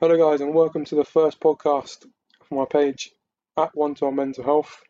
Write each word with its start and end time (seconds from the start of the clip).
Hello, 0.00 0.16
guys, 0.16 0.40
and 0.40 0.54
welcome 0.54 0.84
to 0.84 0.94
the 0.94 1.04
first 1.04 1.40
podcast 1.40 2.06
from 2.44 2.58
my 2.58 2.66
page 2.66 3.10
at 3.56 3.74
One 3.74 3.96
to 3.96 4.04
One 4.04 4.14
Mental 4.14 4.44
Health, 4.44 4.80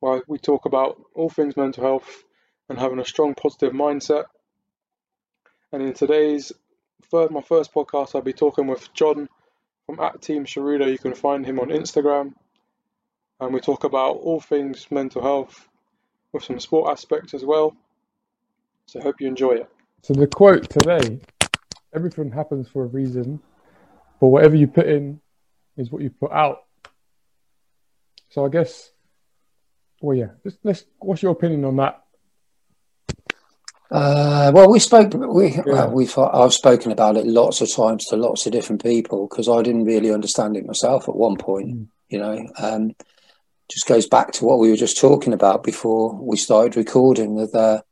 where 0.00 0.24
we 0.26 0.38
talk 0.38 0.64
about 0.64 1.00
all 1.14 1.30
things 1.30 1.56
mental 1.56 1.84
health 1.84 2.24
and 2.68 2.76
having 2.76 2.98
a 2.98 3.04
strong 3.04 3.36
positive 3.36 3.72
mindset. 3.72 4.24
And 5.70 5.84
in 5.84 5.92
today's 5.92 6.50
first, 7.08 7.30
my 7.30 7.42
first 7.42 7.72
podcast, 7.72 8.16
I'll 8.16 8.22
be 8.22 8.32
talking 8.32 8.66
with 8.66 8.92
Jon 8.92 9.28
from 9.86 10.00
at 10.00 10.20
Team 10.20 10.46
Shirudo. 10.46 10.90
You 10.90 10.98
can 10.98 11.14
find 11.14 11.46
him 11.46 11.60
on 11.60 11.68
Instagram, 11.68 12.34
and 13.38 13.54
we 13.54 13.60
talk 13.60 13.84
about 13.84 14.16
all 14.16 14.40
things 14.40 14.90
mental 14.90 15.22
health 15.22 15.68
with 16.32 16.42
some 16.42 16.58
sport 16.58 16.90
aspects 16.90 17.34
as 17.34 17.44
well. 17.44 17.76
So, 18.86 19.00
hope 19.00 19.20
you 19.20 19.28
enjoy 19.28 19.52
it. 19.52 19.70
So 20.02 20.12
the 20.12 20.26
quote 20.26 20.68
today: 20.68 21.20
"Everything 21.94 22.32
happens 22.32 22.66
for 22.68 22.82
a 22.82 22.88
reason." 22.88 23.40
But 24.24 24.30
whatever 24.30 24.56
you 24.56 24.68
put 24.68 24.86
in 24.86 25.20
is 25.76 25.90
what 25.90 26.00
you 26.00 26.08
put 26.08 26.32
out. 26.32 26.64
So 28.30 28.46
I 28.46 28.48
guess, 28.48 28.90
well, 30.00 30.16
yeah. 30.16 30.28
Just 30.42 30.56
let's. 30.62 30.86
What's 30.98 31.22
your 31.22 31.32
opinion 31.32 31.66
on 31.66 31.76
that? 31.76 32.02
Uh, 33.90 34.50
well, 34.54 34.70
we 34.70 34.78
spoke. 34.78 35.12
We 35.12 35.48
yeah. 35.48 35.62
well, 35.66 35.90
we've. 35.90 36.16
I've 36.16 36.54
spoken 36.54 36.90
about 36.90 37.18
it 37.18 37.26
lots 37.26 37.60
of 37.60 37.70
times 37.70 38.06
to 38.06 38.16
lots 38.16 38.46
of 38.46 38.52
different 38.52 38.82
people 38.82 39.28
because 39.28 39.46
I 39.46 39.60
didn't 39.60 39.84
really 39.84 40.10
understand 40.10 40.56
it 40.56 40.64
myself 40.64 41.06
at 41.06 41.14
one 41.14 41.36
point. 41.36 41.74
Mm. 41.74 41.88
You 42.08 42.18
know, 42.20 42.48
um, 42.56 42.96
just 43.70 43.86
goes 43.86 44.06
back 44.06 44.32
to 44.32 44.46
what 44.46 44.58
we 44.58 44.70
were 44.70 44.76
just 44.76 44.98
talking 44.98 45.34
about 45.34 45.62
before 45.62 46.14
we 46.14 46.38
started 46.38 46.78
recording. 46.78 47.34
With 47.34 47.54
uh, 47.54 47.82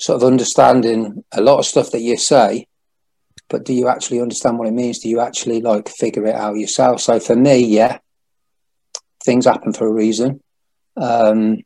sort 0.00 0.16
of 0.16 0.26
understanding 0.26 1.24
a 1.30 1.42
lot 1.42 1.58
of 1.58 1.66
stuff 1.66 1.90
that 1.90 2.00
you 2.00 2.16
say 2.16 2.68
but 3.48 3.64
do 3.64 3.72
you 3.72 3.88
actually 3.88 4.20
understand 4.20 4.58
what 4.58 4.68
it 4.68 4.72
means? 4.72 4.98
Do 4.98 5.08
you 5.08 5.20
actually 5.20 5.60
like 5.60 5.88
figure 5.88 6.26
it 6.26 6.34
out 6.34 6.56
yourself? 6.56 7.00
So 7.00 7.18
for 7.18 7.34
me, 7.34 7.58
yeah, 7.64 7.98
things 9.24 9.46
happen 9.46 9.72
for 9.72 9.86
a 9.86 9.92
reason. 9.92 10.42
Um, 10.96 11.62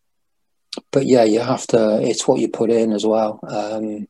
but 0.90 1.06
yeah, 1.06 1.24
you 1.24 1.40
have 1.40 1.66
to, 1.68 2.00
it's 2.02 2.26
what 2.26 2.40
you 2.40 2.48
put 2.48 2.70
in 2.70 2.92
as 2.92 3.04
well. 3.04 3.40
Um, 3.46 4.06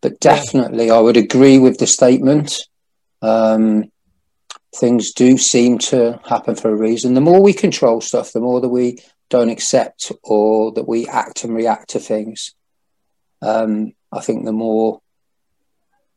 but 0.00 0.20
definitely, 0.20 0.90
I 0.90 0.98
would 0.98 1.16
agree 1.16 1.58
with 1.58 1.78
the 1.78 1.86
statement. 1.86 2.58
Um, 3.22 3.90
things 4.74 5.12
do 5.12 5.38
seem 5.38 5.78
to 5.78 6.20
happen 6.24 6.54
for 6.54 6.70
a 6.70 6.76
reason. 6.76 7.14
The 7.14 7.20
more 7.20 7.42
we 7.42 7.52
control 7.52 8.00
stuff, 8.00 8.32
the 8.32 8.40
more 8.40 8.60
that 8.60 8.68
we 8.68 8.98
don't 9.30 9.48
accept 9.48 10.12
or 10.22 10.72
that 10.72 10.86
we 10.86 11.06
act 11.06 11.44
and 11.44 11.54
react 11.54 11.90
to 11.90 11.98
things, 11.98 12.54
um, 13.42 13.92
I 14.12 14.20
think 14.20 14.44
the 14.44 14.52
more 14.52 15.00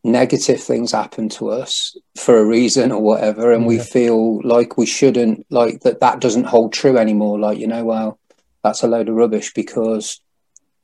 negative 0.03 0.61
things 0.61 0.91
happen 0.91 1.27
to 1.27 1.49
us 1.49 1.97
for 2.17 2.37
a 2.37 2.45
reason 2.45 2.91
or 2.91 3.01
whatever 3.01 3.51
and 3.51 3.63
yeah. 3.63 3.67
we 3.67 3.79
feel 3.79 4.41
like 4.43 4.77
we 4.77 4.85
shouldn't 4.85 5.45
like 5.49 5.81
that 5.81 5.99
that 5.99 6.21
doesn't 6.21 6.45
hold 6.45 6.71
true 6.71 6.97
anymore 6.97 7.37
like 7.37 7.57
you 7.57 7.67
know 7.67 7.83
well 7.83 8.17
that's 8.63 8.81
a 8.81 8.87
load 8.87 9.09
of 9.09 9.15
rubbish 9.15 9.53
because 9.53 10.21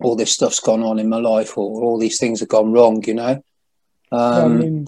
all 0.02 0.16
this 0.16 0.34
stuff's 0.34 0.60
gone 0.60 0.84
on 0.84 1.00
in 1.00 1.08
my 1.08 1.18
life 1.18 1.58
or 1.58 1.82
all 1.82 1.98
these 1.98 2.20
things 2.20 2.42
have 2.42 2.50
gone 2.50 2.74
wrong 2.74 3.02
you 3.06 3.14
know 3.14 3.42
um, 4.12 4.44
I 4.44 4.48
mean, 4.48 4.88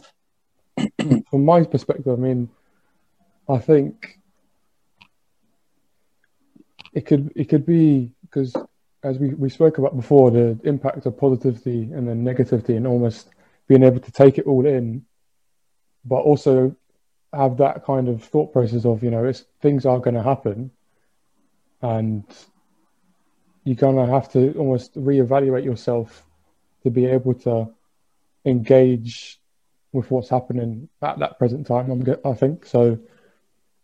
from 1.30 1.46
my 1.46 1.64
perspective 1.64 2.12
i 2.12 2.22
mean 2.22 2.50
i 3.48 3.58
think 3.58 4.20
it 6.94 7.06
could 7.06 7.32
it 7.36 7.46
could 7.46 7.66
be 7.66 8.12
because 8.24 8.54
as 9.04 9.20
we, 9.20 9.30
we 9.36 9.50
spoke 9.50 9.78
about 9.78 9.96
before 9.96 10.32
the 10.32 10.60
impact 10.66 11.06
of 11.06 11.18
positivity 11.18 11.84
and 11.94 12.08
then 12.08 12.26
negativity 12.26 12.76
and 12.76 12.86
almost 12.86 13.30
being 13.68 13.84
able 13.84 14.00
to 14.00 14.12
take 14.12 14.38
it 14.38 14.48
all 14.48 14.66
in, 14.66 15.06
but 16.06 16.18
also 16.18 16.76
have 17.34 17.58
that 17.58 17.86
kind 17.86 18.08
of 18.08 18.24
thought 18.24 18.54
process 18.54 18.86
of 18.86 19.04
you 19.04 19.12
know 19.12 19.26
it's 19.26 19.44
things 19.62 19.86
are 19.86 20.00
going 20.00 20.16
to 20.16 20.24
happen, 20.24 20.72
and 21.82 22.24
you're 23.64 23.76
going 23.76 23.98
to 23.98 24.12
have 24.12 24.32
to 24.32 24.54
almost 24.54 24.96
reevaluate 24.96 25.66
yourself 25.66 26.24
to 26.84 26.90
be 26.90 27.06
able 27.06 27.34
to 27.34 27.70
engage 28.46 29.40
with 29.92 30.10
what's 30.10 30.30
happening 30.30 30.88
at 31.02 31.20
that 31.20 31.38
present 31.38 31.68
time. 31.68 31.92
I'm, 31.92 32.16
I 32.24 32.34
think 32.34 32.66
so. 32.66 32.98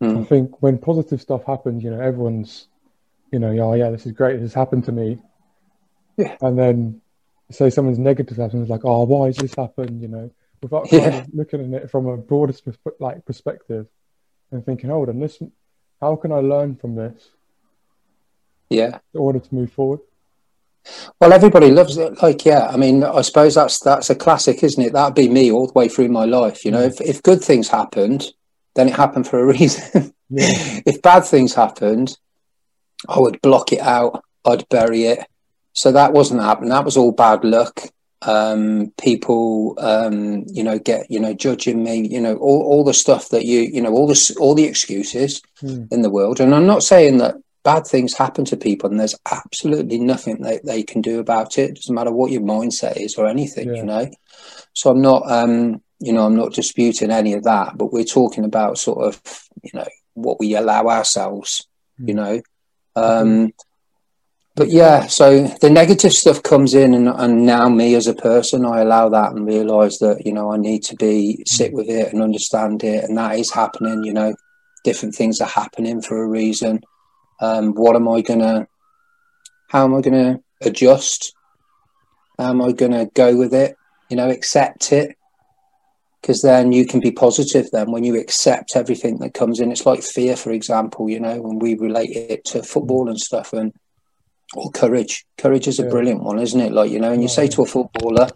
Mm. 0.02 0.22
I 0.22 0.24
think 0.24 0.62
when 0.62 0.78
positive 0.78 1.22
stuff 1.22 1.44
happens, 1.46 1.84
you 1.84 1.91
know, 1.91 2.00
everyone's, 2.00 2.68
you 3.31 3.40
know, 3.40 3.50
oh 3.59 3.74
yeah, 3.74 3.90
this 3.90 4.06
is 4.06 4.13
great. 4.13 4.34
This 4.34 4.41
has 4.41 4.53
happened 4.53 4.86
to 4.86 4.91
me. 4.91 5.19
Yeah. 6.18 6.38
And 6.41 6.57
then 6.57 7.02
say 7.52 7.70
someone's 7.70 8.00
negative 8.00 8.38
happens, 8.38 8.70
like, 8.70 8.86
oh, 8.86 9.04
why 9.04 9.28
has 9.28 9.38
this 9.38 9.56
happened? 9.56 10.02
You 10.02 10.08
know, 10.08 10.31
without 10.62 10.92
yeah. 10.92 11.26
looking 11.34 11.74
at 11.74 11.84
it 11.84 11.92
from 11.92 12.08
a 12.08 12.18
broader 12.18 12.54
like 13.00 13.26
perspective 13.26 13.88
and 14.52 14.66
thinking, 14.66 14.90
hold 14.90 15.09
on, 15.09 15.20
this, 15.20 15.42
how 16.02 16.16
can 16.16 16.31
I 16.31 16.40
learn 16.40 16.76
from 16.76 16.96
this? 16.96 17.30
Yeah, 18.70 19.00
in 19.14 19.20
order 19.20 19.40
to 19.40 19.56
move 19.56 19.72
forward. 19.72 20.00
Well, 21.20 21.31
everybody 21.31 21.72
loves 21.72 21.98
it. 21.98 22.22
Like, 22.22 22.44
yeah, 22.46 22.68
I 22.68 22.78
mean, 22.78 23.04
I 23.04 23.22
suppose 23.22 23.56
that's 23.56 23.80
that's 23.80 24.10
a 24.10 24.16
classic, 24.16 24.64
isn't 24.64 24.84
it? 24.84 24.94
That'd 24.94 25.16
be 25.16 25.30
me 25.30 25.52
all 25.52 25.68
the 25.68 25.74
way 25.74 25.88
through 25.88 26.10
my 26.10 26.25
life. 26.25 26.66
You 26.66 26.72
know, 26.72 26.88
mm. 26.88 26.92
if 26.92 27.02
if 27.02 27.24
good 27.24 27.42
things 27.42 27.70
happened, 27.70 28.25
then 28.75 28.90
it 28.90 28.96
happened 28.96 29.28
for 29.28 29.40
a 29.40 29.46
reason. 29.46 30.14
Yeah. 30.30 30.46
if 30.86 31.02
bad 31.02 31.22
things 31.22 31.54
happened, 31.54 32.18
I 33.08 33.20
would 33.20 33.42
block 33.42 33.72
it 33.72 33.81
out. 33.81 34.24
I'd 34.46 34.68
bury 34.70 35.04
it. 35.04 35.25
So 35.73 35.91
that 35.91 36.13
wasn't 36.13 36.41
happening. 36.41 36.69
That 36.69 36.85
was 36.85 36.97
all 36.97 37.11
bad 37.11 37.44
luck. 37.44 37.81
Um, 38.22 38.94
people, 39.01 39.75
um, 39.79 40.45
you 40.47 40.63
know, 40.63 40.79
get 40.79 41.07
you 41.09 41.19
know 41.19 41.34
judging 41.34 41.84
me. 41.84 42.07
You 42.07 42.22
know, 42.22 42.35
all, 42.38 42.61
all 42.61 42.84
the 42.84 42.94
stuff 42.94 43.29
that 43.29 43.45
you 43.45 43.61
you 43.61 43.81
know 43.81 43.91
all 43.91 44.07
the 44.07 44.35
all 44.39 44.56
the 44.56 44.66
excuses 44.66 45.41
mm. 45.62 45.91
in 45.91 46.01
the 46.01 46.09
world. 46.09 46.39
And 46.39 46.56
I'm 46.56 46.67
not 46.67 46.83
saying 46.83 47.17
that 47.17 47.35
bad 47.63 47.85
things 47.85 48.13
happen 48.13 48.45
to 48.45 48.57
people 48.57 48.89
and 48.89 49.00
there's 49.00 49.16
absolutely 49.31 49.97
nothing 49.97 50.41
that 50.41 50.66
they 50.66 50.83
can 50.83 51.01
do 51.01 51.19
about 51.19 51.57
it. 51.57 51.69
it 51.69 51.75
doesn't 51.75 51.95
matter 51.95 52.12
what 52.12 52.29
your 52.29 52.41
mindset 52.41 52.97
is 52.97 53.16
or 53.16 53.25
anything. 53.25 53.69
Yeah. 53.69 53.75
You 53.75 53.83
know, 53.83 54.12
so 54.73 54.91
I'm 54.91 55.01
not. 55.01 55.29
Um, 55.29 55.81
you 56.00 56.12
know, 56.12 56.25
I'm 56.25 56.35
not 56.35 56.51
disputing 56.53 57.12
any 57.12 57.33
of 57.33 57.44
that, 57.44 57.78
but 57.78 57.94
we're 57.94 58.03
talking 58.03 58.44
about 58.44 58.78
sort 58.78 59.06
of, 59.06 59.22
you 59.63 59.69
know, 59.73 59.88
what 60.16 60.38
we 60.38 60.53
allow 60.53 60.88
ourselves, 60.88 61.66
mm. 62.00 62.09
you 62.09 62.13
know. 62.13 62.41
Um, 62.95 63.53
but 64.56 64.69
yeah, 64.69 65.08
so 65.08 65.47
the 65.62 65.69
negative 65.69 66.14
stuff 66.14 66.44
comes 66.44 66.75
in, 66.75 66.94
and, 66.94 67.08
and 67.08 67.46
now 67.46 67.69
me 67.69 67.96
as 67.96 68.06
a 68.06 68.14
person, 68.14 68.66
I 68.66 68.81
allow 68.81 69.09
that 69.09 69.31
and 69.31 69.47
realize 69.47 69.97
that 69.97 70.25
you 70.28 70.34
know 70.34 70.52
I 70.52 70.58
need 70.58 70.84
to 70.84 70.96
be 70.96 71.44
sit 71.47 71.74
with 71.74 71.90
it 71.90 72.14
and 72.14 72.22
understand 72.22 72.84
it, 72.84 73.03
and 73.03 73.18
that 73.18 73.40
is 73.40 73.52
happening. 73.52 74.03
You 74.03 74.13
know, 74.13 74.36
different 74.84 75.16
things 75.16 75.42
are 75.42 75.47
happening 75.47 76.02
for 76.02 76.22
a 76.22 76.28
reason. 76.28 76.81
Um, 77.42 77.74
what 77.74 77.96
am 77.96 78.08
I 78.08 78.22
gonna? 78.22 78.68
How 79.69 79.86
am 79.86 79.96
I 79.96 80.02
gonna 80.02 80.40
adjust? 80.62 81.34
How 82.38 82.52
am 82.52 82.62
I 82.62 82.74
gonna 82.74 83.08
go 83.08 83.36
with 83.36 83.56
it? 83.56 83.75
You 84.09 84.18
know, 84.18 84.30
accept 84.30 84.92
it, 84.92 85.18
because 86.22 86.44
then 86.44 86.72
you 86.72 86.86
can 86.86 87.00
be 87.00 87.12
positive. 87.12 87.72
Then 87.72 87.92
when 87.92 88.03
you 88.03 88.19
accept 88.19 88.75
everything 88.75 89.18
that 89.18 89.34
comes 89.34 89.59
in, 89.59 89.72
it's 89.72 89.88
like 89.88 90.03
fear, 90.03 90.36
for 90.36 90.52
example. 90.52 91.09
You 91.09 91.22
know, 91.22 91.42
when 91.42 91.58
we 91.58 91.74
relate 91.74 92.12
it 92.12 92.46
to 92.46 92.62
football 92.62 93.09
and 93.09 93.19
stuff, 93.19 93.52
and 93.53 93.74
or 94.56 94.72
courage. 94.72 95.25
Courage 95.38 95.68
is 95.68 95.80
a 95.80 95.84
yeah. 95.84 95.90
brilliant 95.90 96.24
one, 96.24 96.40
isn't 96.40 96.59
it? 96.59 96.72
Like 96.72 96.91
you 96.91 97.00
know, 97.00 97.12
and 97.12 97.22
you 97.22 97.28
say 97.28 97.47
to 97.50 97.64
a 97.64 97.66
footballer, 97.66 98.30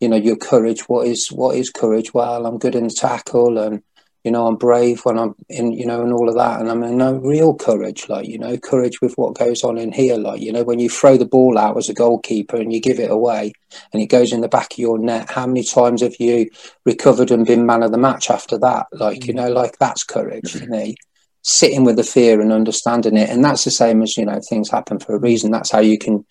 you 0.00 0.08
know, 0.08 0.16
your 0.16 0.36
courage. 0.36 0.82
What 0.82 1.06
is 1.06 1.28
what 1.28 1.56
is 1.56 1.70
courage? 1.70 2.12
Well, 2.14 2.46
I'm 2.46 2.58
good 2.58 2.74
in 2.74 2.84
the 2.84 2.94
tackle, 2.94 3.58
and 3.58 3.82
you 4.24 4.30
know, 4.30 4.46
I'm 4.46 4.56
brave 4.56 5.04
when 5.04 5.18
I'm 5.18 5.34
in, 5.48 5.72
you 5.72 5.86
know, 5.86 6.02
and 6.02 6.12
all 6.12 6.28
of 6.28 6.34
that. 6.36 6.60
And 6.60 6.70
I 6.70 6.74
mean, 6.74 6.96
no 6.96 7.14
real 7.14 7.54
courage, 7.54 8.08
like 8.08 8.26
you 8.26 8.38
know, 8.38 8.56
courage 8.56 9.00
with 9.00 9.14
what 9.16 9.38
goes 9.38 9.62
on 9.62 9.78
in 9.78 9.92
here. 9.92 10.16
Like 10.16 10.40
you 10.40 10.52
know, 10.52 10.64
when 10.64 10.78
you 10.78 10.88
throw 10.88 11.16
the 11.16 11.26
ball 11.26 11.58
out 11.58 11.76
as 11.76 11.88
a 11.88 11.94
goalkeeper 11.94 12.56
and 12.56 12.72
you 12.72 12.80
give 12.80 12.98
it 12.98 13.10
away, 13.10 13.52
and 13.92 14.02
it 14.02 14.06
goes 14.06 14.32
in 14.32 14.40
the 14.40 14.48
back 14.48 14.72
of 14.72 14.78
your 14.78 14.98
net. 14.98 15.30
How 15.30 15.46
many 15.46 15.62
times 15.62 16.02
have 16.02 16.16
you 16.18 16.50
recovered 16.84 17.30
and 17.30 17.46
been 17.46 17.66
man 17.66 17.82
of 17.82 17.92
the 17.92 17.98
match 17.98 18.30
after 18.30 18.58
that? 18.58 18.86
Like 18.92 19.26
you 19.26 19.34
mm. 19.34 19.36
know, 19.36 19.48
like 19.48 19.78
that's 19.78 20.04
courage 20.04 20.52
to 20.52 20.66
me 20.66 20.96
sitting 21.44 21.84
with 21.84 21.96
the 21.96 22.02
fear 22.02 22.40
and 22.40 22.52
understanding 22.52 23.18
it. 23.18 23.28
And 23.28 23.44
that's 23.44 23.64
the 23.64 23.70
same 23.70 24.02
as, 24.02 24.16
you 24.16 24.24
know, 24.24 24.40
things 24.48 24.70
happen 24.70 24.98
for 24.98 25.14
a 25.14 25.20
reason. 25.20 25.50
That's 25.50 25.70
how 25.70 25.80
you 25.80 25.98
can 25.98 26.24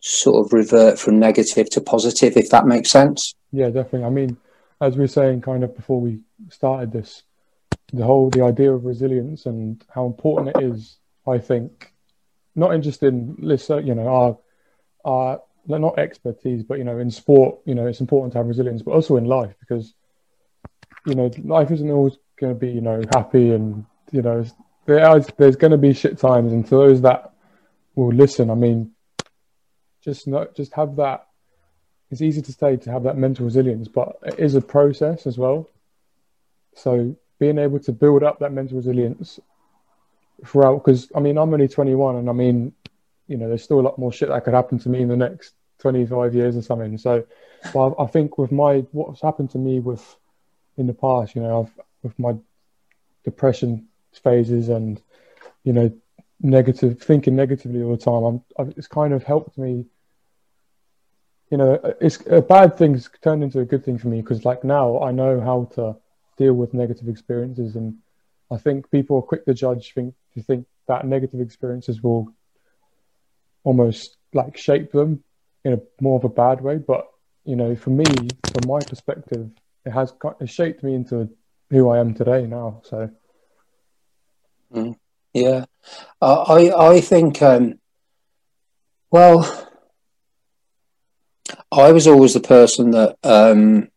sort 0.00 0.46
of 0.46 0.52
revert 0.52 1.00
from 1.00 1.18
negative 1.18 1.68
to 1.70 1.80
positive, 1.80 2.36
if 2.36 2.50
that 2.50 2.64
makes 2.64 2.90
sense. 2.90 3.34
Yeah, 3.50 3.70
definitely. 3.70 4.04
I 4.04 4.10
mean, 4.10 4.36
as 4.80 4.94
we 4.94 5.00
were 5.00 5.08
saying 5.08 5.40
kind 5.40 5.64
of 5.64 5.74
before 5.74 6.00
we 6.00 6.20
started 6.48 6.92
this, 6.92 7.24
the 7.92 8.04
whole 8.04 8.30
the 8.30 8.44
idea 8.44 8.72
of 8.72 8.84
resilience 8.84 9.46
and 9.46 9.84
how 9.92 10.06
important 10.06 10.56
it 10.56 10.62
is, 10.62 10.98
I 11.26 11.38
think, 11.38 11.92
not 12.54 12.80
just 12.82 13.02
in 13.02 13.34
listen, 13.40 13.84
you 13.84 13.96
know, 13.96 14.06
our 14.06 14.38
our 15.04 15.42
not 15.66 15.98
expertise, 15.98 16.62
but 16.62 16.78
you 16.78 16.84
know, 16.84 16.98
in 16.98 17.10
sport, 17.10 17.58
you 17.64 17.74
know, 17.74 17.86
it's 17.86 18.00
important 18.00 18.32
to 18.32 18.38
have 18.38 18.46
resilience, 18.46 18.82
but 18.82 18.92
also 18.92 19.16
in 19.16 19.24
life 19.24 19.54
because 19.58 19.92
you 21.04 21.16
know, 21.16 21.30
life 21.42 21.72
isn't 21.72 21.90
always 21.90 22.16
going 22.38 22.54
to 22.54 22.58
be 22.58 22.70
you 22.70 22.80
know 22.80 23.02
happy 23.12 23.50
and 23.50 23.84
you 24.12 24.22
know, 24.22 24.44
there 24.86 25.16
is, 25.16 25.26
there's 25.36 25.56
going 25.56 25.72
to 25.72 25.78
be 25.78 25.92
shit 25.92 26.18
times, 26.18 26.52
and 26.52 26.64
to 26.66 26.70
those 26.70 27.02
that 27.02 27.32
will 27.94 28.12
listen, 28.12 28.50
I 28.50 28.54
mean, 28.54 28.92
just 30.02 30.26
not 30.26 30.54
just 30.54 30.72
have 30.74 30.96
that. 30.96 31.26
It's 32.10 32.22
easy 32.22 32.40
to 32.42 32.52
say 32.52 32.76
to 32.76 32.92
have 32.92 33.02
that 33.02 33.16
mental 33.16 33.44
resilience, 33.44 33.88
but 33.88 34.16
it 34.24 34.38
is 34.38 34.54
a 34.54 34.60
process 34.60 35.26
as 35.26 35.36
well. 35.36 35.68
So 36.74 37.16
being 37.38 37.58
able 37.58 37.80
to 37.80 37.92
build 37.92 38.22
up 38.22 38.38
that 38.38 38.52
mental 38.52 38.76
resilience 38.76 39.40
throughout. 40.44 40.84
Because 40.84 41.10
I 41.14 41.20
mean, 41.20 41.38
I'm 41.38 41.52
only 41.52 41.68
21, 41.68 42.16
and 42.16 42.28
I 42.28 42.32
mean, 42.32 42.72
you 43.26 43.36
know, 43.36 43.48
there's 43.48 43.62
still 43.62 43.80
a 43.80 43.82
lot 43.82 43.98
more 43.98 44.12
shit 44.12 44.28
that 44.28 44.44
could 44.44 44.54
happen 44.54 44.78
to 44.80 44.88
me 44.88 45.02
in 45.02 45.08
the 45.08 45.16
next 45.16 45.54
25 45.80 46.34
years 46.34 46.56
or 46.56 46.62
something. 46.62 46.96
So, 46.98 47.24
but 47.74 47.94
I 47.98 48.06
think 48.06 48.38
with 48.38 48.52
my 48.52 48.80
what's 48.92 49.20
happened 49.20 49.50
to 49.50 49.58
me 49.58 49.80
with 49.80 50.16
in 50.76 50.86
the 50.86 50.94
past, 50.94 51.34
you 51.34 51.42
know, 51.42 51.62
I've 51.62 51.84
with 52.02 52.18
my 52.18 52.36
depression 53.24 53.88
phases 54.18 54.68
and 54.68 55.00
you 55.64 55.72
know 55.72 55.90
negative 56.40 57.00
thinking 57.00 57.34
negatively 57.34 57.82
all 57.82 57.96
the 57.96 58.02
time. 58.02 58.22
I'm, 58.24 58.44
I've, 58.58 58.74
it's 58.76 58.88
kind 58.88 59.12
of 59.12 59.22
helped 59.22 59.56
me. 59.58 59.86
You 61.50 61.58
know, 61.58 61.94
it's 62.00 62.18
a 62.28 62.42
bad 62.42 62.76
thing's 62.76 63.08
turned 63.22 63.42
into 63.42 63.60
a 63.60 63.64
good 63.64 63.84
thing 63.84 63.98
for 63.98 64.08
me 64.08 64.20
because 64.20 64.44
like 64.44 64.64
now 64.64 65.00
I 65.00 65.12
know 65.12 65.40
how 65.40 65.70
to 65.74 65.96
deal 66.36 66.54
with 66.54 66.74
negative 66.74 67.08
experiences, 67.08 67.76
and 67.76 67.96
I 68.50 68.56
think 68.56 68.90
people 68.90 69.18
are 69.18 69.22
quick 69.22 69.44
to 69.46 69.54
judge, 69.54 69.94
think 69.94 70.14
to 70.34 70.42
think 70.42 70.66
that 70.88 71.06
negative 71.06 71.40
experiences 71.40 72.02
will 72.02 72.32
almost 73.64 74.16
like 74.32 74.56
shape 74.56 74.92
them 74.92 75.22
in 75.64 75.72
a 75.74 75.80
more 76.00 76.18
of 76.18 76.24
a 76.24 76.28
bad 76.28 76.60
way. 76.60 76.76
But 76.78 77.06
you 77.44 77.56
know, 77.56 77.76
for 77.76 77.90
me, 77.90 78.04
from 78.04 78.68
my 78.68 78.80
perspective, 78.80 79.50
it 79.84 79.90
has 79.90 80.12
it 80.40 80.50
shaped 80.50 80.82
me 80.82 80.94
into 80.94 81.28
who 81.70 81.88
I 81.90 81.98
am 81.98 82.14
today 82.14 82.46
now. 82.46 82.80
So, 82.84 83.08
mm, 84.72 84.96
yeah, 85.32 85.64
uh, 86.20 86.42
I 86.42 86.92
I 86.96 87.00
think 87.00 87.42
um, 87.42 87.78
well, 89.10 89.68
I 91.72 91.92
was 91.92 92.06
always 92.06 92.34
the 92.34 92.40
person 92.40 92.90
that 92.92 93.16
um, 93.22 93.88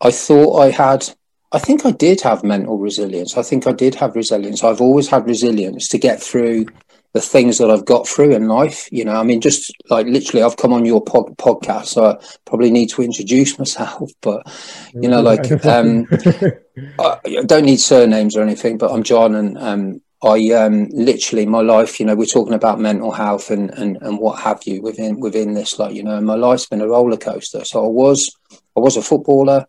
I 0.00 0.10
thought 0.10 0.58
I 0.60 0.70
had. 0.70 1.08
I 1.52 1.58
think 1.58 1.84
I 1.84 1.90
did 1.90 2.20
have 2.22 2.44
mental 2.44 2.78
resilience. 2.78 3.36
I 3.36 3.42
think 3.42 3.66
I 3.66 3.72
did 3.72 3.96
have 3.96 4.14
resilience. 4.14 4.62
I've 4.62 4.80
always 4.80 5.08
had 5.08 5.26
resilience 5.26 5.88
to 5.88 5.98
get 5.98 6.22
through 6.22 6.66
the 7.12 7.20
things 7.20 7.58
that 7.58 7.70
I've 7.70 7.84
got 7.84 8.06
through 8.06 8.34
in 8.34 8.46
life. 8.46 8.88
You 8.92 9.04
know, 9.04 9.14
I 9.14 9.22
mean, 9.22 9.40
just 9.40 9.72
like 9.88 10.06
literally, 10.06 10.42
I've 10.42 10.56
come 10.56 10.72
on 10.72 10.84
your 10.84 11.02
pod- 11.02 11.36
podcast, 11.36 11.86
so 11.86 12.04
I 12.04 12.24
probably 12.44 12.70
need 12.70 12.90
to 12.90 13.02
introduce 13.02 13.58
myself. 13.58 14.10
But 14.22 14.46
you 14.92 15.08
know, 15.08 15.20
like 15.22 15.50
um, 15.64 16.06
I, 16.98 17.18
don't 17.46 17.64
need 17.64 17.80
surnames 17.80 18.36
or 18.36 18.42
anything. 18.42 18.78
But 18.78 18.92
I'm 18.92 19.02
Jon, 19.02 19.34
and 19.34 19.58
um, 19.58 20.02
I 20.22 20.50
um, 20.52 20.88
literally 20.90 21.46
my 21.46 21.60
life. 21.60 21.98
You 21.98 22.06
know, 22.06 22.14
we're 22.14 22.26
talking 22.26 22.54
about 22.54 22.80
mental 22.80 23.12
health 23.12 23.50
and 23.50 23.70
and 23.70 23.96
and 24.02 24.18
what 24.18 24.40
have 24.40 24.62
you 24.64 24.82
within 24.82 25.20
within 25.20 25.54
this. 25.54 25.78
Like 25.78 25.94
you 25.94 26.02
know, 26.02 26.20
my 26.20 26.34
life's 26.34 26.66
been 26.66 26.82
a 26.82 26.88
roller 26.88 27.16
coaster. 27.16 27.64
So 27.64 27.84
I 27.84 27.88
was 27.88 28.30
I 28.76 28.80
was 28.80 28.96
a 28.96 29.02
footballer. 29.02 29.66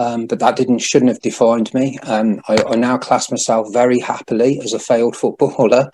Um, 0.00 0.26
but 0.26 0.38
that 0.38 0.56
didn't 0.56 0.78
shouldn't 0.78 1.10
have 1.10 1.20
defined 1.20 1.74
me. 1.74 1.98
Um, 2.04 2.40
I, 2.48 2.56
I, 2.66 2.76
now 2.76 2.96
class 2.96 3.30
myself 3.30 3.70
very 3.70 3.98
happily 3.98 4.58
as 4.60 4.72
a 4.72 4.78
failed 4.78 5.14
footballer. 5.14 5.90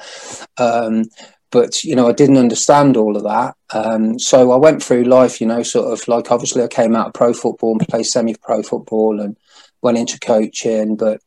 Um, 0.59 1.07
but 1.51 1.83
you 1.83 1.97
know, 1.97 2.09
I 2.09 2.13
didn't 2.13 2.37
understand 2.37 2.97
all 2.97 3.17
of 3.17 3.25
that. 3.25 3.57
Um, 3.75 4.21
so 4.21 4.53
I 4.53 4.57
went 4.57 4.81
through 4.81 5.05
life, 5.05 5.41
you 5.41 5.49
know, 5.49 5.65
sort 5.65 5.93
of 5.93 6.07
like 6.07 6.31
obviously 6.31 6.63
I 6.63 6.69
came 6.69 6.95
out 6.95 7.09
of 7.09 7.15
pro 7.15 7.33
football 7.33 7.73
and 7.73 7.89
played 7.89 8.07
semi-pro 8.07 8.63
football 8.63 9.21
and 9.21 9.37
went 9.83 9.99
into 9.99 10.21
coaching. 10.21 10.95
But 10.95 11.21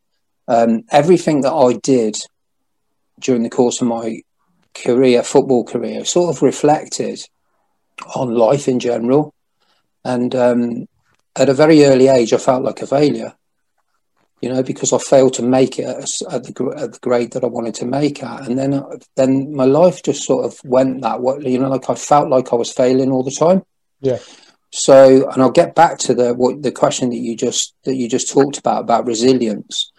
um, 0.48 0.84
everything 0.90 1.42
that 1.42 1.54
I 1.54 1.74
did 1.74 2.16
during 3.20 3.44
the 3.44 3.50
course 3.50 3.82
of 3.82 3.88
my 3.88 4.22
career, 4.74 5.22
football 5.24 5.66
career, 5.66 6.06
sort 6.06 6.34
of 6.34 6.42
reflected 6.42 7.20
on 8.16 8.36
life 8.36 8.70
in 8.70 8.80
general. 8.80 9.34
And 10.06 10.34
um, 10.34 10.88
at 11.36 11.50
a 11.50 11.54
very 11.54 11.86
early 11.86 12.08
age, 12.08 12.34
I 12.34 12.38
felt 12.38 12.64
like 12.64 12.82
a 12.82 12.88
failure, 12.88 13.34
you 14.42 14.50
know, 14.50 14.64
because 14.64 14.94
I 14.94 14.98
failed 14.98 15.34
to 15.36 15.44
make 15.44 15.80
it 15.80 15.86
at, 15.86 16.44
the, 16.44 16.74
at 16.78 16.94
the 16.94 17.00
grade 17.02 17.34
that 17.34 17.44
I 17.44 17.48
wanted 17.48 17.76
to 17.76 17.86
make 17.86 18.24
at. 18.24 18.48
And 18.48 18.58
then, 18.58 18.84
then 19.16 19.56
my 19.56 19.66
life 19.66 20.04
just 20.04 20.24
sort 20.24 20.46
of 20.46 20.60
went 20.64 21.02
that 21.02 21.22
way, 21.22 21.40
you 21.44 21.60
know, 21.60 21.70
like 21.70 21.90
I 21.90 21.96
felt 21.96 22.30
like 22.30 22.52
I 22.52 22.56
was 22.56 22.72
failing 22.72 23.12
all 23.12 23.24
the 23.24 23.32
time. 23.32 23.64
Yeah. 24.02 24.20
So, 24.72 25.30
and 25.30 25.42
I'll 25.42 25.52
get 25.52 25.74
back 25.74 25.98
to 26.00 26.14
the 26.14 26.34
what 26.34 26.62
the 26.62 26.72
question 26.72 27.10
that 27.10 27.18
you 27.18 27.36
just 27.36 27.74
that 27.86 27.96
you 27.96 28.08
just 28.08 28.32
talked 28.32 28.60
about 28.60 28.82
about 28.82 29.08
resilience 29.08 29.92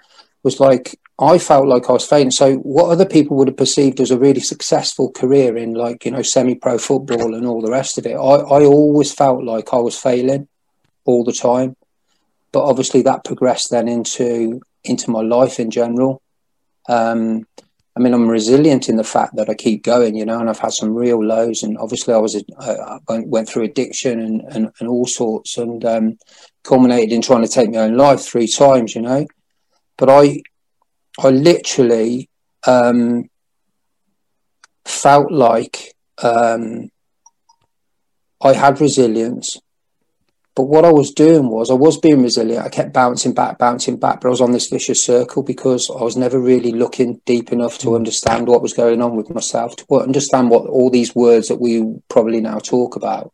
was 0.44 0.60
like 0.60 0.96
I 1.18 1.38
felt 1.38 1.66
like 1.66 1.90
I 1.90 1.92
was 1.92 2.06
failing. 2.06 2.30
So, 2.30 2.56
what 2.58 2.90
other 2.90 3.04
people 3.04 3.36
would 3.36 3.48
have 3.48 3.56
perceived 3.56 4.00
as 4.00 4.12
a 4.12 4.18
really 4.18 4.40
successful 4.40 5.10
career 5.10 5.56
in 5.56 5.74
like 5.74 6.04
you 6.04 6.12
know 6.12 6.22
semi-pro 6.22 6.78
football 6.78 7.34
and 7.34 7.46
all 7.46 7.60
the 7.60 7.70
rest 7.70 7.98
of 7.98 8.06
it, 8.06 8.14
I, 8.14 8.16
I 8.16 8.64
always 8.64 9.12
felt 9.12 9.42
like 9.42 9.74
I 9.74 9.78
was 9.78 9.98
failing 9.98 10.48
all 11.04 11.24
the 11.24 11.32
time. 11.32 11.76
But 12.52 12.64
obviously, 12.64 13.02
that 13.02 13.24
progressed 13.24 13.70
then 13.70 13.88
into 13.88 14.60
into 14.84 15.10
my 15.10 15.20
life 15.20 15.60
in 15.60 15.70
general. 15.70 16.22
Um, 16.88 17.46
I 17.96 18.00
mean, 18.00 18.14
I'm 18.14 18.28
resilient 18.28 18.88
in 18.88 18.96
the 18.96 19.04
fact 19.04 19.36
that 19.36 19.50
I 19.50 19.54
keep 19.54 19.82
going, 19.82 20.14
you 20.14 20.24
know, 20.24 20.38
and 20.38 20.48
I've 20.48 20.58
had 20.58 20.72
some 20.72 20.94
real 20.94 21.22
lows. 21.22 21.62
And 21.62 21.76
obviously, 21.76 22.14
I 22.14 22.18
was 22.18 22.42
I 22.58 22.98
went, 23.08 23.28
went 23.28 23.48
through 23.48 23.64
addiction 23.64 24.20
and, 24.20 24.40
and, 24.42 24.70
and 24.78 24.88
all 24.88 25.06
sorts, 25.06 25.58
and 25.58 25.84
um, 25.84 26.18
culminated 26.62 27.12
in 27.12 27.22
trying 27.22 27.42
to 27.42 27.48
take 27.48 27.70
my 27.70 27.78
own 27.78 27.96
life 27.96 28.20
three 28.20 28.46
times, 28.46 28.94
you 28.94 29.02
know. 29.02 29.26
But 29.96 30.08
I, 30.08 30.42
I 31.18 31.30
literally 31.30 32.30
um, 32.66 33.28
felt 34.84 35.30
like 35.30 35.94
um, 36.22 36.90
I 38.40 38.52
had 38.54 38.80
resilience 38.80 39.58
but 40.56 40.64
what 40.64 40.84
I 40.84 40.92
was 40.92 41.12
doing 41.12 41.48
was 41.48 41.70
I 41.70 41.74
was 41.74 41.98
being 41.98 42.22
resilient. 42.22 42.66
I 42.66 42.68
kept 42.68 42.92
bouncing 42.92 43.32
back, 43.32 43.58
bouncing 43.58 43.98
back, 43.98 44.20
but 44.20 44.28
I 44.28 44.30
was 44.30 44.40
on 44.40 44.52
this 44.52 44.68
vicious 44.68 45.02
circle 45.02 45.42
because 45.42 45.88
I 45.90 46.02
was 46.02 46.16
never 46.16 46.40
really 46.40 46.72
looking 46.72 47.20
deep 47.24 47.52
enough 47.52 47.78
to 47.78 47.94
understand 47.94 48.48
what 48.48 48.62
was 48.62 48.72
going 48.72 49.00
on 49.00 49.16
with 49.16 49.30
myself, 49.30 49.76
to 49.76 50.00
understand 50.00 50.50
what 50.50 50.66
all 50.66 50.90
these 50.90 51.14
words 51.14 51.48
that 51.48 51.60
we 51.60 51.84
probably 52.08 52.40
now 52.40 52.58
talk 52.58 52.96
about 52.96 53.32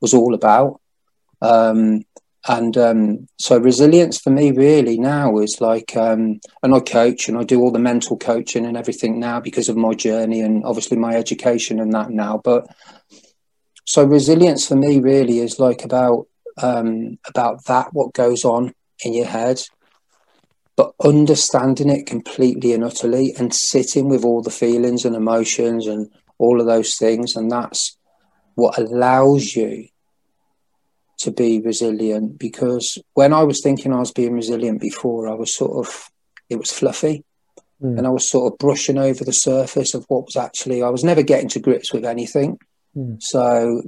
was 0.00 0.12
all 0.12 0.34
about. 0.34 0.80
Um, 1.40 2.04
and 2.48 2.76
um, 2.76 3.28
so 3.38 3.58
resilience 3.58 4.18
for 4.18 4.30
me 4.30 4.50
really 4.50 4.98
now 4.98 5.38
is 5.38 5.60
like 5.60 5.94
um, 5.96 6.40
and 6.62 6.74
i 6.74 6.80
coach 6.80 7.28
and 7.28 7.36
i 7.36 7.44
do 7.44 7.60
all 7.60 7.70
the 7.70 7.78
mental 7.78 8.16
coaching 8.16 8.64
and 8.64 8.76
everything 8.76 9.20
now 9.20 9.40
because 9.40 9.68
of 9.68 9.76
my 9.76 9.92
journey 9.92 10.40
and 10.40 10.64
obviously 10.64 10.96
my 10.96 11.14
education 11.14 11.80
and 11.80 11.92
that 11.92 12.10
now 12.10 12.40
but 12.42 12.66
so 13.84 14.04
resilience 14.04 14.66
for 14.66 14.76
me 14.76 15.00
really 15.00 15.40
is 15.40 15.58
like 15.58 15.84
about 15.84 16.28
um, 16.62 17.18
about 17.28 17.64
that, 17.66 17.92
what 17.92 18.14
goes 18.14 18.44
on 18.44 18.74
in 19.04 19.14
your 19.14 19.26
head, 19.26 19.62
but 20.76 20.94
understanding 21.02 21.90
it 21.90 22.06
completely 22.06 22.72
and 22.72 22.84
utterly 22.84 23.34
and 23.38 23.54
sitting 23.54 24.08
with 24.08 24.24
all 24.24 24.42
the 24.42 24.50
feelings 24.50 25.04
and 25.04 25.14
emotions 25.14 25.86
and 25.86 26.10
all 26.38 26.60
of 26.60 26.66
those 26.66 26.96
things. 26.96 27.36
And 27.36 27.50
that's 27.50 27.98
what 28.54 28.78
allows 28.78 29.54
you 29.54 29.88
to 31.18 31.30
be 31.30 31.60
resilient. 31.60 32.38
Because 32.38 32.98
when 33.14 33.32
I 33.32 33.42
was 33.42 33.60
thinking 33.62 33.92
I 33.92 34.00
was 34.00 34.12
being 34.12 34.32
resilient 34.32 34.80
before, 34.80 35.28
I 35.28 35.34
was 35.34 35.54
sort 35.54 35.86
of, 35.86 36.10
it 36.48 36.56
was 36.56 36.72
fluffy. 36.72 37.24
Mm. 37.82 37.98
And 37.98 38.06
I 38.06 38.10
was 38.10 38.28
sort 38.28 38.52
of 38.52 38.58
brushing 38.58 38.98
over 38.98 39.24
the 39.24 39.32
surface 39.32 39.94
of 39.94 40.04
what 40.08 40.26
was 40.26 40.36
actually, 40.36 40.82
I 40.82 40.88
was 40.88 41.04
never 41.04 41.22
getting 41.22 41.48
to 41.50 41.60
grips 41.60 41.92
with 41.92 42.04
anything. 42.04 42.58
Mm. 42.96 43.22
So, 43.22 43.82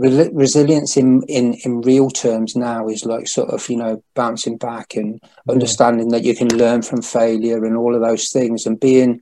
resilience 0.00 0.96
in, 0.96 1.22
in, 1.28 1.54
in 1.64 1.82
real 1.82 2.08
terms 2.08 2.56
now 2.56 2.88
is 2.88 3.04
like 3.04 3.28
sort 3.28 3.50
of, 3.50 3.68
you 3.68 3.76
know, 3.76 4.02
bouncing 4.14 4.56
back 4.56 4.96
and 4.96 5.20
understanding 5.48 6.08
that 6.08 6.24
you 6.24 6.34
can 6.34 6.48
learn 6.56 6.80
from 6.80 7.02
failure 7.02 7.62
and 7.64 7.76
all 7.76 7.94
of 7.94 8.00
those 8.00 8.30
things 8.30 8.64
and 8.64 8.80
being 8.80 9.20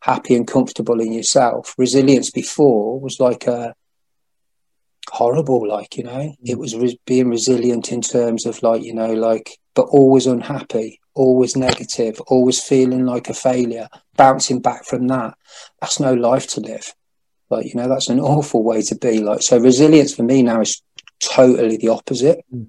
happy 0.00 0.34
and 0.34 0.46
comfortable 0.46 1.00
in 1.00 1.12
yourself. 1.12 1.74
Resilience 1.78 2.30
before 2.30 3.00
was 3.00 3.20
like 3.20 3.46
a 3.46 3.74
horrible, 5.10 5.66
like, 5.66 5.96
you 5.96 6.04
know, 6.04 6.10
mm. 6.10 6.36
it 6.44 6.58
was 6.58 6.76
re- 6.76 7.00
being 7.06 7.30
resilient 7.30 7.90
in 7.90 8.02
terms 8.02 8.44
of 8.44 8.62
like, 8.62 8.82
you 8.82 8.92
know, 8.92 9.14
like, 9.14 9.58
but 9.74 9.86
always 9.86 10.26
unhappy, 10.26 11.00
always 11.14 11.56
negative, 11.56 12.20
always 12.26 12.62
feeling 12.62 13.06
like 13.06 13.30
a 13.30 13.34
failure, 13.34 13.88
bouncing 14.16 14.60
back 14.60 14.84
from 14.84 15.06
that. 15.06 15.34
That's 15.80 16.00
no 16.00 16.12
life 16.12 16.48
to 16.48 16.60
live. 16.60 16.92
Like, 17.52 17.66
you 17.66 17.74
know, 17.74 17.88
that's 17.88 18.08
an 18.08 18.18
awful 18.18 18.62
way 18.64 18.80
to 18.82 18.94
be. 18.96 19.20
Like, 19.20 19.42
so 19.42 19.58
resilience 19.58 20.14
for 20.14 20.22
me 20.22 20.42
now 20.42 20.62
is 20.62 20.82
totally 21.20 21.76
the 21.76 21.90
opposite. 21.90 22.40
Mm. 22.52 22.68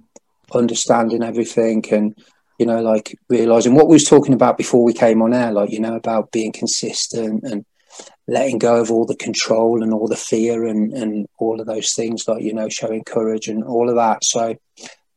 Understanding 0.53 1.23
everything 1.23 1.83
and, 1.91 2.15
you 2.59 2.65
know, 2.67 2.81
like 2.81 3.17
realizing 3.29 3.73
what 3.73 3.87
we 3.87 3.95
was 3.95 4.03
talking 4.03 4.35
about 4.35 4.57
before 4.57 4.83
we 4.83 4.93
came 4.93 5.21
on 5.21 5.33
air, 5.33 5.51
like, 5.51 5.71
you 5.71 5.79
know, 5.79 5.95
about 5.95 6.31
being 6.31 6.51
consistent 6.51 7.43
and 7.43 7.65
letting 8.27 8.59
go 8.59 8.79
of 8.81 8.91
all 8.91 9.05
the 9.05 9.15
control 9.15 9.81
and 9.81 9.93
all 9.93 10.07
the 10.07 10.15
fear 10.15 10.67
and, 10.67 10.93
and 10.93 11.27
all 11.39 11.59
of 11.59 11.65
those 11.65 11.93
things, 11.93 12.27
like, 12.27 12.43
you 12.43 12.53
know, 12.53 12.69
showing 12.69 13.03
courage 13.03 13.47
and 13.47 13.63
all 13.63 13.89
of 13.89 13.95
that. 13.95 14.23
So, 14.23 14.55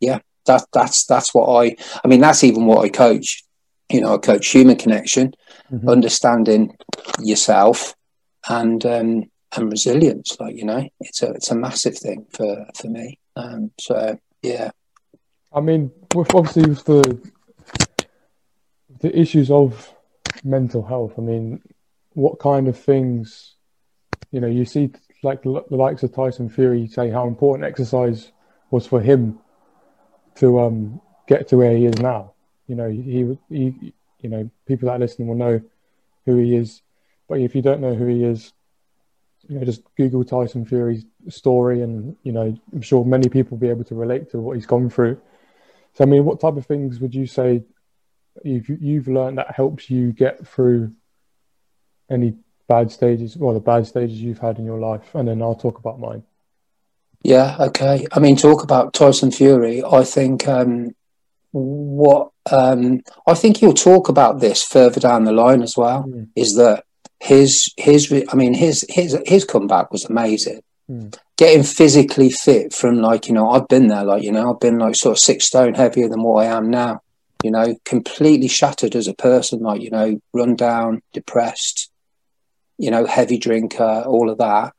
yeah, 0.00 0.20
that, 0.46 0.64
that's, 0.72 1.04
that's 1.04 1.34
what 1.34 1.48
I, 1.48 1.76
I 2.02 2.08
mean, 2.08 2.20
that's 2.20 2.44
even 2.44 2.66
what 2.66 2.84
I 2.84 2.88
coach. 2.88 3.42
You 3.90 4.00
know, 4.00 4.14
I 4.14 4.18
coach 4.18 4.48
human 4.48 4.76
connection, 4.76 5.34
mm-hmm. 5.70 5.88
understanding 5.88 6.76
yourself 7.20 7.94
and, 8.48 8.84
um, 8.86 9.24
and 9.54 9.70
resilience. 9.70 10.38
Like 10.40 10.56
you 10.56 10.64
know, 10.64 10.88
it's 11.00 11.22
a 11.22 11.30
it's 11.32 11.50
a 11.50 11.56
massive 11.56 11.96
thing 11.96 12.26
for 12.30 12.66
for 12.74 12.88
me. 12.88 13.18
Um, 13.36 13.70
so 13.78 14.18
yeah, 14.42 14.70
I 15.52 15.60
mean, 15.60 15.90
with 16.14 16.34
obviously 16.34 16.70
with 16.70 16.84
the 16.84 17.32
the 19.00 19.18
issues 19.18 19.50
of 19.50 19.92
mental 20.44 20.82
health. 20.82 21.14
I 21.18 21.20
mean, 21.20 21.62
what 22.14 22.38
kind 22.38 22.68
of 22.68 22.78
things, 22.78 23.54
you 24.30 24.40
know, 24.40 24.46
you 24.46 24.64
see 24.64 24.90
like 25.22 25.42
the 25.42 25.62
likes 25.70 26.02
of 26.02 26.14
Tyson 26.14 26.48
Fury 26.48 26.86
say 26.86 27.10
how 27.10 27.26
important 27.26 27.64
exercise 27.64 28.32
was 28.70 28.86
for 28.86 29.00
him 29.00 29.38
to 30.36 30.60
um, 30.60 31.00
get 31.26 31.48
to 31.48 31.56
where 31.56 31.76
he 31.76 31.86
is 31.86 31.98
now. 31.98 32.32
You 32.66 32.76
know, 32.76 32.90
he, 32.90 33.38
he, 33.48 33.92
you 34.20 34.28
know, 34.28 34.50
people 34.66 34.86
that 34.86 34.96
are 34.96 34.98
listening 34.98 35.28
will 35.28 35.36
know 35.36 35.60
who 36.24 36.36
he 36.36 36.56
is. 36.56 36.82
But 37.28 37.40
if 37.40 37.54
you 37.54 37.62
don't 37.62 37.80
know 37.80 37.94
who 37.94 38.06
he 38.06 38.24
is, 38.24 38.52
you 39.48 39.58
know, 39.58 39.64
just 39.64 39.82
Google 39.96 40.24
Tyson 40.24 40.64
Fury's 40.64 41.04
story, 41.28 41.82
and 41.82 42.16
you 42.22 42.32
know, 42.32 42.56
I'm 42.72 42.82
sure 42.82 43.04
many 43.04 43.28
people 43.28 43.56
will 43.56 43.62
be 43.62 43.70
able 43.70 43.84
to 43.84 43.94
relate 43.94 44.30
to 44.30 44.38
what 44.38 44.56
he's 44.56 44.66
gone 44.66 44.90
through. 44.90 45.20
So, 45.94 46.04
I 46.04 46.06
mean, 46.06 46.24
what 46.24 46.40
type 46.40 46.56
of 46.56 46.66
things 46.66 47.00
would 47.00 47.14
you 47.14 47.26
say 47.26 47.62
you've 48.44 48.68
you've 48.68 49.08
learned 49.08 49.38
that 49.38 49.54
helps 49.54 49.90
you 49.90 50.12
get 50.12 50.46
through 50.46 50.92
any 52.10 52.34
bad 52.68 52.90
stages, 52.90 53.36
well, 53.36 53.54
the 53.54 53.60
bad 53.60 53.86
stages 53.86 54.20
you've 54.20 54.38
had 54.38 54.58
in 54.58 54.64
your 54.64 54.78
life, 54.78 55.14
and 55.14 55.28
then 55.28 55.42
I'll 55.42 55.54
talk 55.54 55.78
about 55.78 56.00
mine. 56.00 56.22
Yeah, 57.22 57.56
okay. 57.58 58.06
I 58.12 58.20
mean, 58.20 58.36
talk 58.36 58.62
about 58.62 58.92
Tyson 58.92 59.30
Fury. 59.30 59.82
I 59.84 60.04
think 60.04 60.46
um, 60.46 60.94
what 61.52 62.30
um, 62.50 63.02
I 63.26 63.34
think 63.34 63.58
he'll 63.58 63.72
talk 63.72 64.08
about 64.08 64.40
this 64.40 64.62
further 64.62 65.00
down 65.00 65.24
the 65.24 65.32
line 65.32 65.62
as 65.62 65.76
well. 65.76 66.04
Mm. 66.04 66.28
Is 66.36 66.54
that 66.56 66.84
his 67.20 67.72
his? 67.76 68.12
I 68.28 68.36
mean, 68.36 68.54
his 68.54 68.84
his 68.88 69.18
his 69.26 69.44
comeback 69.44 69.90
was 69.90 70.04
amazing. 70.04 70.62
Mm. 70.90 71.16
Getting 71.36 71.62
physically 71.64 72.30
fit 72.30 72.72
from 72.72 72.96
like 72.96 73.28
you 73.28 73.34
know, 73.34 73.50
I've 73.50 73.68
been 73.68 73.88
there. 73.88 74.04
Like 74.04 74.22
you 74.22 74.32
know, 74.32 74.52
I've 74.52 74.60
been 74.60 74.78
like 74.78 74.96
sort 74.96 75.16
of 75.16 75.18
six 75.18 75.44
stone 75.44 75.74
heavier 75.74 76.08
than 76.08 76.22
what 76.22 76.46
I 76.46 76.56
am 76.56 76.70
now. 76.70 77.00
You 77.42 77.50
know, 77.50 77.76
completely 77.84 78.48
shattered 78.48 78.96
as 78.96 79.08
a 79.08 79.14
person. 79.14 79.60
Like 79.60 79.80
you 79.82 79.90
know, 79.90 80.20
run 80.32 80.56
down, 80.56 81.02
depressed. 81.12 81.90
You 82.78 82.90
know, 82.90 83.06
heavy 83.06 83.38
drinker, 83.38 84.04
all 84.06 84.28
of 84.28 84.38
that 84.38 84.74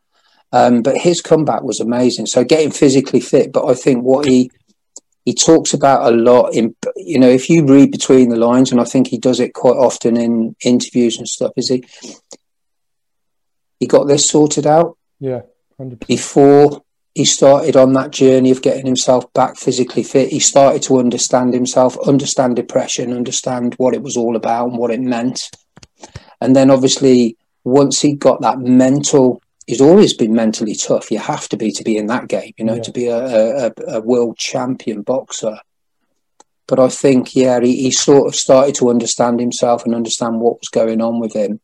um, 0.51 0.81
but 0.81 0.97
his 0.97 1.21
comeback 1.21 1.63
was 1.63 1.79
amazing. 1.79 2.25
So 2.25 2.43
getting 2.43 2.71
physically 2.71 3.19
fit, 3.19 3.51
but 3.51 3.65
I 3.65 3.73
think 3.73 4.03
what 4.03 4.25
he 4.25 4.51
he 5.27 5.33
talks 5.33 5.73
about 5.73 6.09
a 6.09 6.15
lot 6.15 6.53
in 6.53 6.73
you 6.95 7.19
know 7.19 7.27
if 7.27 7.49
you 7.49 7.65
read 7.65 7.91
between 7.91 8.29
the 8.29 8.37
lines, 8.37 8.71
and 8.71 8.79
I 8.79 8.85
think 8.85 9.07
he 9.07 9.17
does 9.17 9.41
it 9.41 9.53
quite 9.53 9.75
often 9.75 10.15
in 10.15 10.55
interviews 10.63 11.17
and 11.17 11.27
stuff. 11.27 11.51
Is 11.57 11.67
he? 11.67 11.83
He 13.77 13.87
got 13.87 14.07
this 14.07 14.29
sorted 14.29 14.65
out. 14.65 14.97
Yeah, 15.19 15.41
100%. 15.81 16.07
before 16.07 16.81
he 17.13 17.25
started 17.25 17.75
on 17.75 17.91
that 17.91 18.11
journey 18.11 18.51
of 18.51 18.61
getting 18.61 18.85
himself 18.85 19.33
back 19.33 19.57
physically 19.57 20.03
fit. 20.03 20.29
He 20.29 20.39
started 20.39 20.81
to 20.83 20.97
understand 20.97 21.53
himself, 21.53 21.97
understand 22.07 22.55
depression, 22.55 23.11
understand 23.11 23.73
what 23.75 23.95
it 23.95 24.03
was 24.03 24.15
all 24.15 24.37
about 24.37 24.69
and 24.69 24.77
what 24.77 24.91
it 24.91 25.01
meant. 25.01 25.49
And 26.39 26.55
then 26.55 26.71
obviously, 26.71 27.35
once 27.65 27.99
he 27.99 28.13
got 28.13 28.39
that 28.43 28.59
mental 28.59 29.41
he's 29.67 29.81
always 29.81 30.13
been 30.13 30.33
mentally 30.33 30.73
tough. 30.73 31.11
You 31.11 31.19
have 31.19 31.47
to 31.49 31.57
be 31.57 31.71
to 31.71 31.83
be 31.83 31.97
in 31.97 32.07
that 32.07 32.29
game, 32.29 32.53
you 32.57 32.65
know, 32.65 32.75
yeah. 32.75 32.81
to 32.81 32.91
be 32.91 33.07
a, 33.07 33.67
a, 33.67 33.71
a, 33.87 34.01
world 34.01 34.37
champion 34.37 35.01
boxer. 35.01 35.59
But 36.67 36.79
I 36.79 36.87
think, 36.89 37.35
yeah, 37.35 37.59
he, 37.59 37.83
he 37.83 37.91
sort 37.91 38.27
of 38.27 38.35
started 38.35 38.75
to 38.75 38.89
understand 38.89 39.39
himself 39.39 39.85
and 39.85 39.93
understand 39.93 40.39
what 40.39 40.59
was 40.59 40.69
going 40.69 41.01
on 41.01 41.19
with 41.19 41.33
him. 41.33 41.59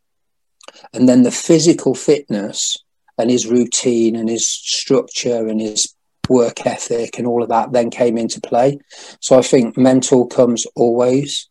And 0.93 1.09
then 1.09 1.23
the 1.23 1.31
physical 1.31 1.95
fitness 1.95 2.77
and 3.17 3.29
his 3.29 3.47
routine 3.47 4.15
and 4.15 4.29
his 4.29 4.47
structure 4.47 5.47
and 5.47 5.59
his 5.59 5.95
work 6.29 6.65
ethic 6.65 7.17
and 7.17 7.27
all 7.27 7.43
of 7.43 7.49
that 7.49 7.71
then 7.71 7.89
came 7.89 8.17
into 8.17 8.39
play. 8.41 8.79
So 9.19 9.37
I 9.37 9.41
think 9.41 9.77
mental 9.77 10.25
comes 10.27 10.65
always 10.75 11.49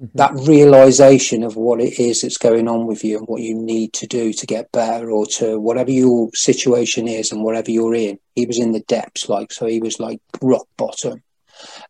mm-hmm. 0.00 0.16
that 0.16 0.32
realization 0.34 1.42
of 1.42 1.56
what 1.56 1.80
it 1.80 1.98
is 1.98 2.22
that's 2.22 2.38
going 2.38 2.68
on 2.68 2.86
with 2.86 3.04
you 3.04 3.18
and 3.18 3.26
what 3.26 3.42
you 3.42 3.54
need 3.54 3.92
to 3.94 4.06
do 4.06 4.32
to 4.32 4.46
get 4.46 4.72
better 4.72 5.10
or 5.10 5.26
to 5.26 5.60
whatever 5.60 5.90
your 5.90 6.30
situation 6.34 7.08
is 7.08 7.32
and 7.32 7.42
whatever 7.42 7.70
you're 7.70 7.94
in. 7.94 8.18
He 8.34 8.46
was 8.46 8.58
in 8.58 8.72
the 8.72 8.80
depths, 8.80 9.28
like, 9.28 9.52
so 9.52 9.66
he 9.66 9.80
was 9.80 10.00
like 10.00 10.20
rock 10.40 10.66
bottom. 10.76 11.22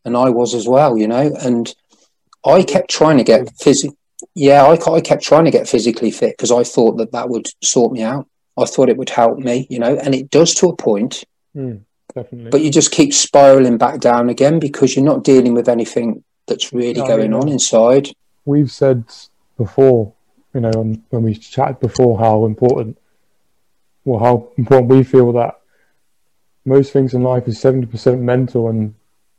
And 0.05 0.17
I 0.17 0.31
was 0.31 0.55
as 0.55 0.67
well, 0.67 0.97
you 0.97 1.07
know, 1.07 1.33
and 1.41 1.73
I 2.45 2.63
kept 2.63 2.91
trying 2.91 3.19
to 3.19 3.25
get 3.25 3.51
physically. 3.59 3.97
Yeah, 4.35 4.65
I, 4.65 4.93
I 4.93 5.01
kept 5.01 5.23
trying 5.23 5.45
to 5.45 5.51
get 5.51 5.69
physically 5.69 6.11
fit 6.11 6.37
because 6.37 6.53
I 6.53 6.65
thought 6.65 6.99
that 6.99 7.13
that 7.13 7.29
would 7.29 7.47
sort 7.63 7.93
me 7.93 8.03
out. 8.03 8.27
I 8.59 8.65
thought 8.65 8.89
it 8.89 8.97
would 8.97 9.11
help 9.11 9.39
me, 9.39 9.67
you 9.71 9.79
know, 9.79 9.97
and 9.97 10.15
it 10.15 10.31
does 10.31 10.55
to 10.57 10.69
a 10.69 10.77
point. 10.77 11.25
Mm, 11.57 11.85
definitely. 12.15 12.51
But 12.51 12.61
you 12.61 12.71
just 12.71 12.91
keep 12.91 13.15
spiraling 13.15 13.79
back 13.79 14.01
down 14.01 14.29
again 14.29 14.59
because 14.59 14.95
you're 14.95 15.05
not 15.05 15.25
dealing 15.25 15.55
with 15.55 15.69
anything 15.69 16.25
that's 16.51 16.73
really 16.75 17.01
no, 17.01 17.07
going 17.07 17.33
on 17.33 17.49
inside. 17.49 18.11
We've 18.45 18.71
said 18.71 19.05
before, 19.57 20.13
you 20.53 20.61
know, 20.61 20.71
when 21.09 21.23
we 21.23 21.35
chatted 21.35 21.81
before, 21.81 22.19
how 22.19 22.45
important, 22.45 22.99
well, 24.05 24.19
how 24.19 24.53
important 24.59 24.91
we 24.91 25.03
feel 25.03 25.33
that 25.33 25.61
most 26.67 26.93
things 26.93 27.15
in 27.15 27.23
life 27.23 27.49
is 27.49 27.59
seventy 27.59 27.87
percent 27.87 28.21
mental 28.21 28.69
and 28.69 28.95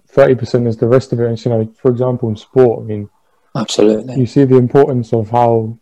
thirty 0.07 0.35
percent 0.35 0.67
is 0.67 0.77
the 0.77 0.87
rest 0.87 1.13
of 1.13 1.19
it. 1.19 1.27
And 1.27 1.45
you 1.45 1.51
know, 1.51 1.73
for 1.77 1.91
example, 1.91 2.29
in 2.29 2.35
sport, 2.35 2.81
I 2.81 2.83
mean, 2.85 3.09
absolutely, 3.55 4.15
you 4.15 4.25
see 4.25 4.45
the 4.45 4.57
importance 4.57 5.13
of 5.13 5.29
how 5.29 5.77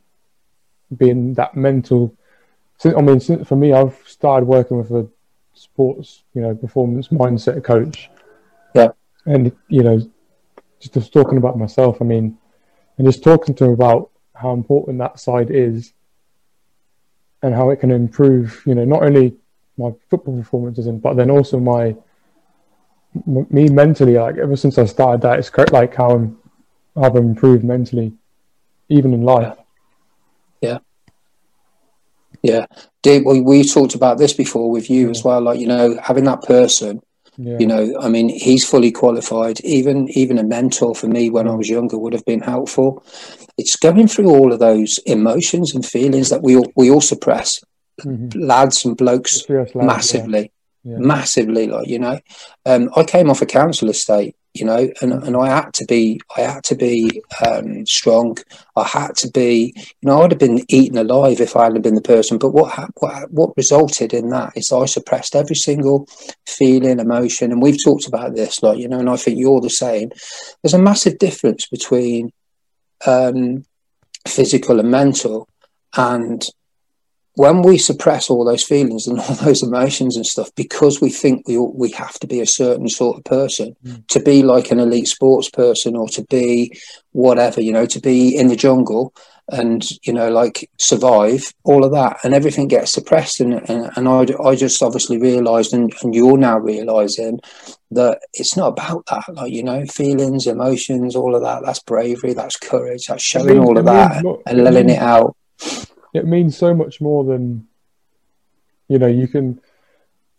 being 0.98 1.36
that 1.36 1.56
mental. 1.56 2.16
I 2.84 3.02
mean, 3.02 3.20
for 3.20 3.56
me, 3.56 3.74
I've 3.74 4.02
started 4.06 4.46
working 4.46 4.78
with 4.78 4.92
a 4.92 5.08
sports, 5.54 6.24
you 6.34 6.42
know, 6.42 6.56
performance 6.56 7.10
mindset 7.10 7.64
coach. 7.64 8.10
Yeah, 8.74 8.92
and 9.26 9.52
you 9.68 9.84
know, 9.84 10.10
just 10.80 11.14
talking 11.14 11.38
about 11.38 11.58
myself, 11.58 12.02
I 12.02 12.06
mean, 12.06 12.38
and 12.98 13.08
just 13.08 13.24
talking 13.24 13.56
to 13.56 13.66
him 13.66 13.72
about 13.72 14.12
how 14.34 14.54
important 14.54 15.00
that 15.00 15.20
side 15.20 15.52
is 15.52 15.94
and 17.42 17.54
how 17.54 17.70
it 17.70 17.78
can 17.78 17.92
improve, 17.92 18.62
you 18.66 18.76
know, 18.76 18.86
not 18.86 19.04
only 19.04 19.36
my 19.78 19.92
football 20.10 20.38
performances, 20.38 20.88
and 20.88 21.02
but 21.02 21.16
then 21.16 21.30
also 21.30 21.60
my 21.60 21.96
me 23.26 23.70
mentally. 23.70 24.14
Like 24.14 24.38
ever 24.38 24.56
since 24.56 24.78
I 24.78 24.86
started 24.86 25.22
that, 25.22 25.40
it's 25.40 25.52
like 25.72 25.96
how 25.96 26.12
I'm, 26.12 26.38
I've 26.96 27.16
improved 27.16 27.64
mentally, 27.64 28.14
even 28.90 29.14
in 29.14 29.24
life. 29.24 29.58
Yeah. 30.62 30.80
Yeah. 32.42 32.66
Dave, 33.02 33.26
we, 33.26 33.42
we 33.42 33.64
talked 33.64 33.96
about 33.96 34.18
this 34.18 34.34
before 34.34 34.70
with 34.70 34.90
you 34.90 35.06
yeah. 35.06 35.12
as 35.12 35.24
well. 35.24 35.42
Like, 35.42 35.60
you 35.60 35.68
know, 35.68 35.98
having 36.02 36.26
that 36.26 36.44
person 36.44 37.02
yeah. 37.42 37.58
You 37.58 37.68
know, 37.68 37.96
I 38.02 38.10
mean, 38.10 38.28
he's 38.28 38.68
fully 38.68 38.92
qualified. 38.92 39.62
Even 39.62 40.10
even 40.10 40.38
a 40.38 40.44
mentor 40.44 40.94
for 40.94 41.08
me 41.08 41.30
when 41.30 41.48
I 41.48 41.56
was 41.56 41.70
younger 41.70 41.98
would 41.98 42.12
have 42.12 42.26
been 42.26 42.42
helpful. 42.42 43.02
It's 43.58 43.78
going 43.78 44.10
through 44.10 44.30
all 44.30 44.52
of 44.52 44.60
those 44.60 44.98
emotions 45.06 45.74
and 45.74 45.86
feelings 45.86 46.30
that 46.32 46.44
we 46.44 46.58
all, 46.58 46.70
we 46.76 46.92
all 46.92 47.00
suppress, 47.00 47.64
mm-hmm. 48.02 48.38
lads 48.38 48.84
and 48.84 48.98
blokes, 48.98 49.50
lads, 49.50 49.74
massively, 49.74 50.52
yeah. 50.84 50.92
Yeah. 50.92 50.98
massively. 50.98 51.68
Like 51.68 51.88
you 51.88 52.00
know, 52.00 52.20
um, 52.66 52.90
I 52.98 53.06
came 53.06 53.30
off 53.30 53.42
a 53.42 53.46
council 53.46 53.90
estate 53.90 54.36
you 54.60 54.66
know, 54.66 54.90
and, 55.02 55.14
and 55.14 55.38
I 55.38 55.48
had 55.48 55.74
to 55.76 55.86
be, 55.86 56.20
I 56.38 56.42
had 56.42 56.64
to 56.66 56.76
be 56.76 57.22
um, 57.46 57.86
strong. 57.86 58.38
I 58.76 58.84
had 58.84 59.16
to 59.18 59.32
be, 59.32 59.74
you 59.76 60.08
know, 60.08 60.22
I'd 60.22 60.32
have 60.32 60.40
been 60.40 60.66
eaten 60.68 60.98
alive 60.98 61.40
if 61.40 61.56
I 61.56 61.64
hadn't 61.64 61.82
been 61.82 61.96
the 61.96 62.02
person. 62.02 62.38
But 62.38 62.52
what, 62.52 62.74
what, 62.98 63.32
what 63.32 63.58
resulted 63.58 64.14
in 64.14 64.30
that 64.30 64.54
is 64.56 64.72
I 64.72 64.86
suppressed 64.86 65.36
every 65.36 65.56
single 65.56 66.08
feeling, 66.46 67.00
emotion, 67.00 67.52
and 67.52 67.62
we've 67.62 67.84
talked 67.84 68.08
about 68.08 68.36
this, 68.36 68.62
like 68.62 68.78
you 68.78 68.88
know, 68.88 69.00
and 69.00 69.10
I 69.10 69.16
think 69.16 69.40
you're 69.40 69.62
the 69.62 69.70
same. 69.70 70.12
There's 70.62 70.74
a 70.74 70.80
massive 70.80 71.18
difference 71.18 71.68
between 71.68 72.32
um, 73.08 73.66
physical 74.28 74.80
and 74.80 74.92
mental, 74.92 75.48
and 75.96 76.46
when 77.40 77.62
we 77.62 77.78
suppress 77.78 78.30
all 78.30 78.44
those 78.44 78.66
feelings 78.66 79.08
and 79.08 79.18
all 79.22 79.36
those 79.36 79.64
emotions 79.64 80.18
and 80.18 80.26
stuff 80.26 80.54
because 80.56 81.00
we 81.00 81.10
think 81.10 81.48
we 81.48 81.58
we 81.58 81.90
have 81.92 82.20
to 82.20 82.28
be 82.28 82.42
a 82.42 82.46
certain 82.46 82.90
sort 82.90 83.18
of 83.18 83.24
person. 83.24 83.74
Mm. 83.86 84.06
to 84.08 84.20
be 84.20 84.44
like 84.44 84.72
an 84.72 84.80
elite 84.80 85.08
sports 85.08 85.50
person 85.50 85.96
or 85.96 86.10
to 86.10 86.22
be 86.26 86.78
whatever 87.14 87.62
you 87.62 87.72
know 87.72 87.86
to 87.86 88.02
be 88.02 88.36
in 88.36 88.48
the 88.48 88.58
jungle 88.58 89.14
and 89.52 89.90
you 90.06 90.12
know 90.12 90.30
like 90.30 90.70
survive 90.78 91.54
all 91.64 91.86
of 91.86 91.94
that 91.94 92.18
and 92.26 92.34
everything 92.34 92.68
gets 92.68 92.92
suppressed. 92.92 93.40
And 93.40 93.54
and, 93.70 93.90
and 93.96 94.10
I, 94.10 94.26
I 94.44 94.56
just 94.56 94.84
obviously 94.84 95.18
realized 95.18 95.74
and, 95.74 95.94
and 96.02 96.14
you're 96.14 96.38
now 96.38 96.58
realizing 96.60 97.40
that 97.92 98.20
it's 98.34 98.58
not 98.58 98.74
about 98.74 99.06
that 99.06 99.34
like 99.34 99.54
you 99.54 99.64
know 99.64 99.86
feelings 99.86 100.46
emotions 100.46 101.16
all 101.16 101.36
of 101.36 101.44
that. 101.44 101.62
That's 101.64 101.80
bravery 101.80 102.34
that's 102.34 102.58
courage 102.58 103.06
that's 103.08 103.24
showing 103.24 103.60
all 103.60 103.78
of 103.78 103.86
that 103.86 104.26
and 104.46 104.64
letting 104.66 104.90
it 104.90 105.00
out 105.00 105.38
it 106.14 106.26
means 106.26 106.58
so 106.58 106.74
much 106.74 107.02
more 107.02 107.24
than 107.24 107.68
you 108.88 108.98
know 108.98 109.08
you 109.08 109.28
can 109.28 109.60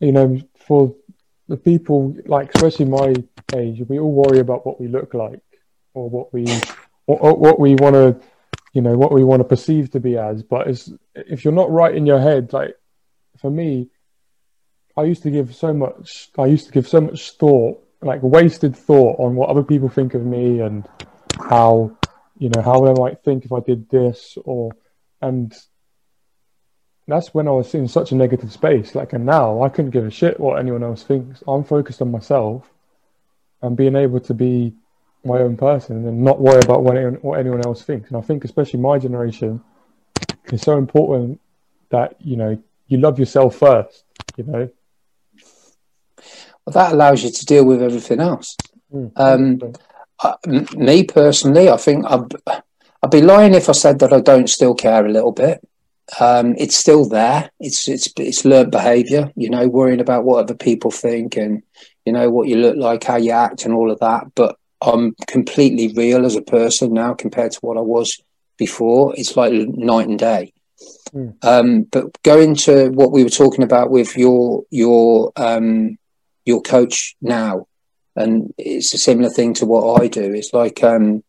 you 0.00 0.12
know 0.12 0.40
for 0.66 0.94
the 1.48 1.56
people 1.56 2.16
like 2.26 2.54
especially 2.54 2.86
my 2.86 3.14
age 3.54 3.82
we 3.88 3.98
all 3.98 4.12
worry 4.12 4.38
about 4.38 4.66
what 4.66 4.80
we 4.80 4.88
look 4.88 5.14
like 5.14 5.40
or 5.94 6.08
what 6.08 6.32
we 6.32 6.46
or, 7.06 7.36
what 7.36 7.58
we 7.58 7.74
want 7.74 7.94
to 7.94 8.20
you 8.72 8.82
know 8.82 8.96
what 8.96 9.12
we 9.12 9.24
want 9.24 9.40
to 9.40 9.44
perceive 9.44 9.90
to 9.90 9.98
be 9.98 10.16
as. 10.16 10.44
But 10.44 10.68
it's, 10.68 10.92
if 11.14 11.44
you're 11.44 11.52
not 11.52 11.72
right 11.72 11.94
in 11.94 12.06
your 12.06 12.20
head 12.20 12.52
like 12.52 12.76
for 13.38 13.50
me 13.50 13.88
i 14.96 15.02
used 15.02 15.22
to 15.22 15.30
give 15.30 15.54
so 15.54 15.72
much 15.72 16.30
i 16.36 16.46
used 16.46 16.66
to 16.66 16.72
give 16.72 16.86
so 16.86 17.00
much 17.00 17.32
thought 17.32 17.82
like 18.02 18.22
wasted 18.22 18.76
thought 18.76 19.18
on 19.18 19.34
what 19.34 19.48
other 19.48 19.62
people 19.62 19.88
think 19.88 20.14
of 20.14 20.24
me 20.24 20.60
and 20.60 20.86
how 21.48 21.96
you 22.38 22.48
know 22.48 22.62
how 22.62 22.84
they 22.84 23.00
might 23.00 23.22
think 23.22 23.44
if 23.44 23.52
I 23.52 23.60
did 23.60 23.88
this 23.90 24.36
or 24.44 24.72
and 25.20 25.54
that's 27.06 27.34
when 27.34 27.48
I 27.48 27.52
was 27.52 27.74
in 27.74 27.88
such 27.88 28.12
a 28.12 28.14
negative 28.14 28.52
space. 28.52 28.94
Like, 28.94 29.12
and 29.12 29.26
now 29.26 29.62
I 29.62 29.68
couldn't 29.68 29.90
give 29.90 30.06
a 30.06 30.10
shit 30.10 30.38
what 30.38 30.58
anyone 30.58 30.82
else 30.82 31.02
thinks. 31.02 31.42
I'm 31.46 31.64
focused 31.64 32.00
on 32.00 32.10
myself 32.10 32.70
and 33.62 33.76
being 33.76 33.96
able 33.96 34.20
to 34.20 34.34
be 34.34 34.74
my 35.24 35.38
own 35.38 35.56
person 35.56 36.06
and 36.06 36.22
not 36.22 36.40
worry 36.40 36.60
about 36.62 36.82
what 36.82 36.96
anyone, 36.96 37.14
what 37.16 37.38
anyone 37.38 37.64
else 37.64 37.82
thinks. 37.82 38.08
And 38.08 38.16
I 38.16 38.20
think, 38.20 38.44
especially 38.44 38.80
my 38.80 38.98
generation, 38.98 39.62
it's 40.44 40.62
so 40.62 40.78
important 40.78 41.40
that 41.90 42.16
you 42.20 42.36
know 42.36 42.62
you 42.88 42.98
love 42.98 43.18
yourself 43.18 43.56
first. 43.56 44.04
You 44.36 44.44
know, 44.44 44.70
well, 46.64 46.72
that 46.72 46.92
allows 46.92 47.22
you 47.22 47.30
to 47.30 47.44
deal 47.44 47.64
with 47.64 47.82
everything 47.82 48.20
else. 48.20 48.56
Mm, 48.92 49.12
um, 49.16 49.72
I, 50.22 50.36
me 50.76 51.04
personally, 51.04 51.68
I 51.68 51.76
think 51.76 52.04
I'd, 52.06 52.62
I'd 53.02 53.10
be 53.10 53.22
lying 53.22 53.54
if 53.54 53.68
I 53.68 53.72
said 53.72 53.98
that 54.00 54.12
I 54.12 54.20
don't 54.20 54.48
still 54.48 54.74
care 54.74 55.04
a 55.04 55.10
little 55.10 55.32
bit. 55.32 55.66
Um, 56.18 56.54
it's 56.58 56.76
still 56.76 57.08
there. 57.08 57.50
It's 57.60 57.88
it's 57.88 58.12
it's 58.16 58.44
learned 58.44 58.72
behaviour. 58.72 59.30
You 59.36 59.50
know, 59.50 59.68
worrying 59.68 60.00
about 60.00 60.24
what 60.24 60.40
other 60.40 60.54
people 60.54 60.90
think 60.90 61.36
and 61.36 61.62
you 62.04 62.12
know 62.12 62.30
what 62.30 62.48
you 62.48 62.56
look 62.56 62.76
like, 62.76 63.04
how 63.04 63.16
you 63.16 63.30
act, 63.30 63.64
and 63.64 63.74
all 63.74 63.90
of 63.90 64.00
that. 64.00 64.34
But 64.34 64.56
I'm 64.82 65.14
completely 65.28 65.92
real 65.94 66.26
as 66.26 66.36
a 66.36 66.42
person 66.42 66.92
now 66.92 67.14
compared 67.14 67.52
to 67.52 67.60
what 67.60 67.76
I 67.76 67.82
was 67.82 68.20
before. 68.56 69.14
It's 69.16 69.36
like 69.36 69.52
night 69.52 70.08
and 70.08 70.18
day. 70.18 70.52
Mm. 71.12 71.44
Um, 71.44 71.82
but 71.82 72.20
going 72.22 72.54
to 72.56 72.88
what 72.90 73.12
we 73.12 73.24
were 73.24 73.30
talking 73.30 73.64
about 73.64 73.90
with 73.90 74.16
your 74.16 74.64
your 74.70 75.32
um, 75.36 75.98
your 76.44 76.62
coach 76.62 77.16
now, 77.20 77.66
and 78.16 78.52
it's 78.58 78.94
a 78.94 78.98
similar 78.98 79.30
thing 79.30 79.54
to 79.54 79.66
what 79.66 80.02
I 80.02 80.08
do. 80.08 80.32
It's 80.32 80.52
like 80.52 80.82
um, 80.82 81.22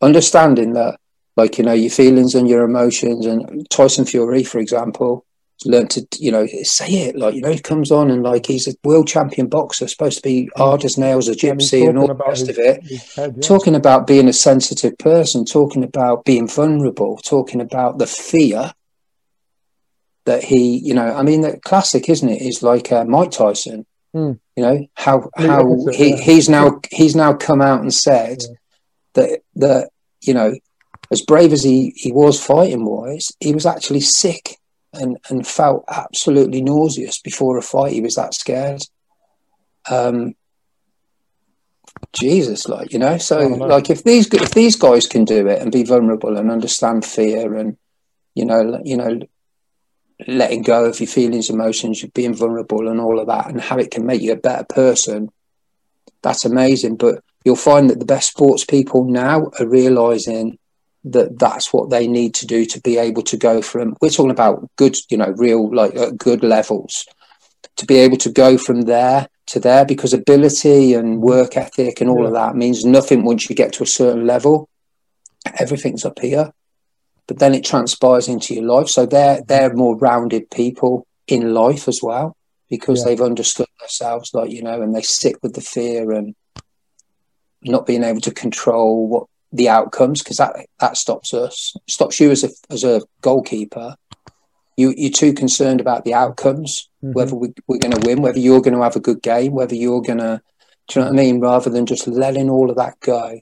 understanding 0.00 0.72
that 0.74 0.98
like 1.36 1.58
you 1.58 1.64
know 1.64 1.72
your 1.72 1.90
feelings 1.90 2.34
and 2.34 2.48
your 2.48 2.64
emotions 2.64 3.26
and 3.26 3.68
tyson 3.70 4.04
fury 4.04 4.42
for 4.42 4.58
example 4.58 5.24
learned 5.64 5.90
to 5.90 6.06
you 6.18 6.32
know 6.32 6.46
say 6.62 6.88
it 6.88 7.16
like 7.16 7.34
you 7.34 7.40
know 7.42 7.50
he 7.50 7.58
comes 7.58 7.90
on 7.90 8.10
and 8.10 8.22
like 8.22 8.46
he's 8.46 8.66
a 8.66 8.74
world 8.82 9.06
champion 9.06 9.46
boxer 9.46 9.86
supposed 9.86 10.16
to 10.16 10.22
be 10.22 10.50
hard 10.56 10.84
as 10.84 10.96
nails 10.96 11.28
a 11.28 11.32
gypsy 11.32 11.86
and 11.86 11.98
all 11.98 12.06
the 12.06 12.14
rest 12.14 12.46
his, 12.46 12.50
of 12.50 12.58
it 12.58 12.82
head, 13.14 13.34
yeah. 13.36 13.42
talking 13.42 13.74
about 13.74 14.06
being 14.06 14.28
a 14.28 14.32
sensitive 14.32 14.96
person 14.98 15.44
talking 15.44 15.84
about 15.84 16.24
being 16.24 16.48
vulnerable 16.48 17.18
talking 17.18 17.60
about 17.60 17.98
the 17.98 18.06
fear 18.06 18.72
that 20.24 20.42
he 20.44 20.78
you 20.78 20.94
know 20.94 21.14
i 21.14 21.22
mean 21.22 21.42
the 21.42 21.58
classic 21.60 22.08
isn't 22.08 22.30
it 22.30 22.40
is 22.40 22.62
like 22.62 22.90
uh, 22.90 23.04
mike 23.04 23.30
tyson 23.30 23.84
mm. 24.14 24.38
you 24.56 24.62
know 24.62 24.86
how 24.94 25.28
how 25.36 25.76
he, 25.92 26.16
he's 26.16 26.48
now 26.48 26.80
he's 26.90 27.14
now 27.14 27.34
come 27.34 27.60
out 27.60 27.82
and 27.82 27.92
said 27.92 28.38
yeah. 28.40 28.56
That 29.14 29.40
that 29.56 29.90
you 30.20 30.34
know 30.34 30.54
as 31.10 31.22
brave 31.22 31.52
as 31.52 31.62
he, 31.62 31.92
he 31.96 32.12
was 32.12 32.44
fighting 32.44 32.84
wise, 32.84 33.32
he 33.40 33.52
was 33.52 33.66
actually 33.66 34.00
sick 34.00 34.58
and, 34.92 35.18
and 35.28 35.46
felt 35.46 35.84
absolutely 35.88 36.62
nauseous 36.62 37.20
before 37.20 37.58
a 37.58 37.62
fight. 37.62 37.92
He 37.92 38.00
was 38.00 38.14
that 38.14 38.34
scared. 38.34 38.82
Um, 39.90 40.34
Jesus, 42.12 42.68
like 42.68 42.92
you 42.92 42.98
know, 42.98 43.18
so 43.18 43.40
oh, 43.40 43.66
like 43.66 43.90
if 43.90 44.04
these 44.04 44.32
if 44.32 44.52
these 44.52 44.76
guys 44.76 45.06
can 45.06 45.24
do 45.24 45.46
it 45.48 45.60
and 45.60 45.72
be 45.72 45.84
vulnerable 45.84 46.36
and 46.36 46.50
understand 46.50 47.04
fear 47.04 47.54
and 47.54 47.76
you 48.34 48.44
know 48.44 48.80
you 48.84 48.96
know 48.96 49.20
letting 50.26 50.62
go 50.62 50.86
of 50.86 51.00
your 51.00 51.06
feelings, 51.06 51.50
emotions, 51.50 52.04
being 52.14 52.34
vulnerable 52.34 52.88
and 52.88 53.00
all 53.00 53.18
of 53.18 53.26
that, 53.26 53.48
and 53.48 53.60
how 53.60 53.76
it 53.78 53.90
can 53.90 54.06
make 54.06 54.22
you 54.22 54.32
a 54.32 54.36
better 54.36 54.64
person, 54.64 55.30
that's 56.22 56.44
amazing. 56.44 56.96
But 56.96 57.22
you'll 57.44 57.56
find 57.56 57.90
that 57.90 57.98
the 57.98 58.04
best 58.04 58.30
sports 58.30 58.64
people 58.64 59.04
now 59.04 59.50
are 59.58 59.66
realizing 59.66 60.58
that 61.04 61.38
that's 61.38 61.72
what 61.72 61.90
they 61.90 62.06
need 62.06 62.34
to 62.34 62.46
do 62.46 62.66
to 62.66 62.80
be 62.80 62.98
able 62.98 63.22
to 63.22 63.36
go 63.36 63.62
from 63.62 63.96
we're 64.00 64.10
talking 64.10 64.30
about 64.30 64.68
good 64.76 64.94
you 65.08 65.16
know 65.16 65.32
real 65.36 65.74
like 65.74 65.96
uh, 65.96 66.10
good 66.10 66.44
levels 66.44 67.06
to 67.76 67.86
be 67.86 67.96
able 67.96 68.18
to 68.18 68.30
go 68.30 68.58
from 68.58 68.82
there 68.82 69.26
to 69.46 69.58
there 69.58 69.86
because 69.86 70.12
ability 70.12 70.92
and 70.92 71.22
work 71.22 71.56
ethic 71.56 72.00
and 72.00 72.10
all 72.10 72.20
yeah. 72.20 72.26
of 72.26 72.32
that 72.34 72.54
means 72.54 72.84
nothing 72.84 73.24
once 73.24 73.48
you 73.48 73.56
get 73.56 73.72
to 73.72 73.82
a 73.82 73.86
certain 73.86 74.26
level 74.26 74.68
everything's 75.58 76.04
up 76.04 76.18
here 76.18 76.52
but 77.26 77.38
then 77.38 77.54
it 77.54 77.64
transpires 77.64 78.28
into 78.28 78.54
your 78.54 78.64
life 78.64 78.88
so 78.88 79.06
they're 79.06 79.40
they're 79.48 79.72
more 79.72 79.96
rounded 79.96 80.50
people 80.50 81.06
in 81.26 81.54
life 81.54 81.88
as 81.88 82.00
well 82.02 82.36
because 82.68 83.00
yeah. 83.00 83.06
they've 83.06 83.22
understood 83.22 83.66
themselves 83.78 84.34
like 84.34 84.50
you 84.50 84.62
know 84.62 84.82
and 84.82 84.94
they 84.94 85.02
sit 85.02 85.42
with 85.42 85.54
the 85.54 85.62
fear 85.62 86.12
and 86.12 86.34
not 87.62 87.86
being 87.86 88.04
able 88.04 88.20
to 88.20 88.32
control 88.32 89.08
what 89.08 89.26
the 89.52 89.68
outcomes 89.68 90.22
because 90.22 90.36
that 90.36 90.54
that 90.78 90.96
stops 90.96 91.34
us 91.34 91.74
stops 91.88 92.20
you 92.20 92.30
as 92.30 92.44
a 92.44 92.50
as 92.70 92.84
a 92.84 93.00
goalkeeper 93.20 93.96
you 94.76 94.94
you're 94.96 95.10
too 95.10 95.32
concerned 95.32 95.80
about 95.80 96.04
the 96.04 96.14
outcomes 96.14 96.88
mm-hmm. 97.02 97.12
whether 97.12 97.34
we, 97.34 97.52
we're 97.66 97.78
going 97.78 97.92
to 97.92 98.06
win 98.06 98.22
whether 98.22 98.38
you're 98.38 98.60
going 98.60 98.74
to 98.74 98.82
have 98.82 98.96
a 98.96 99.00
good 99.00 99.20
game 99.22 99.52
whether 99.52 99.74
you're 99.74 100.02
going 100.02 100.18
to 100.18 100.40
do 100.88 101.00
you 101.00 101.04
know 101.04 101.10
what 101.10 101.18
i 101.18 101.22
mean 101.22 101.40
rather 101.40 101.68
than 101.68 101.84
just 101.84 102.06
letting 102.06 102.48
all 102.48 102.70
of 102.70 102.76
that 102.76 102.98
go 103.00 103.40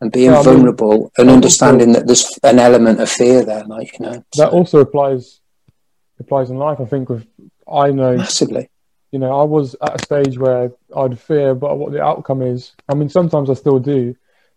and 0.00 0.12
being 0.12 0.30
yeah, 0.30 0.42
vulnerable 0.42 1.10
I 1.16 1.22
mean, 1.22 1.28
and 1.28 1.36
understanding 1.36 1.92
that 1.92 2.06
there's 2.06 2.38
an 2.42 2.58
element 2.58 3.00
of 3.00 3.08
fear 3.08 3.44
there 3.44 3.64
like 3.64 3.98
you 3.98 4.04
know 4.04 4.12
that 4.12 4.34
so. 4.34 4.48
also 4.48 4.80
applies 4.80 5.40
applies 6.20 6.50
in 6.50 6.58
life 6.58 6.80
i 6.80 6.84
think 6.84 7.08
with 7.08 7.26
i 7.66 7.90
know 7.90 8.16
massively 8.16 8.68
you 9.14 9.18
know 9.20 9.32
i 9.40 9.44
was 9.44 9.74
at 9.80 10.00
a 10.00 10.04
stage 10.04 10.36
where 10.38 10.70
i'd 10.96 11.18
fear 11.18 11.54
but 11.54 11.78
what 11.78 11.92
the 11.92 12.02
outcome 12.02 12.42
is 12.42 12.72
i 12.88 12.94
mean 12.94 13.08
sometimes 13.08 13.48
i 13.48 13.54
still 13.54 13.78
do 13.78 14.14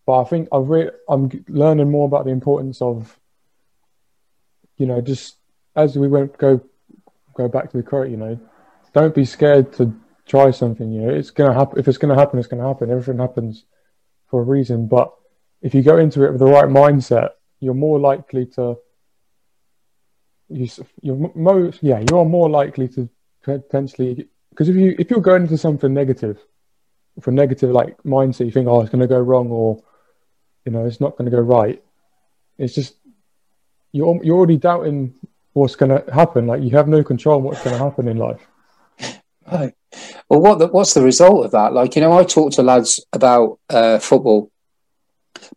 but 0.07 0.21
I 0.21 0.23
think 0.23 0.47
I've 0.53 0.69
re- 0.69 0.89
I'm 1.09 1.29
learning 1.49 1.91
more 1.91 2.07
about 2.07 2.23
the 2.23 2.31
importance 2.31 2.81
of, 2.81 3.19
you 4.77 4.85
know, 4.85 5.01
just 5.01 5.35
as 5.75 5.97
we 5.97 6.07
went 6.07 6.37
go 6.37 6.61
go 7.35 7.49
back 7.49 7.69
to 7.71 7.77
the 7.77 7.83
quote, 7.83 8.09
you 8.09 8.15
know, 8.15 8.39
don't 8.93 9.13
be 9.13 9.25
scared 9.25 9.73
to 9.73 9.93
try 10.25 10.49
something. 10.51 10.89
You 10.93 11.01
know, 11.01 11.09
it's 11.09 11.29
gonna 11.29 11.53
happen. 11.53 11.77
If 11.77 11.89
it's 11.89 11.97
gonna 11.97 12.15
happen, 12.15 12.39
it's 12.39 12.47
gonna 12.47 12.65
happen. 12.65 12.89
Everything 12.89 13.19
happens 13.19 13.65
for 14.27 14.39
a 14.39 14.45
reason. 14.45 14.87
But 14.87 15.13
if 15.61 15.75
you 15.75 15.83
go 15.83 15.97
into 15.97 16.23
it 16.23 16.31
with 16.31 16.39
the 16.39 16.45
right 16.45 16.69
mindset, 16.69 17.31
you're 17.59 17.73
more 17.73 17.99
likely 17.99 18.45
to. 18.55 18.77
You, 20.47 20.69
you're 21.01 21.31
most 21.35 21.83
yeah, 21.83 22.01
you're 22.09 22.23
more 22.23 22.49
likely 22.49 22.87
to 22.89 23.09
potentially 23.43 24.29
because 24.57 24.69
if 24.69 24.75
you 24.75 24.95
if 24.97 25.11
you're 25.11 25.21
going 25.21 25.43
into 25.43 25.57
something 25.57 25.93
negative, 25.93 26.39
for 27.21 27.29
negative 27.29 27.69
like 27.69 27.95
mindset, 28.01 28.45
you 28.45 28.51
think, 28.51 28.67
oh, 28.67 28.81
it's 28.81 28.89
going 28.89 29.01
to 29.01 29.07
go 29.07 29.19
wrong, 29.19 29.51
or 29.51 29.83
you 30.65 30.71
know, 30.71 30.83
it's 30.83 30.99
not 30.99 31.15
going 31.15 31.29
to 31.29 31.35
go 31.35 31.41
right. 31.41 31.83
It's 32.57 32.73
just 32.73 32.95
you're 33.91 34.19
you're 34.23 34.35
already 34.35 34.57
doubting 34.57 35.13
what's 35.53 35.75
going 35.75 35.91
to 35.91 36.11
happen. 36.11 36.47
Like 36.47 36.63
you 36.63 36.71
have 36.71 36.87
no 36.87 37.03
control 37.03 37.37
on 37.37 37.43
what's 37.43 37.63
going 37.63 37.77
to 37.77 37.83
happen 37.83 38.07
in 38.07 38.17
life. 38.17 38.41
Right. 39.49 39.73
Well, 40.27 40.41
what 40.41 40.59
the, 40.59 40.67
what's 40.67 40.93
the 40.93 41.01
result 41.01 41.45
of 41.45 41.51
that? 41.51 41.71
Like 41.71 41.95
you 41.95 42.01
know, 42.01 42.11
I 42.11 42.25
talk 42.25 42.51
to 42.53 42.63
lads 42.63 42.99
about 43.13 43.59
uh, 43.69 43.97
football, 43.97 44.51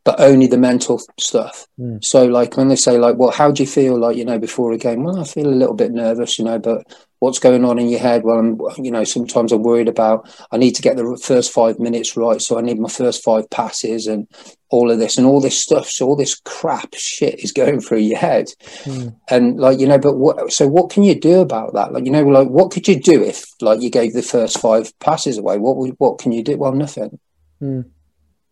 but 0.05 0.21
only 0.21 0.47
the 0.47 0.59
mental 0.59 1.01
stuff. 1.19 1.67
Mm. 1.77 2.05
So 2.05 2.27
like 2.27 2.57
when 2.57 2.69
they 2.69 2.77
say 2.77 2.99
like, 2.99 3.17
well, 3.17 3.33
how 3.33 3.51
do 3.51 3.65
you 3.65 3.67
feel 3.67 3.99
like 3.99 4.17
you 4.17 4.25
know 4.25 4.39
before 4.39 4.71
a 4.71 4.79
game? 4.79 5.03
Well, 5.03 5.19
I 5.19 5.25
feel 5.25 5.49
a 5.49 5.51
little 5.51 5.75
bit 5.75 5.91
nervous, 5.91 6.39
you 6.39 6.45
know, 6.45 6.61
but 6.61 6.87
what's 7.21 7.39
going 7.39 7.65
on 7.65 7.79
in 7.79 7.89
your 7.89 8.01
head. 8.01 8.25
Well, 8.25 8.39
I'm, 8.39 8.85
you 8.85 8.91
know, 8.91 9.05
sometimes 9.05 9.53
I'm 9.53 9.63
worried 9.63 9.89
about, 9.89 10.29
I 10.51 10.57
need 10.57 10.75
to 10.75 10.83
get 10.83 10.97
the 10.97 11.21
first 11.23 11.53
five 11.53 11.79
minutes 11.79 12.17
right. 12.17 12.41
So 12.41 12.59
I 12.59 12.63
need 12.63 12.79
my 12.79 12.89
first 12.89 13.23
five 13.23 13.49
passes 13.51 14.07
and 14.07 14.27
all 14.71 14.91
of 14.91 14.99
this 14.99 15.19
and 15.19 15.27
all 15.27 15.41
this 15.41 15.61
stuff. 15.61 15.89
So 15.89 16.07
all 16.07 16.17
this 16.17 16.41
crap 16.41 16.95
shit 16.95 17.45
is 17.45 17.53
going 17.53 17.81
through 17.83 17.99
your 17.99 18.19
head. 18.19 18.47
Mm. 18.85 19.17
And 19.29 19.61
like, 19.61 19.79
you 19.79 19.87
know, 19.87 19.99
but 19.99 20.17
what, 20.17 20.51
so 20.51 20.67
what 20.67 20.91
can 20.91 21.03
you 21.03 21.15
do 21.15 21.41
about 21.41 21.75
that? 21.75 21.93
Like, 21.93 22.07
you 22.07 22.11
know, 22.11 22.23
like 22.25 22.49
what 22.49 22.71
could 22.71 22.89
you 22.89 22.99
do 22.99 23.23
if 23.23 23.45
like 23.61 23.83
you 23.83 23.91
gave 23.91 24.15
the 24.15 24.23
first 24.23 24.59
five 24.59 24.99
passes 24.99 25.39
away? 25.39 25.59
What 25.59 25.77
would, 25.77 25.95
what 25.99 26.19
can 26.19 26.33
you 26.33 26.43
do? 26.43 26.57
Well, 26.57 26.73
nothing. 26.73 27.19
Mm. 27.63 27.91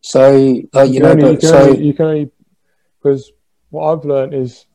So 0.02 0.62
like, 0.72 0.88
you, 0.88 0.94
you 0.94 1.00
know, 1.00 1.11
only, 1.11 1.22
but, 1.22 1.42
you 1.42 1.48
so 1.48 1.59
only, 1.59 1.85
you 1.85 1.94
can 1.94 2.31
because 3.02 3.33
what 3.70 3.92
I've 3.92 4.04
learned 4.04 4.35
is 4.35 4.66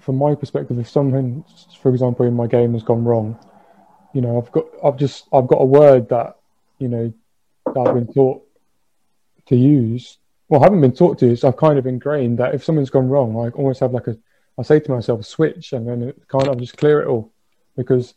from 0.00 0.16
my 0.16 0.34
perspective, 0.34 0.78
if 0.78 0.88
something, 0.88 1.44
for 1.80 1.90
example, 1.90 2.26
in 2.26 2.34
my 2.34 2.46
game 2.46 2.72
has 2.74 2.82
gone 2.82 3.04
wrong, 3.04 3.38
you 4.12 4.20
know, 4.20 4.38
I've 4.38 4.52
got, 4.52 4.66
I've 4.82 4.96
just, 4.96 5.26
I've 5.32 5.46
got 5.46 5.60
a 5.60 5.64
word 5.64 6.08
that, 6.10 6.36
you 6.78 6.88
know, 6.88 7.12
that 7.66 7.80
I've 7.80 7.94
been 7.94 8.12
taught 8.12 8.46
to 9.46 9.56
use. 9.56 10.18
Well, 10.48 10.60
I 10.60 10.64
haven't 10.66 10.80
been 10.80 10.92
taught 10.92 11.18
to 11.18 11.26
use. 11.26 11.42
I've 11.44 11.56
kind 11.56 11.78
of 11.78 11.86
ingrained 11.86 12.38
that 12.38 12.54
if 12.54 12.64
something's 12.64 12.90
gone 12.90 13.08
wrong, 13.08 13.36
I 13.36 13.50
almost 13.50 13.80
have 13.80 13.92
like 13.92 14.06
a, 14.06 14.16
I 14.58 14.62
say 14.62 14.78
to 14.78 14.92
myself, 14.92 15.24
switch, 15.26 15.72
and 15.72 15.88
then 15.88 16.02
it 16.02 16.28
kind 16.28 16.46
of 16.46 16.58
just 16.58 16.76
clear 16.76 17.02
it 17.02 17.08
all, 17.08 17.32
because 17.76 18.14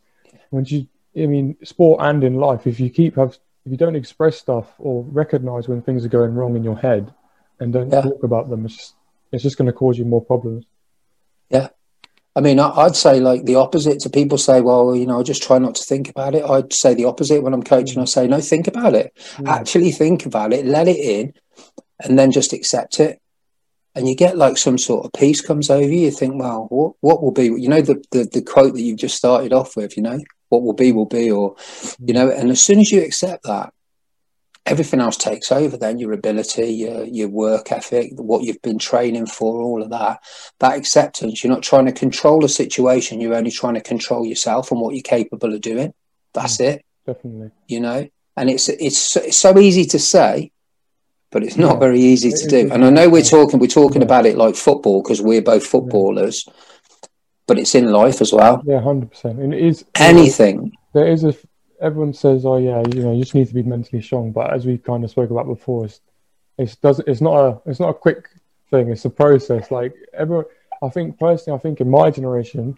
when 0.52 0.66
you, 0.66 0.88
I 1.16 1.26
mean, 1.26 1.58
sport 1.64 2.02
and 2.04 2.24
in 2.24 2.36
life, 2.36 2.68
if 2.68 2.80
you 2.80 2.90
keep 2.90 3.16
have, 3.16 3.38
if 3.66 3.72
you 3.72 3.78
don't 3.78 3.96
express 3.96 4.38
stuff 4.38 4.74
or 4.78 5.04
recognize 5.04 5.68
when 5.68 5.82
things 5.82 6.06
are 6.06 6.10
going 6.10 6.36
wrong 6.36 6.56
in 6.56 6.64
your 6.64 6.78
head, 6.78 7.14
and 7.60 7.74
don't 7.74 7.92
yeah. 7.92 8.02
talk 8.02 8.22
about 8.22 8.50
them, 8.50 8.66
it's 8.66 8.76
just, 8.76 8.94
it's 9.32 9.44
just 9.44 9.58
going 9.58 9.66
to 9.66 9.74
cause 9.74 9.98
you 9.98 10.06
more 10.06 10.24
problems. 10.24 10.66
Yeah. 11.50 11.70
I 12.36 12.42
mean, 12.42 12.60
I'd 12.60 12.96
say 12.96 13.20
like 13.20 13.46
the 13.46 13.56
opposite 13.56 14.00
to 14.02 14.12
people 14.12 14.38
say, 14.38 14.62
well, 14.62 14.96
you 14.96 15.08
know, 15.08 15.20
I 15.20 15.24
just 15.24 15.42
try 15.42 15.58
not 15.58 15.74
to 15.76 15.84
think 15.84 16.08
about 16.08 16.36
it. 16.36 16.46
I'd 16.46 16.72
say 16.72 16.94
the 16.94 17.06
opposite 17.06 17.42
when 17.42 17.54
I'm 17.54 17.64
coaching. 17.64 18.00
I 18.00 18.06
say, 18.06 18.28
no, 18.28 18.40
think 18.40 18.68
about 18.68 18.94
it. 18.94 19.12
Yeah. 19.42 19.56
Actually 19.56 19.92
think 19.92 20.26
about 20.28 20.54
it, 20.54 20.64
let 20.64 20.88
it 20.88 21.00
in, 21.00 21.34
and 22.04 22.20
then 22.20 22.32
just 22.32 22.54
accept 22.54 23.00
it. 23.00 23.20
And 23.96 24.08
you 24.08 24.16
get 24.16 24.38
like 24.38 24.60
some 24.60 24.78
sort 24.78 25.04
of 25.04 25.14
peace 25.14 25.42
comes 25.42 25.72
over 25.72 25.88
you. 25.88 26.02
You 26.02 26.12
think, 26.12 26.40
well, 26.40 26.68
what, 26.70 26.94
what 27.00 27.24
will 27.24 27.32
be? 27.32 27.46
You 27.46 27.70
know, 27.70 27.82
the, 27.82 28.04
the, 28.12 28.30
the 28.32 28.44
quote 28.44 28.76
that 28.76 28.82
you've 28.82 29.00
just 29.00 29.18
started 29.18 29.52
off 29.52 29.76
with, 29.76 29.98
you 29.98 30.04
know, 30.04 30.20
what 30.50 30.62
will 30.62 30.74
be, 30.74 30.92
will 30.92 31.08
be, 31.08 31.32
or, 31.32 31.56
you 31.98 32.14
mm. 32.14 32.14
know, 32.14 32.30
and 32.30 32.52
as 32.52 32.64
soon 32.64 32.78
as 32.78 32.92
you 32.92 33.02
accept 33.02 33.46
that, 33.46 33.74
everything 34.68 35.00
else 35.00 35.18
takes 35.18 35.52
over 35.52 35.78
then 35.78 35.98
your 35.98 36.12
ability 36.12 36.68
your, 36.68 37.06
your 37.06 37.30
work 37.30 37.72
ethic 37.72 38.12
what 38.16 38.44
you've 38.44 38.62
been 38.62 38.78
training 38.78 39.26
for 39.26 39.62
all 39.62 39.82
of 39.82 39.90
that 39.90 40.22
that 40.60 40.78
acceptance. 40.78 41.44
You're 41.44 41.54
not 41.54 41.64
trying 41.64 41.86
to 41.86 41.92
control 41.92 42.44
a 42.44 42.50
situation 42.50 43.22
you're 43.22 43.36
only 43.36 43.52
trying 43.52 43.76
to 43.76 43.82
control 43.82 44.26
yourself 44.26 44.72
and 44.72 44.82
what 44.82 44.94
you're 44.94 45.04
capable 45.04 45.54
of 45.54 45.62
doing. 45.62 45.94
That's 46.34 46.58
mm. 46.58 46.66
it. 46.66 46.86
Definitely. 47.06 47.52
you 47.68 47.80
know? 47.80 48.10
And 48.36 48.50
it's 48.50 48.68
it's 48.70 48.98
so- 48.98 49.22
it's 49.22 49.38
so 49.38 49.58
easy 49.58 49.86
to 49.86 50.00
say 50.00 50.52
but 51.32 51.44
it's 51.44 51.58
not 51.58 51.74
Yeah. 51.74 51.80
very 51.80 52.00
easy 52.00 52.32
to 52.32 52.48
do. 52.48 52.70
And 52.72 52.86
i 52.86 52.90
know 52.90 53.10
we're 53.10 53.22
talking 53.22 53.60
we're 53.60 53.68
talking 53.68 54.02
Yeah. 54.02 54.06
about 54.06 54.26
it 54.26 54.38
like 54.38 54.56
football 54.56 55.02
because 55.02 55.22
we're 55.22 55.42
both 55.42 55.66
footballers 55.66 56.46
but 57.48 57.58
it's 57.58 57.74
in 57.76 57.90
life 57.92 58.20
as 58.22 58.34
well. 58.34 58.62
Yeah, 58.66 58.82
hundred 58.82 59.12
percent. 59.12 59.40
And 59.40 59.54
it 59.54 59.64
is 59.64 59.86
anything. 59.96 60.74
There 60.94 61.08
is 61.08 61.24
a 61.24 61.34
everyone 61.82 62.14
says 62.14 62.46
oh 62.46 62.58
yeah 62.58 62.82
you 62.94 63.04
know 63.04 63.14
you 63.14 63.22
just 63.22 63.36
need 63.36 63.48
to 63.48 63.54
be 63.54 63.64
mentally 63.64 64.02
strong. 64.02 64.32
But 64.32 64.54
as 64.54 64.66
we 64.66 64.78
kind 64.78 65.04
of 65.04 65.10
spoke 65.10 65.30
about 65.30 65.48
before 65.48 65.86
it's 65.86 66.02
it's 66.58 66.76
does 66.76 67.00
it's 67.00 67.22
not 67.22 67.36
a 67.36 67.62
it's 67.66 67.80
not 67.80 67.90
a 67.90 67.94
quick 67.94 68.30
thing. 68.70 68.90
It's 68.90 69.06
a 69.06 69.10
process. 69.10 69.72
Like 69.72 69.96
everyone 70.14 70.46
i 70.84 70.90
think 70.90 71.18
personally 71.18 71.58
i 71.58 71.60
think 71.60 71.82
in 71.82 71.90
my 71.90 72.12
generation 72.12 72.78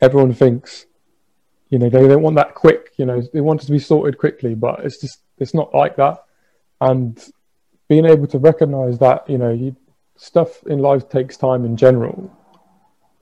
everyone 0.00 0.34
thinks 0.34 0.86
you 1.68 1.78
know 1.78 1.88
they 1.88 2.08
don't 2.08 2.20
want 2.20 2.34
that 2.34 2.52
quick 2.52 2.90
you 2.96 3.06
know 3.06 3.22
they 3.32 3.40
want 3.40 3.62
it 3.62 3.66
to 3.66 3.70
be 3.70 3.78
sorted 3.78 4.18
quickly 4.18 4.56
but 4.56 4.84
it's 4.84 5.00
just 5.00 5.20
it's 5.40 5.54
not 5.54 5.74
like 5.74 5.96
that. 5.96 6.22
And 6.80 7.18
being 7.88 8.06
able 8.06 8.28
to 8.28 8.38
recognize 8.38 8.98
that 9.00 9.28
you 9.28 9.38
know 9.38 9.50
you, 9.50 9.74
stuff 10.16 10.62
in 10.66 10.78
life 10.78 11.08
takes 11.08 11.36
time 11.36 11.64
in 11.64 11.76
general 11.76 12.30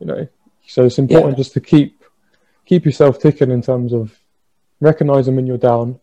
you 0.00 0.06
know. 0.06 0.28
So 0.66 0.84
it's 0.84 0.98
important 0.98 1.38
just 1.38 1.54
to 1.54 1.60
keep 1.60 2.04
keep 2.66 2.84
yourself 2.84 3.18
ticking 3.18 3.50
in 3.50 3.62
terms 3.62 3.94
of 3.94 4.18
recognizing 4.80 5.36
when 5.36 5.46
you're 5.46 5.58
down 5.58 6.00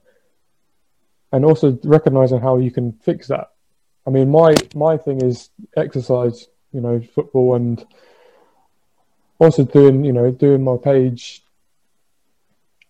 and 1.31 1.43
also 1.45 1.77
recognizing 1.83 2.39
how 2.39 2.57
you 2.57 2.71
can 2.71 2.93
fix 2.93 3.27
that. 3.27 3.51
I 4.07 4.09
mean 4.09 4.29
my 4.29 4.55
my 4.73 4.97
thing 4.97 5.21
is 5.21 5.49
exercise 5.75 6.47
you 6.71 6.81
know 6.81 7.01
football 7.13 7.55
and 7.55 7.85
also 9.39 9.63
doing 9.63 10.03
you 10.03 10.13
know 10.13 10.31
doing 10.31 10.63
my 10.63 10.77
page. 10.77 11.41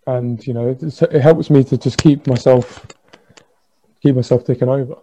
And 0.08 0.46
you 0.46 0.54
know 0.54 0.78
it, 0.80 1.22
helps 1.22 1.50
me 1.50 1.64
to 1.64 1.78
just 1.78 1.98
keep 1.98 2.28
myself 2.28 2.86
keep 4.02 4.16
myself 4.16 4.46
ticking 4.46 4.70
over. 4.70 4.98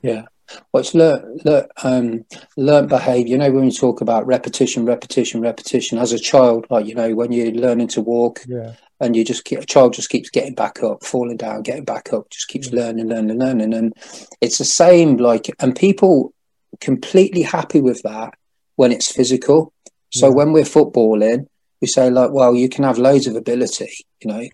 Yeah. 0.00 0.26
What's 0.72 0.94
learn, 0.94 1.38
learn, 1.44 1.66
um, 1.82 2.24
learned 2.56 2.88
behavior? 2.88 3.32
You 3.32 3.38
know, 3.38 3.50
when 3.52 3.64
we 3.64 3.70
talk 3.70 4.00
about 4.00 4.26
repetition, 4.26 4.84
repetition, 4.84 5.40
repetition, 5.40 5.98
as 5.98 6.12
a 6.12 6.18
child, 6.18 6.66
like, 6.70 6.86
you 6.86 6.94
know, 6.94 7.14
when 7.14 7.32
you're 7.32 7.52
learning 7.52 7.88
to 7.88 8.00
walk 8.00 8.40
yeah 8.46 8.74
and 9.00 9.16
you 9.16 9.24
just 9.24 9.44
keep, 9.44 9.58
a 9.58 9.66
child 9.66 9.92
just 9.92 10.10
keeps 10.10 10.30
getting 10.30 10.54
back 10.54 10.80
up, 10.84 11.04
falling 11.04 11.36
down, 11.36 11.62
getting 11.62 11.84
back 11.84 12.12
up, 12.12 12.30
just 12.30 12.46
keeps 12.46 12.70
learning, 12.70 13.08
learning, 13.08 13.36
learning. 13.36 13.74
And 13.74 13.92
it's 14.40 14.58
the 14.58 14.64
same, 14.64 15.16
like, 15.16 15.50
and 15.58 15.74
people 15.74 16.32
completely 16.80 17.42
happy 17.42 17.80
with 17.80 18.00
that 18.02 18.34
when 18.76 18.92
it's 18.92 19.10
physical. 19.10 19.72
So 20.10 20.28
Yeah. 20.28 20.34
when 20.34 20.52
we're 20.52 20.62
footballing, 20.62 21.46
we 21.80 21.88
say, 21.88 22.10
like, 22.10 22.30
well, 22.30 22.54
you 22.54 22.68
can 22.68 22.84
have 22.84 22.96
loads 22.96 23.26
of 23.26 23.34
ability, 23.34 23.90
you 24.20 24.28
know, 24.28 24.44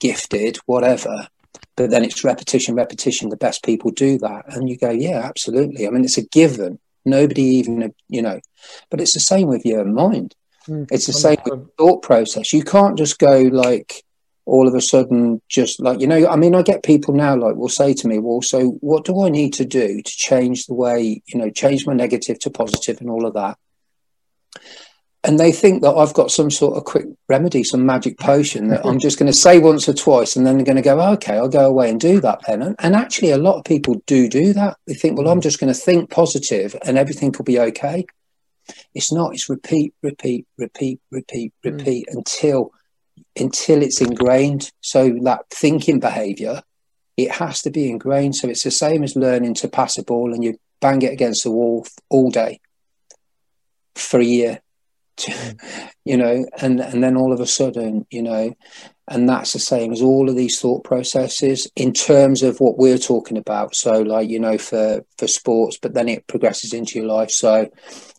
gifted, 0.00 0.56
whatever 0.64 1.28
but 1.78 1.90
then 1.90 2.04
it's 2.04 2.24
repetition, 2.24 2.74
repetition. 2.74 3.28
The 3.30 3.36
best 3.36 3.64
people 3.64 3.90
do 3.92 4.18
that. 4.18 4.44
And 4.54 4.68
you 4.68 4.76
go, 4.76 4.90
yeah, 4.90 5.20
absolutely. 5.24 5.86
I 5.86 5.90
mean, 5.90 6.04
it's 6.04 6.18
a 6.18 6.26
given. 6.26 6.78
Nobody 7.04 7.42
even, 7.42 7.94
you 8.08 8.20
know, 8.20 8.40
but 8.90 9.00
it's 9.00 9.14
the 9.14 9.20
same 9.20 9.46
with 9.48 9.64
your 9.64 9.84
mind. 9.84 10.34
Mm, 10.66 10.88
It's 10.90 11.06
the 11.06 11.12
same 11.12 11.38
with 11.44 11.60
100%. 11.60 11.68
thought 11.78 12.02
process. 12.02 12.52
You 12.52 12.64
can't 12.64 12.98
just 12.98 13.18
go 13.18 13.42
like 13.42 14.02
all 14.44 14.66
of 14.66 14.74
a 14.74 14.80
sudden, 14.80 15.40
just 15.48 15.78
like, 15.80 16.00
you 16.00 16.06
know, 16.06 16.26
I 16.26 16.36
mean, 16.36 16.54
I 16.54 16.62
get 16.62 16.82
people 16.82 17.14
now 17.14 17.36
like 17.36 17.54
will 17.54 17.68
say 17.68 17.94
to 17.94 18.08
me, 18.08 18.18
well, 18.18 18.42
so 18.42 18.72
what 18.80 19.04
do 19.04 19.22
I 19.22 19.28
need 19.28 19.52
to 19.54 19.64
do 19.64 20.02
to 20.02 20.10
change 20.10 20.66
the 20.66 20.74
way, 20.74 21.22
you 21.26 21.38
know, 21.38 21.50
change 21.50 21.86
my 21.86 21.94
negative 21.94 22.38
to 22.40 22.50
positive 22.50 23.00
and 23.00 23.08
all 23.08 23.24
of 23.26 23.34
that? 23.34 23.56
And 25.24 25.38
they 25.38 25.50
think 25.50 25.82
that 25.82 25.94
I've 25.94 26.14
got 26.14 26.30
some 26.30 26.48
sort 26.50 26.76
of 26.76 26.84
quick 26.84 27.06
remedy, 27.28 27.64
some 27.64 27.84
magic 27.84 28.18
potion 28.18 28.68
that 28.68 28.86
I'm 28.86 29.00
just 29.00 29.18
going 29.18 29.30
to 29.30 29.36
say 29.36 29.58
once 29.58 29.88
or 29.88 29.92
twice, 29.92 30.36
and 30.36 30.46
then 30.46 30.56
they're 30.56 30.64
going 30.64 30.76
to 30.76 30.82
go, 30.82 31.00
okay, 31.14 31.36
I'll 31.36 31.48
go 31.48 31.66
away 31.66 31.90
and 31.90 32.00
do 32.00 32.20
that 32.20 32.42
then. 32.46 32.62
And, 32.62 32.76
and 32.78 32.94
actually, 32.94 33.32
a 33.32 33.38
lot 33.38 33.58
of 33.58 33.64
people 33.64 34.00
do 34.06 34.28
do 34.28 34.52
that. 34.52 34.76
They 34.86 34.94
think, 34.94 35.18
well, 35.18 35.28
I'm 35.28 35.40
just 35.40 35.58
going 35.58 35.72
to 35.72 35.78
think 35.78 36.10
positive 36.10 36.76
and 36.84 36.96
everything 36.96 37.34
will 37.36 37.44
be 37.44 37.58
okay. 37.58 38.06
It's 38.94 39.12
not. 39.12 39.34
It's 39.34 39.50
repeat, 39.50 39.92
repeat, 40.02 40.46
repeat, 40.56 41.00
repeat, 41.10 41.52
Mm. 41.64 41.78
repeat 41.78 42.06
until 42.10 42.70
until 43.38 43.82
it's 43.82 44.00
ingrained. 44.00 44.70
So 44.80 45.18
that 45.22 45.50
thinking 45.50 45.98
behaviour, 45.98 46.62
it 47.16 47.32
has 47.32 47.60
to 47.62 47.70
be 47.70 47.90
ingrained. 47.90 48.36
So 48.36 48.48
it's 48.48 48.64
the 48.64 48.70
same 48.70 49.02
as 49.02 49.16
learning 49.16 49.54
to 49.54 49.68
pass 49.68 49.98
a 49.98 50.04
ball 50.04 50.32
and 50.32 50.44
you 50.44 50.58
bang 50.80 51.02
it 51.02 51.12
against 51.12 51.42
the 51.44 51.50
wall 51.50 51.86
all 52.08 52.30
day 52.30 52.60
for 53.96 54.20
a 54.20 54.24
year 54.24 54.60
you 56.04 56.16
know 56.16 56.46
and 56.60 56.80
and 56.80 57.02
then 57.02 57.16
all 57.16 57.32
of 57.32 57.40
a 57.40 57.46
sudden 57.46 58.06
you 58.10 58.22
know 58.22 58.54
and 59.10 59.28
that's 59.28 59.54
the 59.54 59.58
same 59.58 59.92
as 59.92 60.02
all 60.02 60.28
of 60.28 60.36
these 60.36 60.60
thought 60.60 60.84
processes 60.84 61.70
in 61.74 61.92
terms 61.92 62.42
of 62.42 62.60
what 62.60 62.76
we're 62.76 62.98
talking 62.98 63.38
about. 63.38 63.74
So 63.74 64.02
like 64.02 64.28
you 64.28 64.38
know 64.38 64.58
for 64.58 65.04
for 65.16 65.26
sports 65.26 65.78
but 65.80 65.94
then 65.94 66.08
it 66.08 66.26
progresses 66.26 66.72
into 66.72 66.98
your 66.98 67.08
life. 67.08 67.30
So 67.30 67.70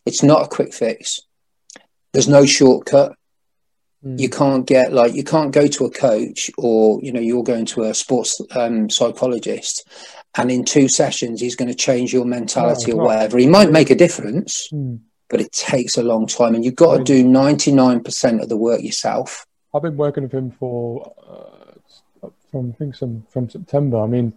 it's 0.04 0.22
not 0.22 0.44
a 0.44 0.48
quick 0.48 0.74
fix. 0.74 1.20
There's 2.12 2.28
no 2.28 2.44
shortcut. 2.44 3.14
Mm. 4.02 4.18
you 4.18 4.30
can't 4.30 4.66
get 4.66 4.94
like 4.94 5.12
you 5.12 5.22
can't 5.22 5.52
go 5.52 5.66
to 5.66 5.84
a 5.84 5.90
coach 5.90 6.50
or 6.56 6.98
you 7.02 7.12
know 7.12 7.20
you're 7.20 7.42
going 7.42 7.66
to 7.66 7.82
a 7.82 7.92
sports 7.92 8.40
um, 8.52 8.88
psychologist 8.88 9.86
and 10.38 10.50
in 10.50 10.64
two 10.64 10.88
sessions 10.88 11.42
he's 11.42 11.54
going 11.54 11.68
to 11.68 11.74
change 11.74 12.10
your 12.10 12.24
mentality 12.24 12.92
No, 12.92 13.00
or 13.00 13.04
whatever. 13.08 13.36
He 13.36 13.46
might 13.46 13.70
make 13.70 13.90
a 13.90 13.94
difference. 13.94 14.70
Mm. 14.72 15.00
But 15.30 15.40
it 15.40 15.52
takes 15.52 15.96
a 15.96 16.02
long 16.02 16.26
time 16.26 16.54
and 16.54 16.64
you've 16.64 16.74
got 16.76 16.98
to 16.98 17.04
do 17.04 17.24
99% 17.24 18.42
of 18.42 18.48
the 18.48 18.56
work 18.56 18.82
yourself 18.82 19.46
I've 19.72 19.82
been 19.82 19.96
working 19.96 20.24
with 20.24 20.32
him 20.32 20.50
for 20.50 21.12
uh, 21.26 22.28
from 22.50 22.70
I 22.70 22.72
think 22.76 22.96
some 22.96 23.22
from 23.30 23.48
September. 23.48 23.98
I 24.00 24.06
mean, 24.06 24.32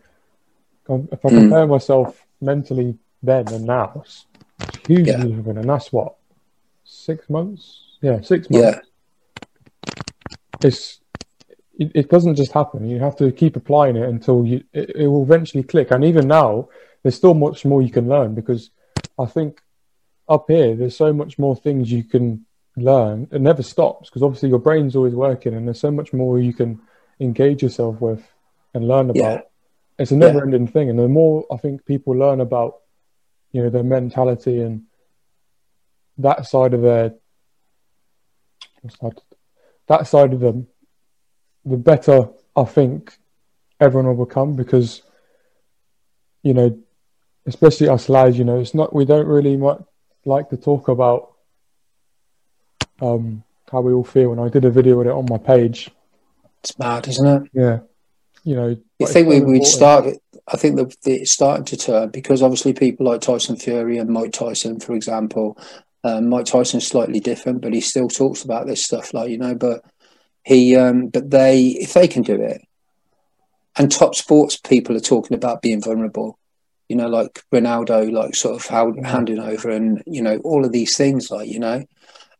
if 0.87 1.25
I 1.25 1.29
Mm. 1.29 1.41
compare 1.41 1.65
myself 1.65 2.23
mentally 2.39 2.99
then 3.23 3.47
and 3.47 3.65
now, 3.65 3.93
it's 4.03 4.25
hugely 4.85 5.11
Yeah. 5.11 5.35
different. 5.37 5.57
And 5.59 5.67
that's 5.69 5.91
what 5.91 6.13
six 6.83 7.29
months. 7.31 7.79
Yeah, 8.01 8.21
six 8.21 8.47
months. 8.51 8.63
yeah 8.67 8.81
It's 10.61 10.99
it, 11.79 11.91
it 11.95 12.09
doesn't 12.09 12.35
just 12.35 12.51
happen. 12.51 12.87
You 12.87 12.99
have 12.99 13.15
to 13.15 13.31
keep 13.31 13.55
applying 13.55 13.95
it 13.95 14.07
until 14.07 14.45
you 14.45 14.63
it, 14.73 14.91
it 14.95 15.07
will 15.07 15.23
eventually 15.23 15.63
click. 15.63 15.89
And 15.89 16.05
even 16.05 16.27
now, 16.27 16.69
there's 17.01 17.15
still 17.15 17.33
much 17.33 17.65
more 17.65 17.81
you 17.81 17.89
can 17.89 18.07
learn 18.07 18.35
because 18.35 18.69
I 19.17 19.25
think 19.25 19.62
up 20.33 20.45
here 20.47 20.75
there's 20.75 20.97
so 20.97 21.13
much 21.13 21.37
more 21.37 21.55
things 21.55 21.91
you 21.91 22.03
can 22.03 22.45
learn. 22.75 23.27
It 23.31 23.41
never 23.41 23.63
stops 23.63 24.09
because 24.09 24.23
obviously 24.23 24.49
your 24.49 24.59
brain's 24.59 24.95
always 24.95 25.13
working, 25.13 25.53
and 25.53 25.67
there's 25.67 25.79
so 25.79 25.91
much 25.91 26.11
more 26.13 26.39
you 26.39 26.53
can 26.53 26.81
engage 27.19 27.61
yourself 27.61 28.01
with 28.01 28.23
and 28.73 28.87
learn 28.87 29.09
about. 29.09 29.17
Yeah. 29.17 29.41
It's 29.99 30.11
a 30.11 30.17
never-ending 30.17 30.67
thing, 30.67 30.89
and 30.89 30.97
the 30.97 31.07
more 31.07 31.45
I 31.51 31.57
think 31.57 31.85
people 31.85 32.13
learn 32.15 32.41
about, 32.41 32.79
you 33.51 33.61
know, 33.61 33.69
their 33.69 33.83
mentality 33.83 34.59
and 34.59 34.83
that 36.17 36.47
side 36.47 36.73
of 36.73 36.81
their 36.81 37.13
that, 39.87 40.07
side 40.07 40.33
of 40.33 40.39
them, 40.39 40.67
the 41.63 41.77
better 41.77 42.29
I 42.55 42.63
think 42.63 43.15
everyone 43.79 44.07
will 44.15 44.25
become 44.25 44.55
because, 44.55 45.03
you 46.41 46.53
know, 46.53 46.79
especially 47.45 47.87
us 47.87 48.09
lads, 48.09 48.37
you 48.37 48.45
know, 48.45 48.59
it's 48.59 48.73
not 48.73 48.95
we 48.95 49.05
don't 49.05 49.27
really 49.27 49.57
mu 49.57 49.75
like 50.25 50.49
to 50.49 50.57
talk 50.57 50.87
about 50.87 51.33
um, 53.01 53.43
how 53.71 53.81
we 53.81 53.93
all 53.93 54.03
feel, 54.03 54.31
and 54.31 54.41
I 54.41 54.49
did 54.49 54.65
a 54.65 54.71
video 54.71 54.97
with 54.97 55.07
it 55.07 55.11
on 55.11 55.25
my 55.29 55.37
page. 55.37 55.89
it's 56.61 56.77
mad 56.77 57.07
isn't 57.07 57.27
it? 57.27 57.51
Yeah, 57.53 57.79
you 58.43 58.55
know, 58.55 58.77
you 58.99 59.07
think 59.07 59.27
we, 59.27 59.41
we'd 59.41 59.65
start 59.65 60.05
i 60.47 60.57
think 60.57 60.75
that 60.75 60.95
it's 61.05 61.31
starting 61.31 61.65
to 61.65 61.77
turn 61.77 62.09
because 62.09 62.41
obviously 62.41 62.73
people 62.73 63.05
like 63.05 63.21
tyson 63.21 63.55
fury 63.55 63.97
and 63.97 64.09
mike 64.09 64.31
tyson 64.31 64.79
for 64.79 64.93
example 64.93 65.57
um, 66.03 66.29
mike 66.29 66.45
tyson's 66.45 66.87
slightly 66.87 67.19
different 67.19 67.61
but 67.61 67.73
he 67.73 67.81
still 67.81 68.07
talks 68.07 68.43
about 68.43 68.67
this 68.67 68.83
stuff 68.83 69.13
like 69.13 69.29
you 69.29 69.37
know 69.37 69.55
but 69.55 69.83
he 70.43 70.75
um, 70.75 71.07
but 71.07 71.29
they 71.29 71.67
if 71.67 71.93
they 71.93 72.07
can 72.07 72.23
do 72.23 72.35
it 72.35 72.61
and 73.77 73.91
top 73.91 74.15
sports 74.15 74.57
people 74.57 74.95
are 74.95 75.01
talking 75.01 75.35
about 75.35 75.61
being 75.61 75.81
vulnerable 75.81 76.37
you 76.93 76.99
know 77.01 77.09
like 77.19 77.43
ronaldo 77.53 77.99
like 78.11 78.35
sort 78.35 78.55
of 78.55 78.65
how, 78.67 78.93
handing 79.03 79.39
over 79.39 79.69
and 79.69 80.03
you 80.05 80.21
know 80.21 80.37
all 80.43 80.63
of 80.63 80.71
these 80.71 80.95
things 80.95 81.29
like 81.29 81.49
you 81.49 81.59
know 81.59 81.83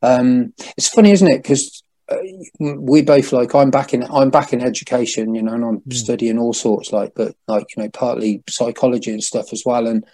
Um, 0.03 0.53
it's 0.77 0.89
funny, 0.89 1.11
isn't 1.11 1.31
it? 1.31 1.41
Because 1.41 1.81
uh, 2.09 2.17
we 2.59 3.01
both 3.01 3.31
like 3.31 3.55
I'm 3.55 3.71
back 3.71 3.93
in 3.93 4.03
I'm 4.03 4.29
back 4.29 4.51
in 4.51 4.61
education, 4.61 5.33
you 5.33 5.41
know, 5.41 5.53
and 5.53 5.63
I'm 5.63 5.79
mm. 5.79 5.93
studying 5.93 6.37
all 6.37 6.53
sorts 6.53 6.91
like, 6.91 7.13
but 7.15 7.35
like 7.47 7.65
you 7.75 7.83
know, 7.83 7.89
partly 7.89 8.43
psychology 8.49 9.11
and 9.11 9.23
stuff 9.23 9.53
as 9.53 9.63
well. 9.65 9.87
And 9.87 10.05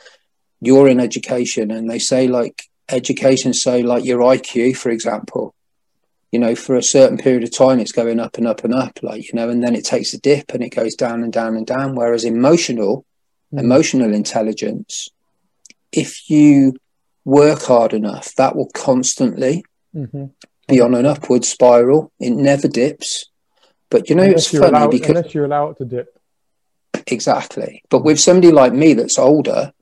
you're 0.62 0.88
in 0.88 0.99
education, 0.99 1.71
and 1.71 1.89
they 1.89 1.97
say 1.97 2.28
like 2.28 2.63
education, 2.88 3.54
so 3.54 3.80
like 3.80 4.06
your 4.06 4.19
IQ, 4.19 4.78
for 4.78 4.91
example, 4.91 5.56
you 6.32 6.38
know, 6.38 6.54
for 6.54 6.75
a 6.75 6.84
certain 6.84 7.17
period 7.17 7.43
of 7.43 7.52
time, 7.52 7.80
it's 7.80 7.91
going 7.91 8.19
up 8.19 8.38
and 8.38 8.45
up 8.45 8.63
and 8.63 8.75
up, 8.75 8.99
like 9.02 9.23
you 9.23 9.32
know, 9.34 9.49
and 9.49 9.63
then 9.63 9.75
it 9.75 9.86
takes 9.86 10.13
a 10.13 10.19
dip 10.19 10.54
and 10.54 10.63
it 10.63 10.69
goes 10.69 10.93
down 10.93 11.23
and 11.23 11.34
down 11.34 11.56
and 11.56 11.65
down. 11.65 11.95
Whereas 11.95 12.25
emotional, 12.25 13.06
mm. 13.54 13.60
emotional 13.60 14.14
intelligence, 14.14 15.10
if 15.92 16.30
you 16.30 16.76
work 17.26 17.64
hard 17.64 17.94
enough, 17.94 18.34
that 18.36 18.56
will 18.56 18.70
constantly 18.74 19.64
mm-hmm. 19.96 20.26
be 20.68 20.82
on 20.82 20.96
an 20.96 21.06
upward 21.06 21.46
spiral. 21.46 22.12
It 22.20 22.32
never 22.32 22.68
dips. 22.68 23.26
But 23.90 24.10
you 24.10 24.16
know, 24.16 24.24
unless 24.24 24.54
it's 24.54 24.60
funny 24.60 24.78
allow, 24.78 24.88
because 24.88 25.10
unless 25.10 25.34
you 25.34 25.46
allow 25.46 25.70
it 25.70 25.78
to 25.78 25.86
dip. 25.86 26.20
Exactly. 27.08 27.84
But 27.90 28.04
with 28.04 28.20
somebody 28.20 28.52
like 28.52 28.74
me 28.74 28.94
that's 28.94 29.18
older, 29.18 29.74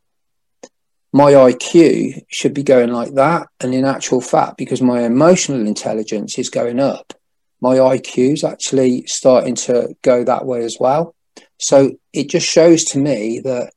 my 1.12 1.34
IQ 1.34 2.24
should 2.30 2.54
be 2.54 2.64
going 2.64 2.92
like 2.92 3.14
that. 3.16 3.48
And 3.60 3.74
in 3.74 3.86
actual 3.86 4.22
fact, 4.22 4.58
because 4.58 4.82
my 4.82 5.02
emotional 5.02 5.66
intelligence 5.66 6.38
is 6.38 6.50
going 6.50 6.80
up, 6.80 7.14
my 7.62 7.76
IQ 7.76 8.34
is 8.34 8.44
actually 8.44 9.06
starting 9.08 9.56
to 9.56 9.96
go 10.04 10.24
that 10.24 10.46
way 10.46 10.64
as 10.64 10.78
well. 10.80 11.16
So 11.60 11.94
it 12.14 12.30
just 12.30 12.48
shows 12.48 12.84
to 12.86 13.00
me 13.00 13.40
that 13.44 13.72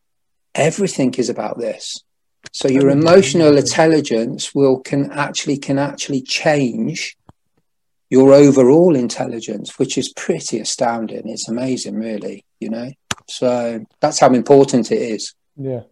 everything 0.55 1.15
is 1.15 1.29
about 1.29 1.59
this. 1.59 2.03
So 2.53 2.69
your 2.69 2.91
emotional 2.91 3.57
intelligence 3.57 4.55
will 4.55 4.81
can 4.81 5.11
actually 5.13 5.57
can 5.59 5.79
actually 5.79 6.23
change 6.23 7.17
your 8.09 8.33
overall 8.33 8.97
intelligence, 8.97 9.79
which 9.79 9.97
is 9.97 10.13
pretty 10.13 10.59
astounding. 10.59 11.29
It's 11.29 11.49
amazing, 11.49 11.95
really. 11.95 12.45
You 12.59 12.71
know, 12.71 12.91
so 13.29 13.85
that's 14.01 14.19
how 14.19 14.33
important 14.35 14.91
it 14.91 15.01
is. 15.01 15.35
Yeah. 15.57 15.83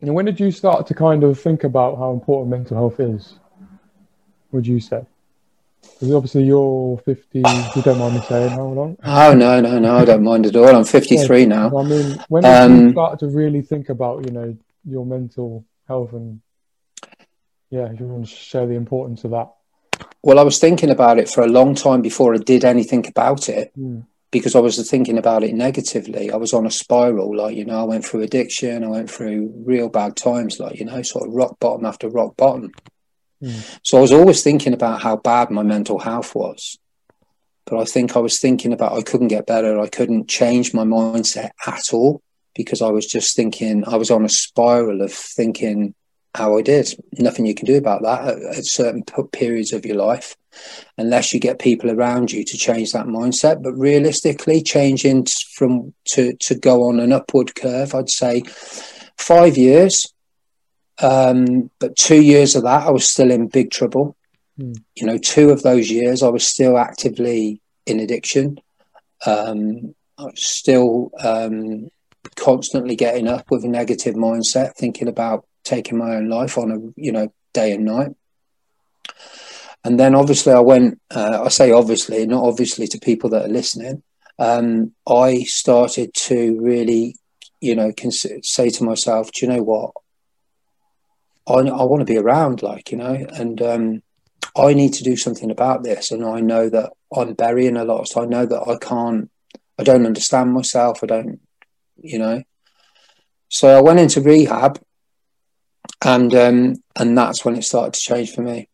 And 0.00 0.14
when 0.14 0.24
did 0.24 0.40
you 0.40 0.50
start 0.50 0.86
to 0.88 0.94
kind 0.94 1.22
of 1.22 1.38
think 1.38 1.62
about 1.62 1.96
how 1.96 2.12
important 2.12 2.50
mental 2.50 2.76
health 2.76 2.98
is? 2.98 3.38
Would 4.50 4.66
you 4.66 4.80
say? 4.80 5.06
Because 5.82 6.14
obviously 6.14 6.44
you're 6.44 6.98
50, 6.98 7.38
you 7.38 7.82
don't 7.82 7.98
mind 7.98 8.14
me 8.14 8.20
saying 8.22 8.50
how 8.50 8.66
long? 8.66 8.96
Oh, 9.04 9.34
no, 9.34 9.60
no, 9.60 9.78
no, 9.78 9.96
I 9.96 10.04
don't 10.04 10.22
mind 10.22 10.46
at 10.46 10.56
all. 10.56 10.74
I'm 10.74 10.84
53 10.84 11.40
yeah, 11.40 11.46
now. 11.46 11.78
I 11.78 11.82
mean, 11.84 12.24
when 12.28 12.42
did 12.42 12.52
um, 12.52 12.86
you 12.86 12.92
start 12.92 13.18
to 13.20 13.26
really 13.28 13.62
think 13.62 13.88
about, 13.88 14.24
you 14.24 14.32
know, 14.32 14.56
your 14.84 15.06
mental 15.06 15.64
health 15.86 16.12
and 16.12 16.40
yeah, 17.70 17.90
if 17.90 17.98
you 17.98 18.06
want 18.06 18.28
to 18.28 18.34
share 18.34 18.66
the 18.66 18.74
importance 18.74 19.24
of 19.24 19.30
that. 19.30 19.50
Well, 20.22 20.38
I 20.38 20.42
was 20.42 20.58
thinking 20.58 20.90
about 20.90 21.18
it 21.18 21.28
for 21.28 21.42
a 21.42 21.48
long 21.48 21.74
time 21.74 22.02
before 22.02 22.34
I 22.34 22.38
did 22.38 22.64
anything 22.64 23.06
about 23.06 23.48
it 23.48 23.72
mm. 23.76 24.04
because 24.30 24.54
I 24.54 24.60
was 24.60 24.88
thinking 24.88 25.16
about 25.16 25.42
it 25.42 25.54
negatively. 25.54 26.30
I 26.30 26.36
was 26.36 26.52
on 26.52 26.66
a 26.66 26.70
spiral, 26.70 27.34
like, 27.34 27.56
you 27.56 27.64
know, 27.64 27.80
I 27.80 27.84
went 27.84 28.04
through 28.04 28.22
addiction, 28.22 28.84
I 28.84 28.88
went 28.88 29.10
through 29.10 29.52
real 29.64 29.88
bad 29.88 30.16
times, 30.16 30.60
like, 30.60 30.78
you 30.78 30.84
know, 30.84 31.00
sort 31.02 31.28
of 31.28 31.34
rock 31.34 31.58
bottom 31.60 31.86
after 31.86 32.08
rock 32.08 32.36
bottom. 32.36 32.72
Mm. 33.42 33.78
So 33.82 33.98
I 33.98 34.00
was 34.00 34.12
always 34.12 34.42
thinking 34.42 34.72
about 34.72 35.02
how 35.02 35.16
bad 35.16 35.50
my 35.50 35.62
mental 35.62 35.98
health 35.98 36.34
was. 36.34 36.78
But 37.66 37.80
I 37.80 37.84
think 37.84 38.16
I 38.16 38.20
was 38.20 38.40
thinking 38.40 38.72
about 38.72 38.92
I 38.92 39.02
couldn't 39.02 39.28
get 39.28 39.46
better. 39.46 39.78
I 39.78 39.88
couldn't 39.88 40.28
change 40.28 40.74
my 40.74 40.84
mindset 40.84 41.50
at 41.66 41.92
all 41.92 42.22
because 42.54 42.82
I 42.82 42.90
was 42.90 43.06
just 43.06 43.34
thinking, 43.36 43.84
I 43.86 43.96
was 43.96 44.10
on 44.10 44.24
a 44.24 44.28
spiral 44.28 45.00
of 45.00 45.12
thinking 45.12 45.94
how 46.34 46.56
I 46.56 46.62
did. 46.62 46.94
Nothing 47.18 47.46
you 47.46 47.54
can 47.54 47.66
do 47.66 47.76
about 47.76 48.02
that 48.02 48.28
at, 48.28 48.58
at, 48.58 48.64
certain 48.64 49.02
periods 49.32 49.72
of 49.72 49.84
your 49.84 49.96
life, 49.96 50.34
unless 50.96 51.32
you 51.32 51.40
get 51.40 51.58
people 51.58 51.90
around 51.90 52.32
you 52.32 52.44
to 52.44 52.56
change 52.56 52.92
that 52.92 53.06
mindset. 53.06 53.62
But 53.62 53.74
realistically, 53.74 54.62
changing 54.62 55.26
from 55.54 55.94
to 56.06 56.34
to 56.34 56.54
go 56.54 56.88
on 56.88 57.00
an 57.00 57.12
upward 57.12 57.54
curve, 57.54 57.94
I'd 57.94 58.10
say 58.10 58.42
five 59.18 59.56
years. 59.56 60.11
Um, 61.00 61.70
but 61.78 61.96
two 61.96 62.22
years 62.22 62.54
of 62.54 62.64
that, 62.64 62.86
I 62.86 62.90
was 62.90 63.08
still 63.08 63.30
in 63.30 63.48
big 63.48 63.70
trouble. 63.70 64.16
Mm. 64.58 64.76
You 64.94 65.06
know, 65.06 65.18
two 65.18 65.50
of 65.50 65.62
those 65.62 65.90
years, 65.90 66.22
I 66.22 66.28
was 66.28 66.46
still 66.46 66.78
actively 66.78 67.60
in 67.86 68.00
addiction. 68.00 68.58
Um, 69.26 69.94
I 70.18 70.24
was 70.24 70.46
still 70.46 71.10
um, 71.20 71.88
constantly 72.36 72.96
getting 72.96 73.28
up 73.28 73.50
with 73.50 73.64
a 73.64 73.68
negative 73.68 74.14
mindset, 74.14 74.74
thinking 74.76 75.08
about 75.08 75.46
taking 75.64 75.98
my 75.98 76.16
own 76.16 76.28
life 76.28 76.58
on 76.58 76.70
a 76.70 77.00
you 77.00 77.12
know 77.12 77.32
day 77.52 77.72
and 77.72 77.84
night. 77.84 78.10
And 79.84 79.98
then 79.98 80.14
obviously 80.14 80.52
I 80.52 80.60
went. 80.60 81.00
Uh, 81.10 81.42
I 81.44 81.48
say 81.48 81.72
obviously, 81.72 82.26
not 82.26 82.44
obviously 82.44 82.86
to 82.88 82.98
people 82.98 83.30
that 83.30 83.46
are 83.46 83.52
listening. 83.52 84.02
Um, 84.38 84.92
I 85.06 85.42
started 85.42 86.14
to 86.14 86.60
really, 86.60 87.16
you 87.60 87.74
know, 87.74 87.92
cons- 87.92 88.26
say 88.42 88.70
to 88.70 88.84
myself, 88.84 89.32
"Do 89.32 89.46
you 89.46 89.52
know 89.52 89.62
what? 89.62 89.92
I, 91.46 91.54
I 91.54 91.82
want 91.84 92.00
to 92.00 92.12
be 92.12 92.18
around, 92.18 92.62
like 92.62 92.90
you 92.90 92.98
know, 92.98 93.14
and 93.34 93.60
um, 93.62 94.02
I 94.56 94.74
need 94.74 94.94
to 94.94 95.04
do 95.04 95.16
something 95.16 95.50
about 95.50 95.82
this. 95.82 96.10
And 96.10 96.24
I 96.24 96.40
know 96.40 96.68
that 96.68 96.92
I'm 97.14 97.34
burying 97.34 97.76
a 97.76 97.84
lot. 97.84 98.08
So 98.08 98.22
I 98.22 98.26
know 98.26 98.46
that 98.46 98.68
I 98.68 98.76
can't. 98.76 99.30
I 99.78 99.84
don't 99.84 100.06
understand 100.06 100.52
myself. 100.52 101.02
I 101.02 101.06
don't 101.06 101.40
you 102.02 102.18
know. 102.18 102.42
So 103.48 103.76
I 103.76 103.80
went 103.80 104.00
into 104.00 104.20
rehab, 104.20 104.80
and 106.04 106.34
um, 106.34 106.82
and 106.96 107.16
that's 107.16 107.44
when 107.44 107.56
it 107.56 107.64
started 107.64 107.94
to 107.94 108.00
change 108.00 108.34
for 108.34 108.42
me. 108.42 108.68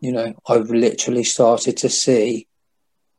You 0.00 0.12
know, 0.12 0.34
I've 0.46 0.70
literally 0.70 1.24
started 1.24 1.76
to 1.78 1.88
see. 1.88 2.46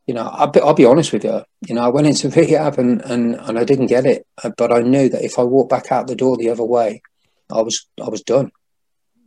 You 0.06 0.14
know, 0.14 0.26
I'll 0.26 0.48
be, 0.48 0.60
I'll 0.60 0.74
be 0.74 0.86
honest 0.86 1.12
with 1.12 1.24
you. 1.24 1.42
You 1.66 1.74
know, 1.74 1.82
I 1.82 1.88
went 1.88 2.06
into 2.06 2.28
rehab 2.40 2.78
and, 2.78 3.02
and 3.02 3.36
and 3.36 3.58
I 3.58 3.64
didn't 3.64 3.86
get 3.86 4.06
it, 4.06 4.26
but 4.56 4.72
I 4.72 4.80
knew 4.80 5.08
that 5.08 5.24
if 5.24 5.38
I 5.38 5.42
walked 5.42 5.70
back 5.70 5.92
out 5.92 6.06
the 6.06 6.16
door 6.16 6.36
the 6.36 6.50
other 6.50 6.64
way, 6.64 7.02
I 7.50 7.62
was 7.62 7.86
I 8.02 8.08
was 8.08 8.22
done, 8.22 8.50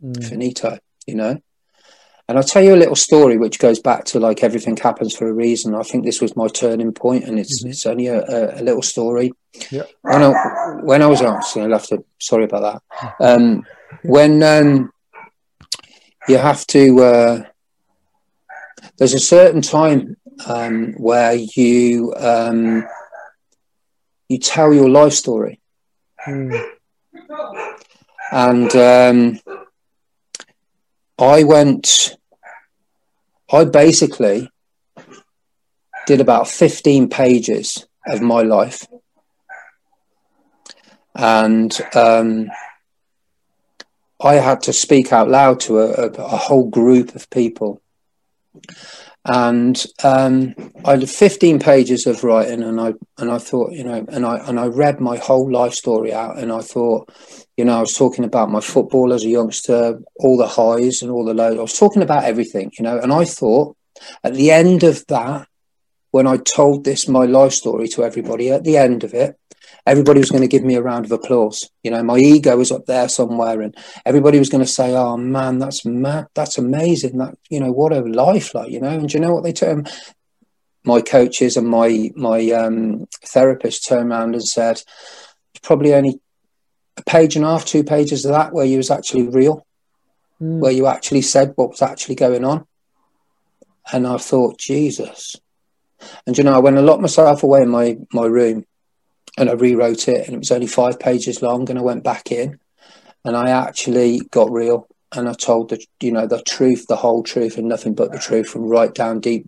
mm. 0.03 0.29
finito. 0.29 0.77
You 1.07 1.15
know, 1.15 1.37
and 2.27 2.37
I'll 2.37 2.43
tell 2.43 2.63
you 2.63 2.73
a 2.73 2.77
little 2.77 2.95
story 2.95 3.37
which 3.37 3.59
goes 3.59 3.79
back 3.79 4.05
to 4.05 4.19
like 4.19 4.43
everything 4.43 4.77
happens 4.77 5.15
for 5.15 5.27
a 5.27 5.33
reason. 5.33 5.75
I 5.75 5.83
think 5.83 6.05
this 6.05 6.21
was 6.21 6.35
my 6.37 6.47
turning 6.47 6.93
point, 6.93 7.25
and 7.25 7.37
it's 7.37 7.61
mm-hmm. 7.61 7.71
it's 7.71 7.85
only 7.85 8.07
a, 8.07 8.23
a, 8.23 8.61
a, 8.61 8.63
little 8.63 8.81
story. 8.81 9.33
Yeah. 9.69 9.83
When 10.01 10.23
I 10.23 10.33
when 10.81 11.01
I 11.01 11.07
was 11.07 11.21
asked, 11.21 11.57
I'll 11.57 11.69
have 11.71 11.87
to 11.87 12.05
sorry 12.19 12.45
about 12.45 12.81
that. 12.99 13.15
Um, 13.19 13.65
when 14.03 14.41
um, 14.41 14.91
you 16.29 16.37
have 16.37 16.65
to, 16.67 16.99
uh, 17.03 17.43
there's 18.97 19.13
a 19.13 19.19
certain 19.19 19.61
time 19.61 20.15
um, 20.45 20.93
where 20.93 21.33
you 21.33 22.13
um, 22.15 22.87
you 24.29 24.39
tell 24.39 24.73
your 24.73 24.89
life 24.89 25.13
story, 25.13 25.59
mm. 26.25 26.69
and 28.31 28.75
um, 28.77 29.39
I 31.17 31.43
went, 31.43 32.17
I 33.52 33.65
basically 33.65 34.49
did 36.08 36.21
about 36.21 36.47
15 36.47 37.10
pages 37.10 37.86
of 38.08 38.21
my 38.21 38.41
life. 38.41 38.86
And 41.15 41.78
um, 41.93 42.49
I 44.19 44.36
had 44.36 44.62
to 44.63 44.73
speak 44.73 45.13
out 45.13 45.30
loud 45.30 45.60
to 45.62 45.80
a, 45.80 46.08
a, 46.08 46.08
a 46.10 46.38
whole 46.38 46.69
group 46.69 47.15
of 47.15 47.30
people. 47.30 47.82
And 49.25 49.81
um, 50.03 50.53
I 50.83 50.91
had 50.91 51.09
15 51.09 51.59
pages 51.59 52.05
of 52.07 52.23
writing, 52.25 52.62
and 52.62 52.79
I 52.79 52.93
and 53.17 53.31
I 53.31 53.38
thought, 53.38 53.71
you 53.71 53.86
know, 53.86 54.05
and 54.09 54.25
I 54.25 54.38
and 54.47 54.59
I 54.59 54.67
read 54.67 54.99
my 54.99 55.15
whole 55.17 55.49
life 55.49 55.73
story 55.73 56.13
out, 56.13 56.38
and 56.38 56.51
I 56.51 56.59
thought, 56.59 57.09
you 57.55 57.63
know, 57.63 57.77
I 57.77 57.79
was 57.79 57.93
talking 57.93 58.25
about 58.25 58.51
my 58.51 58.59
football 58.59 59.13
as 59.13 59.23
a 59.23 59.29
youngster, 59.29 60.01
all 60.17 60.38
the 60.38 60.47
highs 60.47 61.01
and 61.01 61.09
all 61.09 61.23
the 61.23 61.33
lows. 61.33 61.57
I 61.57 61.62
was 61.62 61.79
talking 61.79 62.01
about 62.01 62.25
everything, 62.25 62.71
you 62.77 62.83
know, 62.83 62.99
and 62.99 63.13
I 63.13 63.23
thought 63.23 63.77
at 64.23 64.33
the 64.33 64.51
end 64.51 64.83
of 64.83 65.05
that, 65.07 65.47
when 66.12 66.27
I 66.27 66.38
told 66.38 66.83
this 66.83 67.07
my 67.07 67.25
life 67.25 67.53
story 67.53 67.88
to 67.89 68.03
everybody, 68.03 68.51
at 68.51 68.63
the 68.63 68.77
end 68.77 69.03
of 69.03 69.13
it, 69.13 69.38
everybody 69.85 70.19
was 70.19 70.31
going 70.31 70.41
to 70.41 70.47
give 70.47 70.63
me 70.63 70.75
a 70.75 70.81
round 70.81 71.05
of 71.05 71.11
applause. 71.11 71.69
You 71.83 71.91
know, 71.91 72.03
my 72.03 72.17
ego 72.17 72.57
was 72.57 72.71
up 72.71 72.85
there 72.85 73.09
somewhere, 73.09 73.61
and 73.61 73.75
everybody 74.05 74.39
was 74.39 74.49
going 74.49 74.63
to 74.63 74.69
say, 74.69 74.93
"Oh 74.95 75.17
man, 75.17 75.59
that's 75.59 75.85
mad, 75.85 76.27
that's 76.33 76.57
amazing. 76.57 77.17
That 77.17 77.35
you 77.49 77.59
know, 77.59 77.71
what 77.71 77.93
a 77.93 78.01
life 78.01 78.53
like." 78.55 78.71
You 78.71 78.81
know, 78.81 78.89
and 78.89 79.13
you 79.13 79.19
know 79.19 79.33
what 79.33 79.43
they 79.43 79.53
turned 79.53 79.91
my 80.85 81.01
coaches 81.01 81.57
and 81.57 81.67
my 81.67 82.11
my 82.15 82.49
um, 82.51 83.07
therapist 83.25 83.85
turned 83.85 84.11
around 84.11 84.35
and 84.35 84.43
said, 84.43 84.81
"Probably 85.61 85.93
only 85.93 86.19
a 86.97 87.03
page 87.03 87.35
and 87.35 87.45
a 87.45 87.49
half, 87.49 87.65
two 87.65 87.83
pages 87.83 88.25
of 88.25 88.31
that 88.31 88.53
where 88.53 88.65
you 88.65 88.77
was 88.77 88.91
actually 88.91 89.27
real, 89.27 89.65
mm. 90.41 90.59
where 90.59 90.71
you 90.71 90.87
actually 90.87 91.21
said 91.21 91.53
what 91.55 91.69
was 91.69 91.81
actually 91.81 92.15
going 92.15 92.45
on." 92.45 92.65
And 93.91 94.07
I 94.07 94.17
thought, 94.17 94.57
Jesus. 94.57 95.35
And 96.25 96.37
you 96.37 96.43
know, 96.43 96.53
I 96.53 96.59
went 96.59 96.77
and 96.77 96.85
locked 96.85 97.01
myself 97.01 97.43
away 97.43 97.61
in 97.61 97.69
my 97.69 97.97
my 98.11 98.25
room 98.25 98.65
and 99.37 99.49
I 99.49 99.53
rewrote 99.53 100.07
it, 100.07 100.25
and 100.25 100.35
it 100.35 100.39
was 100.39 100.51
only 100.51 100.67
five 100.67 100.99
pages 100.99 101.41
long. 101.41 101.69
And 101.69 101.79
I 101.79 101.81
went 101.81 102.03
back 102.03 102.31
in, 102.31 102.59
and 103.25 103.35
I 103.35 103.49
actually 103.49 104.21
got 104.31 104.51
real, 104.51 104.87
and 105.15 105.27
I 105.27 105.33
told 105.33 105.69
the 105.69 105.83
you 106.01 106.11
know 106.11 106.27
the 106.27 106.41
truth, 106.43 106.87
the 106.87 106.95
whole 106.95 107.23
truth, 107.23 107.57
and 107.57 107.67
nothing 107.67 107.95
but 107.95 108.11
the 108.11 108.19
truth 108.19 108.47
from 108.47 108.63
right 108.63 108.93
down 108.93 109.19
deep. 109.19 109.47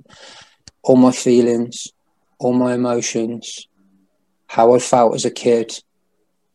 All 0.84 0.96
my 0.96 1.12
feelings, 1.12 1.88
all 2.40 2.54
my 2.54 2.74
emotions, 2.76 3.68
how 4.48 4.74
I 4.74 4.80
felt 4.80 5.16
as 5.16 5.26
a 5.26 5.32
kid, 5.32 5.80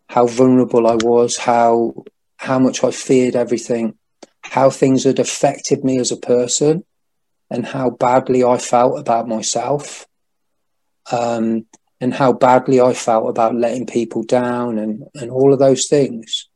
how 0.08 0.26
vulnerable 0.26 0.86
I 0.86 0.96
was, 0.96 1.36
how 1.36 1.94
how 2.36 2.58
much 2.58 2.82
I 2.82 2.90
feared 2.90 3.36
everything, 3.36 3.96
how 4.42 4.70
things 4.70 5.04
had 5.04 5.18
affected 5.18 5.84
me 5.84 5.98
as 5.98 6.10
a 6.10 6.16
person, 6.16 6.84
and 7.50 7.66
how 7.66 7.90
badly 7.90 8.42
I 8.42 8.58
felt 8.58 8.98
about 8.98 9.28
myself, 9.28 10.06
um, 11.12 11.66
and 12.00 12.14
how 12.14 12.32
badly 12.32 12.80
I 12.80 12.94
felt 12.94 13.28
about 13.28 13.54
letting 13.54 13.86
people 13.86 14.22
down, 14.22 14.78
and 14.78 15.04
and 15.14 15.30
all 15.30 15.52
of 15.52 15.58
those 15.58 15.86
things. 15.86 16.48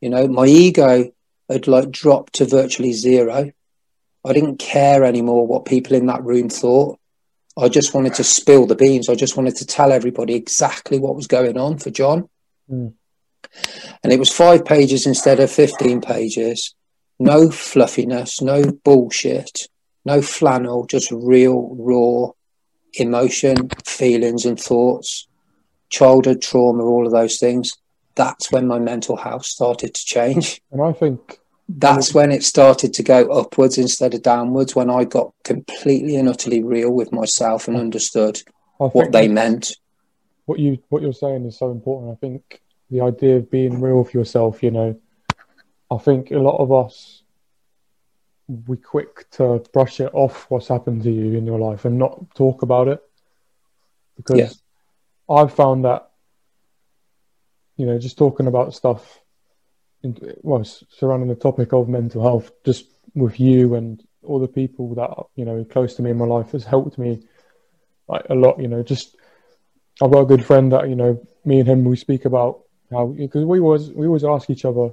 You 0.00 0.08
know, 0.08 0.28
my 0.28 0.46
ego 0.46 1.10
had 1.48 1.66
like 1.66 1.90
dropped 1.90 2.34
to 2.34 2.46
virtually 2.46 2.92
zero. 2.92 3.52
I 4.24 4.32
didn't 4.32 4.58
care 4.58 5.04
anymore 5.04 5.46
what 5.46 5.64
people 5.64 5.96
in 5.96 6.06
that 6.06 6.24
room 6.24 6.48
thought. 6.48 6.98
I 7.58 7.68
just 7.68 7.94
wanted 7.94 8.14
to 8.14 8.24
spill 8.24 8.66
the 8.66 8.76
beans. 8.76 9.08
I 9.08 9.14
just 9.14 9.36
wanted 9.36 9.56
to 9.56 9.66
tell 9.66 9.92
everybody 9.92 10.34
exactly 10.34 10.98
what 10.98 11.16
was 11.16 11.26
going 11.26 11.58
on 11.58 11.78
for 11.78 11.90
Jon. 11.90 12.28
Mm. 12.70 12.94
And 14.02 14.12
it 14.12 14.18
was 14.18 14.32
five 14.32 14.64
pages 14.64 15.06
instead 15.06 15.40
of 15.40 15.50
15 15.50 16.00
pages. 16.00 16.74
No 17.18 17.50
fluffiness, 17.50 18.40
no 18.40 18.72
bullshit, 18.84 19.68
no 20.04 20.22
flannel, 20.22 20.86
just 20.86 21.10
real, 21.10 21.74
raw 21.76 22.30
emotion, 22.94 23.68
feelings, 23.84 24.44
and 24.44 24.58
thoughts, 24.58 25.28
childhood 25.88 26.42
trauma, 26.42 26.84
all 26.84 27.06
of 27.06 27.12
those 27.12 27.38
things. 27.38 27.72
That's 28.14 28.50
when 28.50 28.66
my 28.66 28.78
mental 28.78 29.16
health 29.16 29.44
started 29.44 29.94
to 29.94 30.04
change. 30.04 30.60
And 30.72 30.82
I 30.82 30.92
think 30.92 31.40
that's 31.78 32.12
when 32.12 32.32
it 32.32 32.42
started 32.42 32.92
to 32.94 33.02
go 33.02 33.28
upwards 33.30 33.78
instead 33.78 34.12
of 34.14 34.22
downwards 34.22 34.74
when 34.74 34.90
i 34.90 35.04
got 35.04 35.32
completely 35.44 36.16
and 36.16 36.28
utterly 36.28 36.62
real 36.62 36.90
with 36.90 37.12
myself 37.12 37.68
and 37.68 37.76
understood 37.76 38.40
what 38.78 39.12
they 39.12 39.28
meant 39.28 39.76
what 40.46 40.58
you 40.58 40.78
what 40.88 41.02
you're 41.02 41.12
saying 41.12 41.44
is 41.46 41.58
so 41.58 41.70
important 41.70 42.10
i 42.10 42.16
think 42.16 42.60
the 42.90 43.00
idea 43.00 43.36
of 43.36 43.50
being 43.50 43.80
real 43.80 44.02
with 44.02 44.12
yourself 44.12 44.62
you 44.62 44.70
know 44.70 44.98
i 45.90 45.98
think 45.98 46.30
a 46.30 46.38
lot 46.38 46.58
of 46.58 46.72
us 46.72 47.19
we 48.66 48.76
quick 48.76 49.30
to 49.30 49.64
brush 49.72 50.00
it 50.00 50.10
off 50.12 50.50
what's 50.50 50.68
happened 50.68 51.02
to 51.02 51.10
you 51.10 51.36
in 51.36 51.46
your 51.46 51.58
life 51.58 51.84
and 51.84 51.98
not 51.98 52.34
talk 52.34 52.62
about 52.62 52.88
it 52.88 53.00
because 54.16 54.38
yeah. 54.38 55.36
i've 55.36 55.54
found 55.54 55.84
that 55.84 56.10
you 57.76 57.86
know 57.86 57.98
just 57.98 58.18
talking 58.18 58.46
about 58.46 58.74
stuff 58.74 59.20
well, 60.42 60.64
surrounding 60.64 61.28
the 61.28 61.34
topic 61.34 61.72
of 61.72 61.88
mental 61.88 62.22
health, 62.22 62.50
just 62.64 62.86
with 63.14 63.38
you 63.38 63.74
and 63.74 64.02
all 64.22 64.38
the 64.38 64.48
people 64.48 64.94
that 64.94 65.10
you 65.34 65.44
know 65.44 65.64
close 65.64 65.94
to 65.94 66.02
me 66.02 66.10
in 66.10 66.18
my 66.18 66.26
life 66.26 66.52
has 66.52 66.64
helped 66.64 66.98
me 66.98 67.22
like 68.08 68.24
a 68.30 68.34
lot. 68.34 68.60
You 68.60 68.68
know, 68.68 68.82
just 68.82 69.16
I've 70.02 70.10
got 70.10 70.22
a 70.22 70.26
good 70.26 70.44
friend 70.44 70.72
that 70.72 70.88
you 70.88 70.96
know 70.96 71.20
me 71.44 71.60
and 71.60 71.68
him 71.68 71.84
we 71.84 71.96
speak 71.96 72.24
about 72.24 72.62
how 72.90 73.06
because 73.06 73.44
we 73.44 73.60
was 73.60 73.92
we 73.92 74.06
always 74.06 74.24
ask 74.24 74.48
each 74.50 74.64
other. 74.64 74.90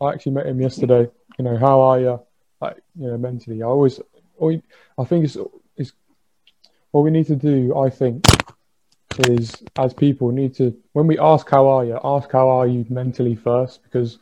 I 0.00 0.12
actually 0.12 0.32
met 0.32 0.46
him 0.46 0.60
yesterday. 0.60 1.08
You 1.38 1.44
know, 1.44 1.56
how 1.56 1.80
are 1.80 2.00
you? 2.00 2.20
Like 2.60 2.76
you 2.98 3.08
know, 3.08 3.18
mentally. 3.18 3.62
I 3.62 3.66
always, 3.66 4.00
I 4.42 5.04
think 5.04 5.24
it's 5.24 5.36
it's 5.76 5.92
what 6.90 7.02
we 7.02 7.10
need 7.10 7.26
to 7.26 7.36
do. 7.36 7.78
I 7.78 7.90
think 7.90 8.24
is 9.28 9.62
as 9.76 9.92
people 9.92 10.30
need 10.30 10.54
to 10.54 10.76
when 10.92 11.06
we 11.06 11.18
ask 11.18 11.48
how 11.48 11.68
are 11.68 11.84
you, 11.84 11.98
ask 12.02 12.30
how 12.30 12.48
are 12.48 12.66
you 12.66 12.84
mentally 12.88 13.34
first 13.34 13.82
because 13.82 14.18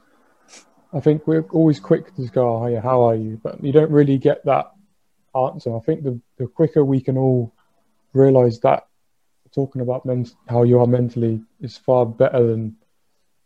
I 0.92 1.00
think 1.00 1.26
we're 1.26 1.42
always 1.50 1.80
quick 1.80 2.14
to 2.16 2.26
go, 2.28 2.62
oh, 2.62 2.66
yeah, 2.66 2.80
how 2.80 3.02
are 3.02 3.14
you? 3.14 3.38
But 3.42 3.62
you 3.62 3.72
don't 3.72 3.90
really 3.90 4.16
get 4.16 4.44
that 4.46 4.72
answer. 5.36 5.76
I 5.76 5.80
think 5.80 6.02
the, 6.02 6.18
the 6.38 6.46
quicker 6.46 6.84
we 6.84 7.00
can 7.00 7.18
all 7.18 7.52
realize 8.14 8.60
that 8.60 8.86
talking 9.54 9.82
about 9.82 10.06
men- 10.06 10.30
how 10.48 10.62
you 10.62 10.80
are 10.80 10.86
mentally 10.86 11.42
is 11.60 11.76
far 11.76 12.06
better 12.06 12.46
than, 12.46 12.76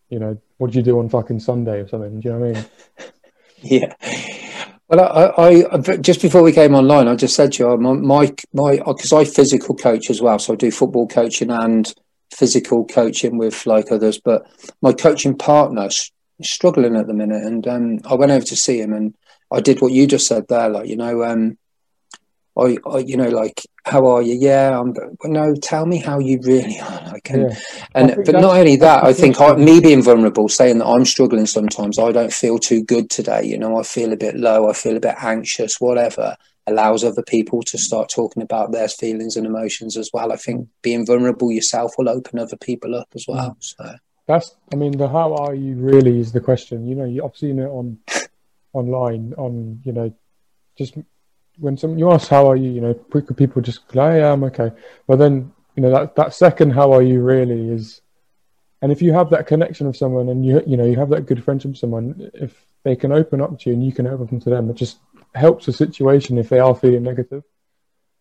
you 0.08 0.18
know, 0.18 0.38
what 0.58 0.70
do 0.70 0.78
you 0.78 0.84
do 0.84 0.98
on 1.00 1.08
fucking 1.08 1.40
Sunday 1.40 1.80
or 1.80 1.88
something? 1.88 2.20
Do 2.20 2.28
you 2.28 2.34
know 2.34 2.40
what 2.40 2.56
I 2.56 2.60
mean? 2.60 2.66
yeah. 3.98 4.26
Well, 4.92 5.32
I, 5.38 5.64
I, 5.72 5.96
just 5.96 6.20
before 6.20 6.42
we 6.42 6.52
came 6.52 6.74
online, 6.74 7.08
I 7.08 7.14
just 7.16 7.34
said 7.34 7.52
to 7.52 7.62
you, 7.62 7.76
my, 7.78 8.26
my, 8.52 8.76
because 8.76 9.10
I 9.10 9.24
physical 9.24 9.74
coach 9.74 10.10
as 10.10 10.20
well, 10.20 10.38
so 10.38 10.52
I 10.52 10.56
do 10.56 10.70
football 10.70 11.08
coaching 11.08 11.50
and 11.50 11.90
physical 12.30 12.84
coaching 12.84 13.38
with 13.38 13.64
like 13.64 13.90
others, 13.90 14.20
but 14.22 14.46
my 14.82 14.92
coaching 14.92 15.34
partners 15.34 16.12
struggling 16.42 16.96
at 16.96 17.06
the 17.06 17.14
minute. 17.14 17.42
And 17.42 17.66
um, 17.66 18.00
I 18.04 18.16
went 18.16 18.32
over 18.32 18.44
to 18.44 18.56
see 18.56 18.82
him, 18.82 18.92
and 18.92 19.14
I 19.50 19.62
did 19.62 19.80
what 19.80 19.92
you 19.92 20.06
just 20.06 20.26
said 20.26 20.44
there. 20.48 20.68
Like, 20.68 20.90
you 20.90 20.96
know, 20.96 21.24
um, 21.24 21.56
I, 22.56 22.76
I, 22.86 22.98
you 22.98 23.16
know, 23.16 23.28
like, 23.28 23.62
how 23.84 24.06
are 24.06 24.22
you? 24.22 24.34
Yeah, 24.34 24.78
I'm. 24.78 24.94
No, 25.24 25.54
tell 25.54 25.86
me 25.86 25.98
how 25.98 26.18
you 26.18 26.38
really 26.42 26.78
are. 26.80 27.12
Like, 27.12 27.30
and, 27.30 27.50
yeah. 27.50 27.58
and 27.94 28.24
but 28.24 28.34
not 28.34 28.56
only 28.56 28.76
that, 28.76 29.04
I 29.04 29.12
think 29.12 29.40
I, 29.40 29.54
me 29.54 29.80
being 29.80 30.02
vulnerable, 30.02 30.48
saying 30.48 30.78
that 30.78 30.86
I'm 30.86 31.04
struggling 31.04 31.46
sometimes. 31.46 31.98
I 31.98 32.12
don't 32.12 32.32
feel 32.32 32.58
too 32.58 32.84
good 32.84 33.10
today. 33.10 33.44
You 33.44 33.58
know, 33.58 33.78
I 33.78 33.82
feel 33.82 34.12
a 34.12 34.16
bit 34.16 34.36
low. 34.36 34.68
I 34.68 34.74
feel 34.74 34.96
a 34.96 35.00
bit 35.00 35.14
anxious. 35.18 35.80
Whatever 35.80 36.36
allows 36.66 37.02
other 37.04 37.22
people 37.22 37.62
to 37.62 37.78
start 37.78 38.08
talking 38.08 38.42
about 38.42 38.72
their 38.72 38.88
feelings 38.88 39.36
and 39.36 39.46
emotions 39.46 39.96
as 39.96 40.10
well. 40.12 40.32
I 40.32 40.36
think 40.36 40.68
being 40.82 41.04
vulnerable 41.04 41.50
yourself 41.50 41.92
will 41.98 42.08
open 42.08 42.38
other 42.38 42.56
people 42.56 42.94
up 42.94 43.08
as 43.14 43.24
well. 43.26 43.50
Mm. 43.50 43.56
So 43.58 43.96
that's, 44.26 44.54
I 44.72 44.76
mean, 44.76 44.96
the 44.96 45.08
how 45.08 45.34
are 45.34 45.54
you 45.54 45.74
really 45.74 46.20
is 46.20 46.32
the 46.32 46.40
question. 46.40 46.86
You 46.86 46.94
know, 46.94 47.04
you, 47.04 47.24
I've 47.24 47.36
seen 47.36 47.58
it 47.58 47.66
on 47.66 47.98
online, 48.72 49.34
on, 49.36 49.80
you 49.84 49.92
know, 49.92 50.14
just 50.78 50.94
when 51.58 51.76
some 51.76 51.98
you 51.98 52.10
ask 52.10 52.28
how 52.28 52.50
are 52.50 52.56
you, 52.56 52.70
you 52.70 52.80
know, 52.80 52.94
people 52.94 53.62
just 53.62 53.86
go, 53.88 54.02
oh, 54.02 54.14
yeah, 54.14 54.32
I'm 54.32 54.44
okay. 54.44 54.70
But 55.06 55.18
then, 55.18 55.52
you 55.76 55.82
know, 55.82 55.90
that, 55.90 56.16
that 56.16 56.34
second 56.34 56.70
how 56.70 56.92
are 56.92 57.02
you 57.02 57.22
really 57.22 57.68
is, 57.68 58.00
and 58.80 58.90
if 58.90 59.00
you 59.00 59.12
have 59.12 59.30
that 59.30 59.46
connection 59.46 59.86
with 59.86 59.96
someone 59.96 60.28
and 60.28 60.44
you, 60.44 60.60
you 60.66 60.76
know, 60.76 60.84
you 60.84 60.96
have 60.96 61.10
that 61.10 61.26
good 61.26 61.44
friendship 61.44 61.70
with 61.70 61.78
someone, 61.78 62.30
if 62.34 62.64
they 62.82 62.96
can 62.96 63.12
open 63.12 63.40
up 63.40 63.58
to 63.60 63.70
you 63.70 63.74
and 63.74 63.84
you 63.84 63.92
can 63.92 64.06
open 64.06 64.36
up 64.36 64.42
to 64.42 64.50
them, 64.50 64.70
it 64.70 64.74
just 64.74 64.98
helps 65.34 65.66
the 65.66 65.72
situation 65.72 66.36
if 66.36 66.48
they 66.48 66.58
are 66.58 66.74
feeling 66.74 67.04
negative. 67.04 67.44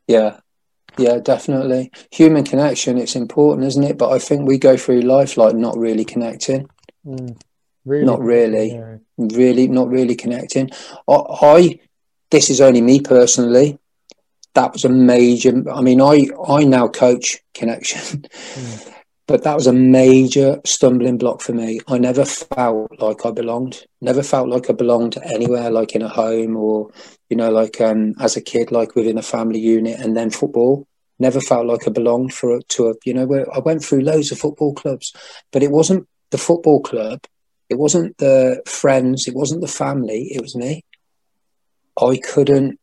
Yeah, 0.07 0.39
yeah, 0.97 1.17
definitely. 1.17 1.91
Human 2.11 2.43
connection, 2.43 2.97
it's 2.97 3.15
important, 3.15 3.67
isn't 3.67 3.83
it? 3.83 3.97
But 3.97 4.11
I 4.11 4.19
think 4.19 4.47
we 4.47 4.57
go 4.57 4.77
through 4.77 5.01
life 5.01 5.37
like 5.37 5.55
not 5.55 5.77
really 5.77 6.05
connecting. 6.05 6.69
Mm, 7.05 7.41
really? 7.85 8.05
Not 8.05 8.21
really. 8.21 8.73
Yeah. 8.73 8.97
Really, 9.17 9.67
not 9.67 9.89
really 9.89 10.15
connecting. 10.15 10.69
I, 11.07 11.13
I, 11.13 11.79
this 12.31 12.49
is 12.49 12.61
only 12.61 12.81
me 12.81 13.01
personally. 13.01 13.77
That 14.53 14.73
was 14.73 14.83
a 14.83 14.89
major, 14.89 15.63
I 15.71 15.81
mean, 15.81 16.01
I, 16.01 16.27
I 16.47 16.63
now 16.63 16.87
coach 16.87 17.37
connection. 17.53 18.25
Mm. 18.55 18.93
But 19.31 19.43
that 19.43 19.55
was 19.55 19.67
a 19.67 19.71
major 19.71 20.59
stumbling 20.65 21.17
block 21.17 21.39
for 21.39 21.53
me. 21.53 21.79
I 21.87 21.97
never 21.99 22.25
felt 22.25 22.99
like 22.99 23.25
I 23.25 23.31
belonged. 23.31 23.85
Never 24.01 24.23
felt 24.23 24.49
like 24.49 24.69
I 24.69 24.73
belonged 24.73 25.17
anywhere, 25.23 25.69
like 25.69 25.95
in 25.95 26.01
a 26.01 26.09
home 26.09 26.57
or, 26.57 26.91
you 27.29 27.37
know, 27.37 27.49
like 27.49 27.79
um, 27.79 28.13
as 28.19 28.35
a 28.35 28.41
kid, 28.41 28.73
like 28.73 28.93
within 28.93 29.17
a 29.17 29.21
family 29.21 29.59
unit, 29.59 30.01
and 30.01 30.17
then 30.17 30.31
football. 30.31 30.85
Never 31.17 31.39
felt 31.39 31.65
like 31.65 31.87
I 31.87 31.91
belonged 31.91 32.33
for 32.33 32.59
to 32.59 32.87
a, 32.87 32.93
you 33.05 33.13
know, 33.13 33.25
where 33.25 33.45
I 33.55 33.59
went 33.59 33.85
through 33.85 34.01
loads 34.01 34.33
of 34.33 34.39
football 34.39 34.73
clubs, 34.73 35.13
but 35.53 35.63
it 35.63 35.71
wasn't 35.71 36.09
the 36.31 36.37
football 36.37 36.81
club. 36.81 37.23
It 37.69 37.77
wasn't 37.77 38.17
the 38.17 38.61
friends. 38.65 39.29
It 39.29 39.33
wasn't 39.33 39.61
the 39.61 39.67
family. 39.67 40.23
It 40.23 40.41
was 40.41 40.57
me. 40.57 40.83
I 41.99 42.17
couldn't, 42.17 42.79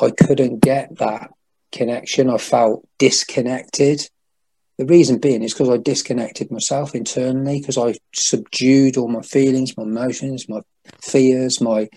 I 0.00 0.10
couldn't 0.10 0.60
get 0.60 0.98
that 0.98 1.30
connection. 1.70 2.30
I 2.30 2.38
felt 2.38 2.86
disconnected 2.98 4.08
the 4.78 4.86
reason 4.86 5.18
being 5.18 5.42
is 5.42 5.52
because 5.52 5.68
I 5.68 5.76
disconnected 5.76 6.50
myself 6.50 6.94
internally, 6.94 7.60
because 7.60 7.78
I 7.78 7.94
subdued 8.14 8.96
all 8.96 9.08
my 9.08 9.22
feelings, 9.22 9.76
my 9.76 9.84
emotions, 9.84 10.48
my 10.48 10.62
fears, 11.00 11.60
my 11.60 11.88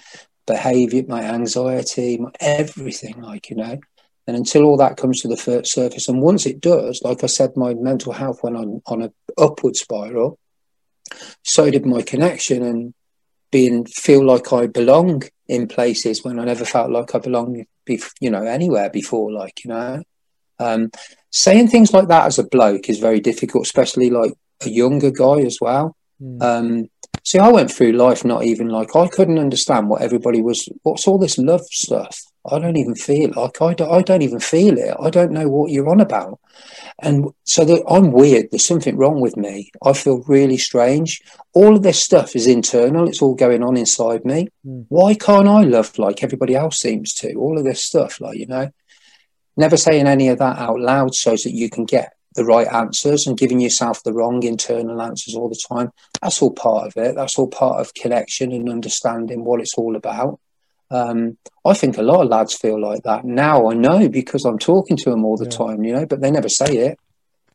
behavior, 0.46 1.04
my 1.08 1.24
anxiety, 1.24 2.18
my 2.18 2.32
everything, 2.40 3.22
like, 3.22 3.50
you 3.50 3.56
know. 3.56 3.80
And 4.28 4.36
until 4.36 4.66
all 4.66 4.78
that 4.78 4.98
comes 4.98 5.22
to 5.22 5.28
the 5.28 5.64
surface, 5.66 6.08
and 6.08 6.22
once 6.22 6.46
it 6.46 6.60
does, 6.60 7.02
like 7.04 7.24
I 7.24 7.28
said, 7.28 7.56
my 7.56 7.74
mental 7.76 8.12
health 8.12 8.44
went 8.44 8.58
on, 8.58 8.82
on 8.86 9.04
an 9.04 9.14
upward 9.38 9.76
spiral. 9.76 10.38
So 11.44 11.70
did 11.70 11.86
my 11.86 12.02
connection 12.02 12.64
and 12.64 12.94
being 13.52 13.86
feel 13.86 14.26
like 14.26 14.52
I 14.52 14.68
belong 14.68 15.24
in 15.48 15.68
places 15.68 16.24
when 16.24 16.40
I 16.40 16.46
never 16.46 16.66
felt 16.66 16.92
like 16.92 17.14
I 17.14 17.20
belonged, 17.20 17.66
you 17.88 18.30
know, 18.30 18.44
anywhere 18.44 18.90
before, 18.90 19.32
like, 19.32 19.64
you 19.64 19.70
know. 19.70 20.04
Um, 20.58 20.90
saying 21.32 21.68
things 21.68 21.94
like 21.94 22.08
that 22.08 22.26
as 22.26 22.40
a 22.40 22.44
bloke 22.48 22.90
is 22.90 23.00
very 23.00 23.20
difficult, 23.20 23.66
especially 23.66 24.10
like 24.10 24.34
a 24.66 24.70
younger 24.70 25.12
guy 25.12 25.40
as 25.42 25.58
well. 25.60 25.96
Mm. 26.22 26.42
Um, 26.42 26.90
see, 27.24 27.40
I 27.40 27.50
went 27.50 27.72
through 27.72 27.92
life 27.92 28.24
not 28.24 28.46
even 28.46 28.70
like 28.70 28.96
I 28.96 29.08
couldn't 29.08 29.40
understand 29.40 29.90
what 29.90 30.02
everybody 30.02 30.42
was. 30.42 30.70
What's 30.84 31.08
all 31.08 31.18
this 31.18 31.38
love 31.38 31.66
stuff? 31.66 32.22
I 32.50 32.60
don't 32.60 32.78
even 32.78 32.96
feel 32.96 33.32
like 33.36 33.62
I 33.62 33.74
don't, 33.74 33.92
I 33.92 34.02
don't 34.02 34.22
even 34.22 34.40
feel 34.40 34.78
it. 34.78 34.96
I 35.00 35.10
don't 35.10 35.32
know 35.32 35.48
what 35.48 35.72
you're 35.72 35.90
on 35.90 36.00
about. 36.00 36.40
And 37.00 37.28
so 37.44 37.66
that 37.66 37.84
I'm 37.90 38.12
weird. 38.12 38.48
There's 38.52 38.66
something 38.66 38.98
wrong 38.98 39.20
with 39.20 39.36
me. 39.36 39.72
I 39.84 39.94
feel 39.94 40.24
really 40.28 40.58
strange. 40.58 41.22
All 41.54 41.76
of 41.76 41.84
this 41.84 42.02
stuff 42.02 42.36
is 42.36 42.48
internal. 42.48 43.08
It's 43.08 43.22
all 43.22 43.36
going 43.36 43.64
on 43.64 43.78
inside 43.78 44.26
me. 44.26 44.48
Mm. 44.66 44.86
Why 44.90 45.16
can't 45.16 45.48
I 45.48 45.64
love 45.64 45.98
like 45.98 46.24
everybody 46.24 46.56
else 46.56 46.80
seems 46.80 47.14
to? 47.16 47.34
All 47.36 47.58
of 47.58 47.66
this 47.66 47.84
stuff, 47.84 48.22
like, 48.22 48.38
you 48.38 48.48
know, 48.48 48.70
never 49.58 49.78
saying 49.78 50.08
any 50.08 50.30
of 50.30 50.40
that 50.40 50.58
out 50.58 50.80
loud 50.80 51.16
so 51.16 51.32
that 51.32 51.52
you 51.52 51.70
can 51.70 51.86
get 51.86 52.14
the 52.36 52.46
right 52.46 52.68
answers 52.68 53.28
and 53.28 53.38
giving 53.38 53.62
yourself 53.62 54.04
the 54.04 54.14
wrong 54.14 54.44
internal 54.44 55.02
answers 55.02 55.36
all 55.36 55.50
the 55.50 55.62
time. 55.70 55.92
That's 56.22 56.42
all 56.42 56.52
part 56.52 56.88
of 56.88 56.98
it. 56.98 57.16
That's 57.16 57.40
all 57.40 57.48
part 57.48 57.80
of 57.80 57.94
connection 57.94 58.52
and 58.52 58.70
understanding 58.70 59.46
what 59.46 59.62
it's 59.62 59.76
all 59.76 59.96
about. 59.96 60.40
Um, 60.92 61.38
I 61.66 61.74
think 61.74 61.98
a 61.98 62.04
lot 62.04 62.22
of 62.24 62.30
lads 62.30 62.54
feel 62.54 62.80
like 62.80 63.04
that 63.04 63.26
now. 63.26 63.70
I 63.70 63.74
know 63.74 64.08
because 64.08 64.46
I'm 64.46 64.60
talking 64.60 64.98
to 64.98 65.10
them 65.10 65.26
all 65.26 65.38
the 65.38 65.46
Yeah. 65.46 65.58
time, 65.58 65.84
you 65.84 65.94
know, 65.94 66.06
but 66.06 66.22
they 66.22 66.32
never 66.32 66.50
say 66.50 66.78
it. 66.78 67.00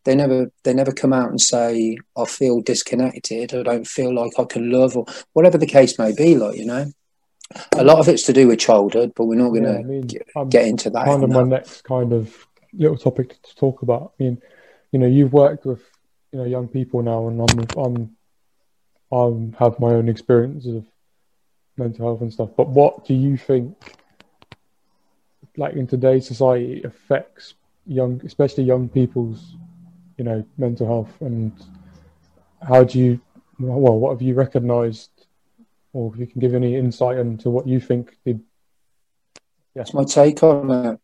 They 0.05 0.14
never, 0.14 0.51
they 0.64 0.72
never 0.72 0.93
come 0.93 1.12
out 1.12 1.28
and 1.28 1.41
say, 1.41 1.99
"I 2.16 2.24
feel 2.24 2.61
disconnected. 2.61 3.55
I 3.55 3.62
don't 3.62 3.87
feel 3.87 4.14
like 4.14 4.33
I 4.39 4.45
can 4.45 4.70
love," 4.70 4.97
or 4.97 5.05
whatever 5.35 5.59
the 5.59 5.66
case 5.66 5.99
may 5.99 6.12
be. 6.12 6.37
Like 6.37 6.57
you 6.57 6.64
know, 6.64 6.87
a 7.72 7.85
lot 7.85 7.99
of 7.99 8.09
it's 8.09 8.24
to 8.24 8.33
do 8.33 8.49
with 8.49 8.59
childhood, 8.61 9.12
but 9.14 9.26
we're 9.26 9.35
not 9.37 9.51
going 9.51 9.64
Yeah, 9.64 9.72
to 9.72 9.78
I 9.78 9.83
mean, 9.83 10.07
get, 10.07 10.26
get 10.49 10.66
into 10.66 10.91
that. 10.91 11.05
kind 11.05 11.22
of 11.22 11.31
my 11.31 11.43
next 11.43 11.83
kind 11.83 12.12
of 12.12 12.47
little 12.72 12.97
topic 12.97 13.41
to 13.43 13.55
talk 13.57 13.83
about. 13.83 14.12
I 14.18 14.22
mean, 14.24 14.39
you 14.93 14.99
know, 14.99 15.07
you've 15.07 15.33
worked 15.33 15.66
with 15.66 15.83
you 16.33 16.39
know 16.39 16.47
young 16.47 16.66
people 16.68 17.03
now, 17.03 17.28
and 17.28 17.41
I'm 17.43 18.16
I'm 19.12 19.53
I 19.59 19.64
have 19.64 19.78
my 19.81 19.89
own 19.91 20.09
experiences 20.09 20.76
of 20.76 20.85
mental 21.77 22.07
health 22.07 22.21
and 22.21 22.33
stuff. 22.33 22.51
But 22.57 22.68
what 22.68 23.05
do 23.05 23.14
you 23.14 23.37
think, 23.37 23.77
like 25.57 25.75
in 25.75 25.87
today's 25.87 26.27
society, 26.27 26.83
affects 26.83 27.55
young, 27.87 28.21
especially 28.25 28.64
young 28.64 28.89
people's, 28.89 29.57
you 30.16 30.25
know, 30.25 30.45
mental 30.59 30.87
health, 30.87 31.12
and 31.21 31.53
how 32.66 32.85
do 32.85 32.99
you, 32.99 33.21
well, 33.59 33.99
what 33.99 34.12
have 34.12 34.23
you 34.23 34.35
recognised, 34.35 35.11
or 35.93 36.12
if 36.12 36.21
you 36.21 36.27
can 36.27 36.41
give 36.41 36.55
any 36.55 36.77
insight 36.77 37.18
into 37.18 37.51
what 37.51 37.66
you 37.66 37.81
think 37.81 38.16
the 38.25 38.39
That's 39.75 39.95
my 39.95 40.05
take 40.05 40.43
on 40.43 40.71
it. 40.71 41.01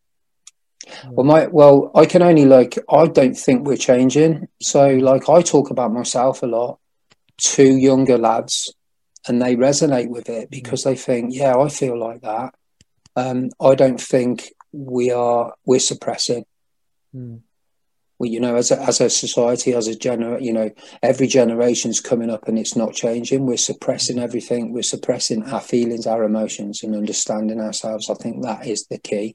Well, 1.11 1.27
my 1.27 1.47
well, 1.47 1.91
I 1.95 2.07
can 2.07 2.23
only 2.23 2.45
like 2.45 2.79
I 2.89 3.07
don't 3.07 3.35
think 3.35 3.67
we're 3.67 3.77
changing. 3.77 4.49
So, 4.61 4.87
like, 4.89 5.29
I 5.29 5.43
talk 5.43 5.71
about 5.71 5.93
myself 5.93 6.43
a 6.43 6.47
lot 6.47 6.79
to 7.39 7.65
younger 7.65 8.19
lads, 8.19 8.75
and 9.29 9.43
they 9.43 9.57
resonate 9.57 10.09
with 10.09 10.29
it 10.29 10.51
because 10.51 10.85
they 10.85 10.97
think, 10.97 11.35
yeah, 11.35 11.57
I 11.57 11.69
feel 11.69 11.99
like 11.99 12.23
that. 12.23 12.55
Um, 13.17 13.51
I 13.61 13.75
don't 13.75 14.01
think 14.01 14.53
we 14.73 15.11
are 15.11 15.55
we're 15.65 15.81
suppressing. 15.81 16.45
Mm. 17.15 17.41
We, 18.19 18.31
you 18.31 18.41
know, 18.41 18.57
as 18.57 18.71
a, 18.71 18.81
as 18.81 19.01
a 19.01 19.11
society, 19.11 19.75
as 19.75 19.89
a 19.89 19.95
gener, 19.95 20.41
you 20.41 20.53
know, 20.53 20.71
every 21.03 21.27
generation's 21.27 22.01
coming 22.01 22.31
up 22.31 22.49
and 22.49 22.59
it's 22.59 22.75
not 22.75 22.95
changing. 22.95 23.45
We're 23.45 23.59
suppressing 23.59 24.19
everything. 24.19 24.73
We're 24.73 24.83
suppressing 24.83 25.43
our 25.45 25.61
feelings, 25.61 26.07
our 26.07 26.25
emotions, 26.25 26.83
and 26.83 26.95
understanding 26.95 27.61
ourselves. 27.61 28.09
I 28.09 28.15
think 28.15 28.43
that 28.43 28.67
is 28.67 28.87
the 28.87 28.99
key. 28.99 29.35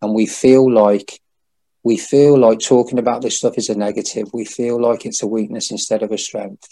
And 0.00 0.14
we 0.14 0.26
feel 0.26 0.70
like 0.70 1.20
we 1.82 1.96
feel 1.96 2.38
like 2.38 2.60
talking 2.60 2.98
about 2.98 3.22
this 3.22 3.38
stuff 3.38 3.56
is 3.56 3.68
a 3.68 3.74
negative. 3.74 4.28
We 4.32 4.44
feel 4.44 4.80
like 4.80 5.06
it's 5.06 5.22
a 5.22 5.26
weakness 5.26 5.70
instead 5.70 6.02
of 6.02 6.12
a 6.12 6.18
strength. 6.18 6.68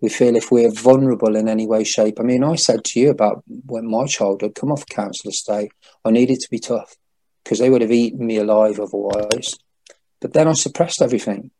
We 0.00 0.08
feel 0.08 0.36
if 0.36 0.50
we're 0.50 0.70
vulnerable 0.70 1.36
in 1.36 1.48
any 1.48 1.66
way, 1.66 1.84
shape. 1.84 2.18
I 2.18 2.22
mean, 2.22 2.42
I 2.42 2.56
said 2.56 2.84
to 2.84 3.00
you 3.00 3.10
about 3.10 3.44
when 3.66 3.90
my 3.90 4.06
child 4.06 4.42
had 4.42 4.54
come 4.54 4.72
off 4.72 4.86
council 4.86 5.30
estate, 5.30 5.72
I 6.04 6.10
needed 6.10 6.40
to 6.40 6.50
be 6.50 6.58
tough 6.58 6.96
because 7.44 7.58
they 7.58 7.70
would 7.70 7.82
have 7.82 7.92
eaten 7.92 8.26
me 8.26 8.38
alive 8.38 8.80
otherwise. 8.80 9.54
But 10.20 10.32
then 10.32 10.48
I 10.48 10.52
suppressed 10.52 11.02
everything. 11.02 11.50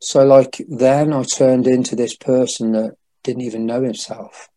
So, 0.00 0.24
like, 0.24 0.64
then 0.68 1.12
I 1.12 1.22
turned 1.24 1.66
into 1.66 1.96
this 1.96 2.16
person 2.16 2.72
that 2.72 2.96
didn't 3.22 3.42
even 3.42 3.66
know 3.66 3.82
himself. 3.82 4.48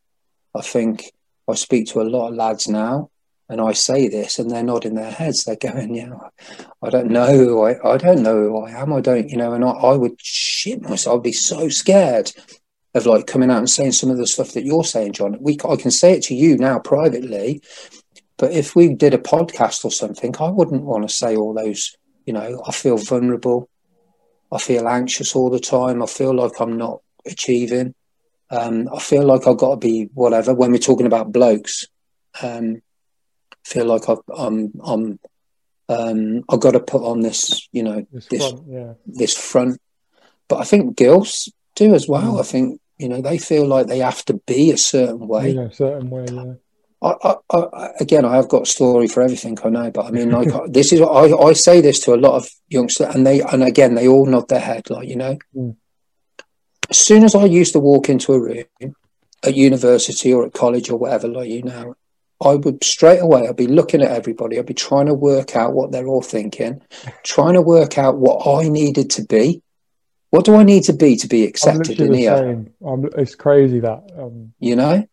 I 0.56 0.62
think 0.62 1.12
I 1.48 1.56
speak 1.56 1.88
to 1.88 2.02
a 2.02 2.04
lot 2.04 2.30
of 2.30 2.36
lads 2.36 2.68
now, 2.68 3.11
and 3.52 3.60
I 3.60 3.74
say 3.74 4.08
this, 4.08 4.40
and 4.40 4.50
they're 4.50 4.64
nodding 4.64 4.96
their 4.96 5.12
heads. 5.12 5.44
They're 5.44 5.58
going, 5.58 5.94
"Yeah, 5.94 6.14
I 6.82 6.90
don't 6.90 7.12
know. 7.12 7.66
I 7.66 7.76
I 7.86 7.98
don't 7.98 8.24
know 8.24 8.44
who 8.44 8.66
I 8.66 8.72
am. 8.82 8.94
I 8.94 9.02
don't, 9.02 9.30
you 9.30 9.36
know." 9.36 9.52
And 9.52 9.66
I, 9.66 9.72
I 9.72 9.96
would 9.98 10.16
shit 10.22 10.82
myself. 10.82 11.18
I'd 11.20 11.24
be 11.24 11.34
so 11.34 11.68
scared 11.68 12.32
of 12.94 13.06
like 13.06 13.28
coming 13.28 13.52
out 13.52 13.58
and 13.58 13.70
saying 13.70 13.92
some 13.92 14.10
of 14.10 14.18
the 14.18 14.26
stuff 14.26 14.54
that 14.54 14.64
you're 14.64 14.86
saying, 14.86 15.14
Jon. 15.14 15.38
We, 15.42 15.58
I 15.68 15.76
can 15.76 15.92
say 15.92 16.14
it 16.14 16.24
to 16.24 16.34
you 16.34 16.56
now 16.56 16.80
privately, 16.80 17.62
but 18.38 18.54
if 18.54 18.74
we 18.74 18.94
did 18.96 19.14
a 19.14 19.18
podcast 19.18 19.84
or 19.84 19.92
something, 19.92 20.34
I 20.40 20.50
wouldn't 20.50 20.84
want 20.84 21.08
to 21.08 21.14
say 21.14 21.36
all 21.36 21.54
those. 21.54 21.98
You 22.26 22.32
know, 22.32 22.64
I 22.66 22.72
feel 22.72 22.96
vulnerable. 22.96 23.70
I 24.50 24.60
feel 24.60 24.88
anxious 24.88 25.36
all 25.36 25.50
the 25.50 25.60
time. 25.60 26.02
I 26.02 26.06
feel 26.06 26.34
like 26.34 26.62
I'm 26.62 26.78
not 26.78 27.02
achieving. 27.26 27.96
Um, 28.50 28.88
I 28.94 29.00
feel 29.00 29.26
like 29.26 29.46
I've 29.46 29.58
got 29.58 29.72
to 29.72 29.78
be 29.78 30.10
whatever. 30.14 30.54
When 30.54 30.72
we're 30.72 30.78
talking 30.78 31.06
about 31.06 31.34
blokes, 31.34 31.88
um, 32.42 32.82
feel 33.64 33.86
like 33.86 34.10
I've, 34.10 34.20
I'm, 34.36 34.72
I'm, 34.84 35.20
um, 35.90 36.44
I've 36.50 36.60
got 36.60 36.72
to 36.72 36.80
put 36.80 37.04
on 37.04 37.22
this, 37.22 37.68
you 37.72 37.84
know, 37.84 38.06
this 38.12 38.28
this 38.28 38.50
front? 38.50 38.68
Yeah. 38.68 38.94
this 39.06 39.38
front. 39.38 39.82
But 40.48 40.60
I 40.60 40.64
think 40.64 40.98
girls 40.98 41.52
do 41.76 41.94
as 41.94 42.08
well. 42.08 42.36
Mm. 42.36 42.40
I 42.40 42.44
think 42.44 42.82
you 42.98 43.10
know 43.10 43.22
they 43.22 43.38
feel 43.38 43.66
like 43.66 43.88
they 43.88 44.00
have 44.00 44.24
to 44.26 44.36
be 44.46 44.72
a 44.72 44.78
certain 44.78 45.28
way. 45.28 45.52
Yeah, 45.52 45.70
certain 45.70 46.10
way. 46.10 46.26
Yeah. 46.32 46.54
I, 47.04 47.36
I, 47.52 47.58
I, 47.58 47.90
again, 48.00 48.26
I 48.26 48.36
have 48.36 48.48
got 48.48 48.64
a 48.64 48.66
story 48.68 49.08
for 49.08 49.24
everything 49.24 49.58
I 49.64 49.70
know, 49.70 49.90
but 49.90 50.06
I 50.06 50.12
mean, 50.12 50.30
like 50.30 50.50
this 50.68 50.94
is 50.94 51.02
I, 51.02 51.32
I 51.32 51.54
say 51.54 51.82
this 51.82 52.00
to 52.02 52.14
a 52.14 52.16
lot 52.16 52.36
of 52.36 52.50
youngsters, 52.70 53.14
and 53.14 53.26
they 53.26 53.42
and 53.42 53.64
again 53.64 53.96
they 53.96 54.08
all 54.08 54.26
nod 54.26 54.50
their 54.50 54.60
head, 54.60 54.90
like 54.90 55.08
you 55.08 55.16
know. 55.16 55.38
Mm. 55.56 55.76
As 56.90 56.98
soon 56.98 57.24
as 57.24 57.36
I 57.36 57.46
used 57.46 57.74
to 57.74 57.80
walk 57.80 58.10
into 58.10 58.34
a 58.34 58.40
room 58.40 58.96
at 59.44 59.56
university 59.56 60.34
or 60.34 60.46
at 60.46 60.54
college 60.54 60.90
or 60.90 60.98
whatever, 61.00 61.28
like 61.30 61.50
you 61.50 61.64
know, 61.64 61.96
I 62.42 62.56
would 62.56 62.84
straight 62.84 63.20
away. 63.20 63.48
I'd 63.48 63.56
be 63.56 63.68
looking 63.68 64.02
at 64.02 64.12
everybody. 64.12 64.58
I'd 64.58 64.66
be 64.66 64.74
trying 64.74 65.06
to 65.06 65.14
work 65.14 65.56
out 65.56 65.74
what 65.74 65.92
they're 65.92 66.08
all 66.08 66.22
thinking, 66.22 66.82
trying 67.24 67.54
to 67.54 67.62
work 67.62 67.98
out 67.98 68.18
what 68.18 68.46
I 68.48 68.68
needed 68.68 69.10
to 69.12 69.26
be. 69.26 69.62
What 70.32 70.46
do 70.46 70.56
I 70.56 70.64
need 70.64 70.84
to 70.86 70.94
be 70.94 71.18
to 71.18 71.28
be 71.28 71.44
accepted 71.44 72.00
in 72.00 72.14
here? 72.14 72.66
it's 73.18 73.36
crazy 73.36 73.80
that. 73.82 74.04
Um, 74.18 74.54
you 74.60 74.76
know 74.76 75.06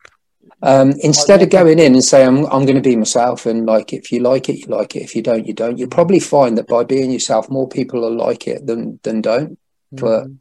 um, 0.63 0.93
instead 1.03 1.43
of 1.43 1.51
going 1.51 1.79
in 1.79 1.95
and 1.95 2.05
saying 2.05 2.27
I'm, 2.27 2.47
I'm 2.47 2.65
going 2.65 2.77
to 2.77 2.81
be 2.81 2.97
myself 2.97 3.47
and 3.47 3.65
like 3.67 3.93
if 3.93 4.11
you 4.11 4.21
like 4.21 4.49
it 4.49 4.59
you 4.59 4.67
like 4.67 4.97
it 4.97 5.03
if 5.03 5.15
you 5.15 5.23
don't 5.23 5.47
you 5.47 5.55
don't 5.55 5.79
you'll 5.79 5.89
probably 5.89 6.19
find 6.21 6.59
that 6.59 6.67
by 6.67 6.85
being 6.85 7.11
yourself 7.11 7.49
more 7.49 7.69
people 7.69 8.01
will 8.01 8.17
like 8.17 8.47
it 8.49 8.67
than 8.67 8.99
than 9.03 9.21
don't 9.21 9.59
But- 9.93 10.27
mm, 10.27 10.39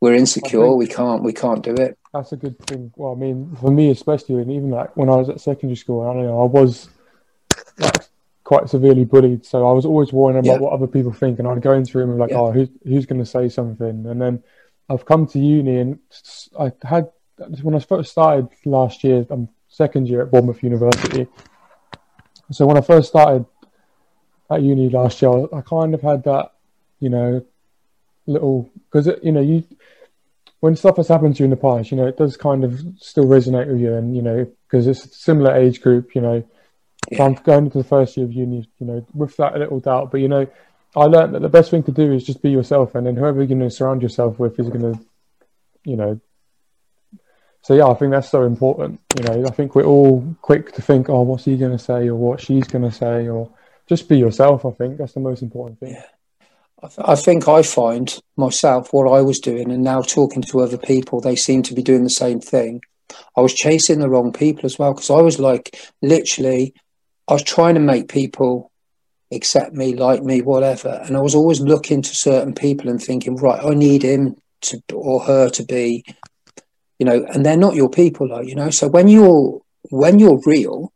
we're 0.00 0.14
insecure 0.14 0.72
we 0.72 0.86
can't 0.86 1.22
we 1.22 1.34
can't 1.34 1.62
do 1.62 1.74
it 1.74 1.98
that's 2.12 2.32
a 2.32 2.36
good 2.36 2.58
thing. 2.66 2.92
Well, 2.96 3.12
I 3.12 3.16
mean, 3.16 3.56
for 3.60 3.70
me 3.70 3.90
especially, 3.90 4.36
and 4.42 4.50
even 4.50 4.70
like 4.70 4.96
when 4.96 5.08
I 5.08 5.16
was 5.16 5.28
at 5.28 5.40
secondary 5.40 5.76
school, 5.76 6.02
I 6.02 6.12
don't 6.12 6.26
know, 6.26 6.42
I 6.42 6.46
was 6.46 6.88
like 7.78 8.02
quite 8.44 8.68
severely 8.68 9.04
bullied, 9.04 9.44
so 9.46 9.66
I 9.68 9.72
was 9.72 9.86
always 9.86 10.12
worrying 10.12 10.38
about 10.38 10.54
Yeah. 10.54 10.58
what 10.58 10.72
other 10.72 10.86
people 10.86 11.12
think, 11.12 11.38
and 11.38 11.46
I'd 11.46 11.62
go 11.62 11.72
into 11.72 11.96
a 11.96 12.00
room 12.00 12.10
and 12.10 12.18
be 12.18 12.22
like, 12.22 12.30
Yeah. 12.30 12.38
oh, 12.40 12.52
who's 12.52 12.68
who's 12.84 13.06
going 13.06 13.20
to 13.20 13.26
say 13.26 13.48
something? 13.48 14.06
And 14.06 14.20
then 14.20 14.42
I've 14.88 15.04
come 15.04 15.26
to 15.28 15.38
uni, 15.38 15.78
and 15.78 15.98
I 16.58 16.72
had 16.82 17.10
when 17.62 17.74
I 17.74 17.78
first 17.78 18.10
started 18.10 18.48
last 18.64 19.04
year, 19.04 19.24
I'm 19.30 19.48
second 19.68 20.08
year 20.08 20.22
at 20.22 20.30
Bournemouth 20.30 20.62
University. 20.62 21.26
So 22.50 22.66
when 22.66 22.76
I 22.76 22.80
first 22.80 23.08
started 23.08 23.46
at 24.50 24.62
uni 24.62 24.90
last 24.90 25.22
year, 25.22 25.46
I 25.52 25.60
kind 25.60 25.94
of 25.94 26.02
had 26.02 26.24
that, 26.24 26.52
you 26.98 27.08
know, 27.08 27.44
little 28.26 28.68
because 28.90 29.08
you 29.22 29.32
know 29.32 29.40
you 29.40 29.64
when 30.60 30.76
stuff 30.76 30.96
has 30.96 31.08
happened 31.08 31.36
to 31.36 31.40
you 31.40 31.44
in 31.44 31.50
the 31.50 31.56
past, 31.56 31.90
you 31.90 31.96
know, 31.96 32.06
it 32.06 32.16
does 32.16 32.36
kind 32.36 32.64
of 32.64 32.80
still 32.98 33.24
resonate 33.24 33.66
with 33.66 33.80
you, 33.80 33.94
and 33.94 34.14
you 34.14 34.22
know, 34.22 34.46
because 34.66 34.86
it's 34.86 35.04
a 35.04 35.08
similar 35.08 35.54
age 35.54 35.80
group, 35.80 36.14
you 36.14 36.20
know. 36.20 36.40
So 37.08 37.16
Yeah. 37.16 37.24
I'm 37.24 37.34
going 37.34 37.64
into 37.64 37.78
the 37.78 37.84
first 37.84 38.16
year 38.16 38.26
of 38.26 38.32
uni, 38.32 38.68
you 38.78 38.86
know, 38.86 39.06
with 39.14 39.36
that 39.38 39.56
little 39.58 39.80
doubt. 39.80 40.10
But 40.10 40.20
you 40.20 40.28
know, 40.28 40.46
I 40.94 41.04
learned 41.04 41.34
that 41.34 41.42
the 41.42 41.48
best 41.48 41.70
thing 41.70 41.82
to 41.84 41.92
do 41.92 42.12
is 42.12 42.24
just 42.24 42.42
be 42.42 42.50
yourself, 42.50 42.94
and 42.94 43.06
then 43.06 43.16
whoever 43.16 43.38
you're 43.38 43.46
going 43.46 43.60
to 43.60 43.70
surround 43.70 44.02
yourself 44.02 44.38
with 44.38 44.60
is 44.60 44.68
going 44.68 44.94
to, 44.94 45.00
you 45.84 45.96
know. 45.96 46.20
So 47.62 47.74
yeah, 47.74 47.88
I 47.88 47.94
think 47.94 48.10
that's 48.10 48.30
so 48.30 48.44
important. 48.44 49.00
You 49.16 49.24
know, 49.24 49.46
I 49.46 49.50
think 49.50 49.74
we're 49.74 49.84
all 49.84 50.36
quick 50.40 50.72
to 50.72 50.82
think, 50.82 51.08
oh, 51.08 51.22
what's 51.22 51.44
he 51.44 51.56
going 51.56 51.76
to 51.76 51.78
say, 51.78 52.08
or 52.08 52.14
what 52.14 52.40
she's 52.40 52.66
going 52.66 52.84
to 52.84 52.92
say, 52.92 53.28
or 53.28 53.50
just 53.86 54.08
be 54.08 54.18
yourself. 54.18 54.64
I 54.64 54.70
think 54.70 54.98
that's 54.98 55.12
the 55.12 55.20
most 55.20 55.42
important 55.42 55.80
thing. 55.80 55.94
Yeah. 55.94 56.04
I, 56.82 56.88
th- 56.88 57.08
I 57.08 57.14
think 57.14 57.48
I 57.48 57.62
find 57.62 58.18
myself 58.36 58.92
what 58.92 59.10
I 59.10 59.22
was 59.22 59.40
doing 59.40 59.70
and 59.70 59.82
now 59.82 60.02
talking 60.02 60.42
to 60.42 60.60
other 60.60 60.78
people 60.78 61.20
they 61.20 61.36
seem 61.36 61.62
to 61.64 61.74
be 61.74 61.82
doing 61.82 62.04
the 62.04 62.10
same 62.10 62.40
thing 62.40 62.82
I 63.36 63.40
was 63.40 63.54
chasing 63.54 64.00
the 64.00 64.08
wrong 64.08 64.32
people 64.32 64.66
as 64.66 64.78
well 64.78 64.94
because 64.94 65.10
I 65.10 65.20
was 65.20 65.38
like 65.38 65.78
literally 66.02 66.74
I 67.28 67.34
was 67.34 67.42
trying 67.42 67.74
to 67.74 67.80
make 67.80 68.08
people 68.08 68.70
accept 69.32 69.74
me, 69.74 69.94
like 69.94 70.22
me, 70.22 70.42
whatever. 70.42 71.00
And 71.04 71.16
I 71.16 71.20
was 71.20 71.34
always 71.34 71.60
looking 71.60 72.02
to 72.02 72.14
certain 72.14 72.54
people 72.54 72.90
and 72.90 73.02
thinking, 73.02 73.36
right, 73.36 73.64
I 73.64 73.70
need 73.74 74.02
him 74.02 74.36
to 74.62 74.82
or 74.92 75.20
her 75.22 75.48
to 75.50 75.64
be, 75.64 76.04
you 76.98 77.06
know, 77.06 77.24
and 77.32 77.46
they're 77.46 77.56
not 77.56 77.76
your 77.76 77.90
people, 77.90 78.28
like 78.28 78.48
you 78.48 78.54
know. 78.56 78.70
So 78.70 78.88
when 78.88 79.08
you're 79.08 79.60
when 79.90 80.18
you're 80.18 80.40
real, 80.46 80.92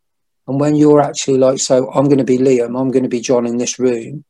And 0.47 0.61
when 0.61 0.77
you're 0.77 1.01
actually 1.01 1.39
like, 1.39 1.59
so 1.59 1.91
I'm 1.93 2.05
going 2.07 2.19
to 2.19 2.25
be 2.25 2.39
Liam, 2.39 2.79
I'm 2.79 2.91
going 2.91 3.05
to 3.05 3.09
be 3.09 3.21
Jon 3.21 3.47
in 3.47 3.57
this 3.57 3.79
room, 3.79 4.25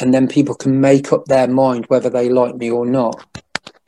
and 0.00 0.12
then 0.12 0.28
people 0.28 0.54
can 0.54 0.80
make 0.80 1.12
up 1.12 1.26
their 1.26 1.48
mind 1.48 1.86
whether 1.86 2.10
they 2.10 2.28
like 2.28 2.56
me 2.56 2.70
or 2.70 2.86
not, 2.86 3.42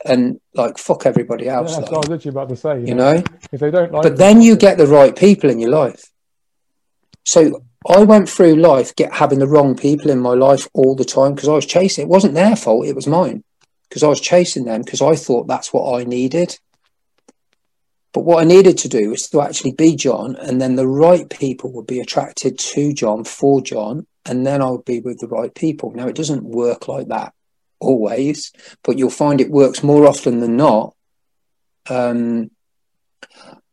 and 0.05 0.39
like 0.53 0.77
fuck 0.77 1.05
everybody 1.05 1.47
else. 1.49 1.71
Yeah, 1.71 1.77
like, 1.77 1.85
that's 1.85 1.91
what 1.91 1.97
I 1.97 1.99
was 1.99 2.09
literally 2.09 2.33
about 2.33 2.49
to 2.49 2.55
say. 2.55 2.85
you 2.85 2.95
know, 2.95 3.23
if 3.51 3.59
they 3.59 3.71
don't 3.71 3.91
like, 3.91 4.03
but 4.03 4.17
then 4.17 4.41
you 4.41 4.55
get 4.55 4.77
the 4.77 4.87
right 4.87 5.15
people 5.15 5.49
in 5.49 5.59
your 5.59 5.71
life. 5.71 6.11
So 7.23 7.63
I 7.87 8.03
went 8.03 8.29
through 8.29 8.55
life 8.55 8.95
get 8.95 9.13
having 9.13 9.39
the 9.39 9.47
wrong 9.47 9.75
people 9.75 10.11
in 10.11 10.19
my 10.19 10.33
life 10.33 10.67
all 10.73 10.95
the 10.95 11.05
time 11.05 11.33
because 11.33 11.49
I 11.49 11.53
was 11.53 11.65
chasing. 11.65 12.03
It 12.03 12.09
wasn't 12.09 12.35
their 12.35 12.55
fault; 12.55 12.85
it 12.85 12.95
was 12.95 13.07
mine 13.07 13.43
because 13.89 14.03
I 14.03 14.07
was 14.07 14.21
chasing 14.21 14.65
them 14.65 14.81
because 14.81 15.01
I 15.01 15.15
thought 15.15 15.47
that's 15.47 15.73
what 15.73 15.99
I 15.99 16.03
needed. 16.03 16.59
But 18.13 18.23
what 18.23 18.41
I 18.41 18.45
needed 18.45 18.77
to 18.79 18.87
do 18.87 19.09
was 19.09 19.27
to 19.29 19.41
actually 19.41 19.73
be 19.73 19.95
Jon, 19.95 20.37
and 20.37 20.61
then 20.61 20.77
the 20.77 20.87
right 20.87 21.29
people 21.29 21.71
would 21.73 21.85
be 21.85 21.99
attracted 21.99 22.57
to 22.57 22.93
Jon 22.93 23.25
for 23.25 23.59
Jon, 23.61 24.07
and 24.25 24.45
then 24.45 24.61
I'll 24.61 24.79
be 24.79 24.99
with 24.99 25.19
the 25.19 25.27
right 25.27 25.53
people. 25.53 25.91
Now, 25.91 26.07
it 26.07 26.15
doesn't 26.15 26.43
work 26.43 26.87
like 26.87 27.07
that 27.09 27.33
always, 27.79 28.51
but 28.83 28.97
you'll 28.97 29.09
find 29.09 29.39
it 29.39 29.51
works 29.51 29.83
more 29.83 30.07
often 30.07 30.39
than 30.39 30.57
not. 30.57 30.95
Um, 31.89 32.49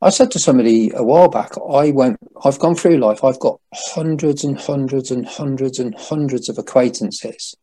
I 0.00 0.10
said 0.10 0.32
to 0.32 0.38
somebody 0.38 0.90
a 0.94 1.02
while 1.02 1.28
back, 1.28 1.52
I 1.56 1.92
went, 1.92 2.18
I've 2.44 2.58
gone 2.58 2.74
through 2.74 2.98
life, 2.98 3.22
I've 3.22 3.38
got 3.38 3.60
hundreds 3.72 4.42
and 4.42 4.58
hundreds 4.58 5.10
and 5.10 5.24
hundreds 5.24 5.78
and 5.78 5.94
hundreds 5.94 6.48
of 6.48 6.58
acquaintances. 6.58 7.54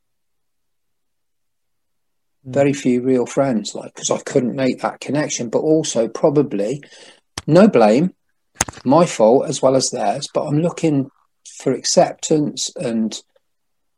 Mm. 2.47 2.53
Very 2.53 2.73
few 2.73 3.01
real 3.01 3.25
friends, 3.25 3.75
like, 3.75 3.93
because 3.93 4.09
I 4.09 4.19
couldn't 4.19 4.55
make 4.55 4.81
that 4.81 5.01
connection, 5.01 5.49
but 5.49 5.59
also 5.59 6.07
probably 6.07 6.81
no 7.45 7.67
blame, 7.67 8.13
my 8.85 9.05
fault 9.05 9.47
as 9.47 9.61
well 9.61 9.75
as 9.75 9.89
theirs, 9.89 10.29
but 10.33 10.45
I'm 10.45 10.59
looking 10.59 11.11
for 11.47 11.71
acceptance 11.71 12.71
and 12.75 13.21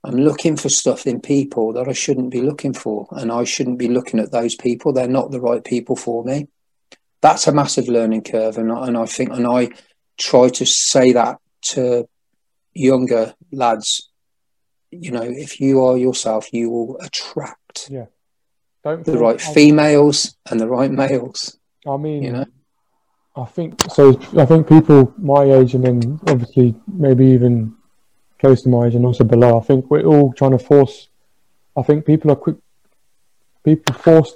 I'm 0.04 0.16
looking 0.16 0.58
for 0.58 0.70
stuff 0.70 1.06
in 1.06 1.22
people 1.22 1.74
that 1.74 1.88
I 1.88 1.94
shouldn't 1.94 2.32
be 2.32 2.42
looking 2.42 2.74
for. 2.74 3.08
And 3.12 3.32
I 3.32 3.44
shouldn't 3.44 3.78
be 3.78 3.88
looking 3.88 4.20
at 4.20 4.32
those 4.32 4.56
people. 4.56 4.94
They're 4.94 5.08
not 5.08 5.30
the 5.30 5.40
right 5.40 5.64
people 5.64 5.96
for 5.96 6.24
me 6.24 6.48
that's 7.22 7.48
a 7.48 7.52
massive 7.54 7.88
learning 7.88 8.24
curve, 8.24 8.58
and 8.58 8.72
I, 8.72 8.88
and 8.88 8.98
I 8.98 9.06
think 9.06 9.32
and 9.32 9.48
I 9.48 9.70
try 10.18 10.50
to 10.50 10.66
say 10.66 11.14
that 11.14 11.38
to 11.62 12.08
younger 12.74 13.34
lads. 13.52 14.10
You 14.90 15.12
know, 15.12 15.24
if 15.24 15.62
you 15.62 15.84
are 15.86 15.98
yourself, 15.98 16.52
you 16.52 16.70
will 16.70 17.00
attract 17.00 17.90
yeah, 17.90 18.08
don't 18.84 19.06
the 19.06 19.18
right 19.18 19.40
females 19.40 20.36
and 20.50 20.60
the 20.60 20.68
right 20.68 20.92
males. 20.92 21.58
I 21.88 21.98
mean, 21.98 22.24
You 22.24 22.32
know, 22.32 22.46
I 23.36 23.46
think 23.46 23.82
so. 23.90 24.20
I 24.38 24.46
think 24.46 24.68
people 24.68 25.14
my 25.18 25.44
age 25.44 25.74
and 25.74 25.86
then 25.86 26.20
obviously 26.28 26.76
maybe 26.88 27.26
even 27.28 27.76
close 28.40 28.62
to 28.64 28.70
my 28.70 28.88
age 28.88 28.96
and 28.96 29.06
also 29.06 29.24
below. 29.24 29.58
I 29.58 29.64
think 29.64 29.90
we're 29.90 30.04
all 30.04 30.34
trying 30.34 30.52
to 30.52 30.60
force. 30.60 31.08
I 31.78 31.82
think 31.84 32.06
people 32.06 32.32
are 32.32 32.36
quick. 32.36 32.58
People 33.64 33.94
force 33.94 34.34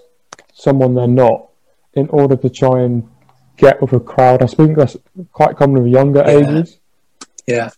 someone 0.54 0.96
they're 0.96 1.08
not 1.08 1.50
in 1.96 2.08
order 2.10 2.36
to 2.38 2.50
try 2.50 2.82
and 2.82 3.10
get 3.58 3.82
with 3.82 3.92
a 3.94 4.00
crowd. 4.00 4.42
I 4.42 4.48
think 4.48 4.78
that's 4.78 4.96
quite 5.34 5.58
common 5.58 5.84
with 5.84 5.92
younger 5.92 6.22
Yeah. 6.22 6.30
ages. 6.38 6.80
yeah, 7.48 7.70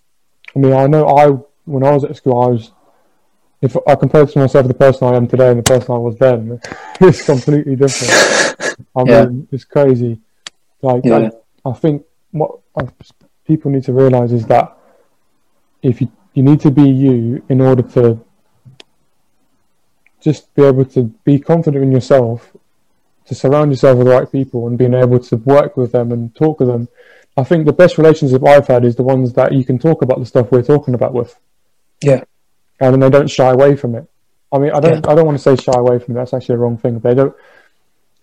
I 0.56 0.60
mean, 0.60 0.74
I 0.74 0.86
know 0.88 1.08
I 1.08 1.30
when 1.66 1.84
I 1.84 1.92
was 1.92 2.04
at 2.04 2.16
school, 2.16 2.42
I 2.44 2.48
was. 2.50 2.72
If 3.60 3.76
I 3.88 3.96
compared 3.96 4.30
to 4.30 4.40
myself 4.40 4.68
the 4.68 4.74
person 4.76 5.08
I 5.08 5.16
am 5.18 5.28
today 5.28 5.50
and 5.50 5.60
the 5.60 5.64
person 5.64 5.96
I 5.96 5.98
was 5.98 6.16
then, 6.18 6.60
it's 7.02 7.26
completely 7.26 7.76
different. 7.76 8.14
I 8.96 9.04
Yeah. 9.04 9.26
mean, 9.26 9.48
it's 9.52 9.66
crazy. 9.66 10.22
Like, 10.82 11.04
Yeah. 11.06 11.30
I, 11.66 11.70
I 11.70 11.74
think 11.74 12.04
what 12.32 12.60
I, 12.76 12.88
people 13.46 13.72
need 13.72 13.84
to 13.86 13.94
realize 13.94 14.32
is 14.32 14.46
that 14.48 14.78
if 15.82 16.02
you 16.02 16.12
you 16.34 16.44
need 16.44 16.60
to 16.62 16.70
be 16.72 16.88
you 16.88 17.44
in 17.50 17.62
order 17.62 17.82
to 17.82 18.24
just 20.22 20.54
be 20.54 20.64
able 20.64 20.86
to 20.86 21.04
be 21.24 21.40
confident 21.40 21.84
in 21.84 21.92
yourself, 21.92 22.56
to 23.26 23.34
surround 23.34 23.72
yourself 23.72 23.98
with 23.98 24.08
the 24.08 24.14
right 24.14 24.32
people, 24.32 24.68
and 24.68 24.78
being 24.78 24.94
able 24.94 25.20
to 25.20 25.36
work 25.38 25.78
with 25.78 25.92
them 25.92 26.12
and 26.12 26.36
talk 26.36 26.60
with 26.60 26.70
them. 26.70 26.88
I 27.36 27.44
think 27.44 27.66
the 27.66 27.74
best 27.74 27.98
relationship 27.98 28.46
I've 28.46 28.68
had 28.68 28.84
is 28.86 28.96
the 28.96 29.04
ones 29.04 29.34
that 29.34 29.54
you 29.54 29.64
can 29.64 29.80
talk 29.80 30.02
about 30.02 30.20
the 30.20 30.26
stuff 30.26 30.52
we're 30.52 30.64
talking 30.64 30.94
about 30.94 31.14
with, 31.14 31.40
yeah, 32.02 32.24
and 32.80 33.02
they 33.02 33.10
don't 33.10 33.30
shy 33.30 33.50
away 33.50 33.76
from 33.76 33.96
it. 33.96 34.08
I 34.52 34.60
mean, 34.60 34.72
I 34.72 34.80
don't 34.80 35.08
I 35.08 35.16
don't 35.16 35.26
want 35.26 35.38
to 35.38 35.44
say 35.44 35.56
shy 35.56 35.74
away 35.76 36.00
from 36.00 36.16
it. 36.16 36.20
That's 36.20 36.34
actually 36.34 36.56
the 36.56 36.60
wrong 36.60 36.78
thing. 36.78 37.00
They 37.00 37.14
don't. 37.14 37.36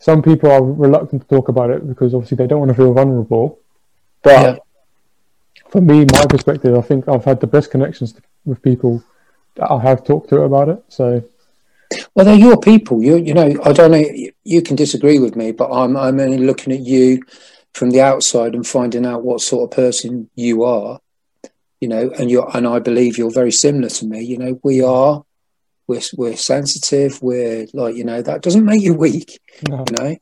Some 0.04 0.20
people 0.20 0.50
are 0.50 0.62
reluctant 0.62 1.22
to 1.22 1.28
talk 1.28 1.48
about 1.48 1.70
it 1.70 1.88
because 1.88 2.12
obviously 2.12 2.36
they 2.36 2.46
don't 2.46 2.58
want 2.58 2.68
to 2.68 2.74
feel 2.74 2.92
vulnerable. 2.92 3.58
But 4.22 4.42
Yeah. 4.42 4.56
for 5.70 5.80
me, 5.80 6.04
my 6.12 6.26
perspective, 6.26 6.76
I 6.76 6.82
think 6.82 7.08
I've 7.08 7.24
had 7.24 7.40
the 7.40 7.46
best 7.46 7.70
connections 7.70 8.12
with 8.44 8.60
people 8.60 9.02
that 9.54 9.72
I 9.72 9.80
have 9.80 10.04
talked 10.04 10.28
to 10.28 10.42
about 10.42 10.68
it. 10.68 10.84
So 10.88 11.22
Well, 12.14 12.26
they're 12.26 12.34
your 12.48 12.60
people. 12.60 13.02
You, 13.02 13.16
you 13.16 13.32
know, 13.32 13.48
I 13.64 13.72
don't 13.72 13.92
know. 13.92 13.96
You, 13.96 14.30
you 14.44 14.60
can 14.60 14.76
disagree 14.76 15.18
with 15.18 15.36
me, 15.36 15.52
but 15.52 15.72
I'm, 15.72 15.96
I'm 15.96 16.20
only 16.20 16.36
looking 16.36 16.74
at 16.74 16.80
you 16.80 17.22
from 17.72 17.88
the 17.88 18.02
outside 18.02 18.54
and 18.54 18.66
finding 18.66 19.06
out 19.06 19.24
what 19.24 19.40
sort 19.40 19.70
of 19.70 19.74
person 19.74 20.28
you 20.34 20.64
are. 20.64 21.00
You 21.80 21.88
know, 21.88 22.10
and 22.18 22.30
you're, 22.30 22.50
and 22.54 22.66
I 22.66 22.78
believe 22.78 23.16
you're 23.16 23.30
very 23.42 23.52
similar 23.52 23.88
to 23.88 24.04
me. 24.04 24.20
You 24.22 24.36
know, 24.36 24.60
we 24.62 24.82
are. 24.82 25.24
We're, 25.86 26.00
we're 26.16 26.36
sensitive. 26.36 27.20
We're 27.22 27.66
like, 27.72 27.96
you 27.96 28.04
know, 28.04 28.22
that 28.22 28.42
doesn't 28.42 28.64
make 28.64 28.82
you 28.82 28.94
weak. 28.94 29.38
no, 29.68 29.84
You 29.88 29.96
know, 29.98 30.16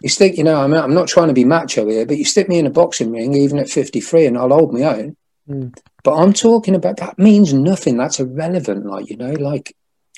you 0.00 0.08
stick. 0.08 0.36
You 0.36 0.44
know, 0.44 0.60
I'm, 0.60 0.72
I'm 0.74 0.94
not 0.94 1.08
trying 1.08 1.28
to 1.28 1.34
be 1.34 1.44
macho 1.44 1.88
here, 1.88 2.06
but 2.06 2.18
you 2.18 2.24
stick 2.24 2.48
me 2.48 2.58
in 2.58 2.66
a 2.66 2.70
boxing 2.70 3.10
ring, 3.10 3.34
even 3.34 3.58
at 3.58 3.68
53, 3.68 4.26
and 4.26 4.38
I'll 4.38 4.50
hold 4.50 4.72
my 4.72 4.82
own. 4.82 5.16
Mm. 5.48 5.74
But 6.04 6.14
I'm 6.16 6.32
talking 6.32 6.74
about 6.74 6.98
that 6.98 7.18
means 7.18 7.52
nothing. 7.52 7.96
That's 7.96 8.20
irrelevant. 8.20 8.86
Like, 8.86 9.08
you 9.08 9.16
know, 9.16 9.32
like 9.32 9.74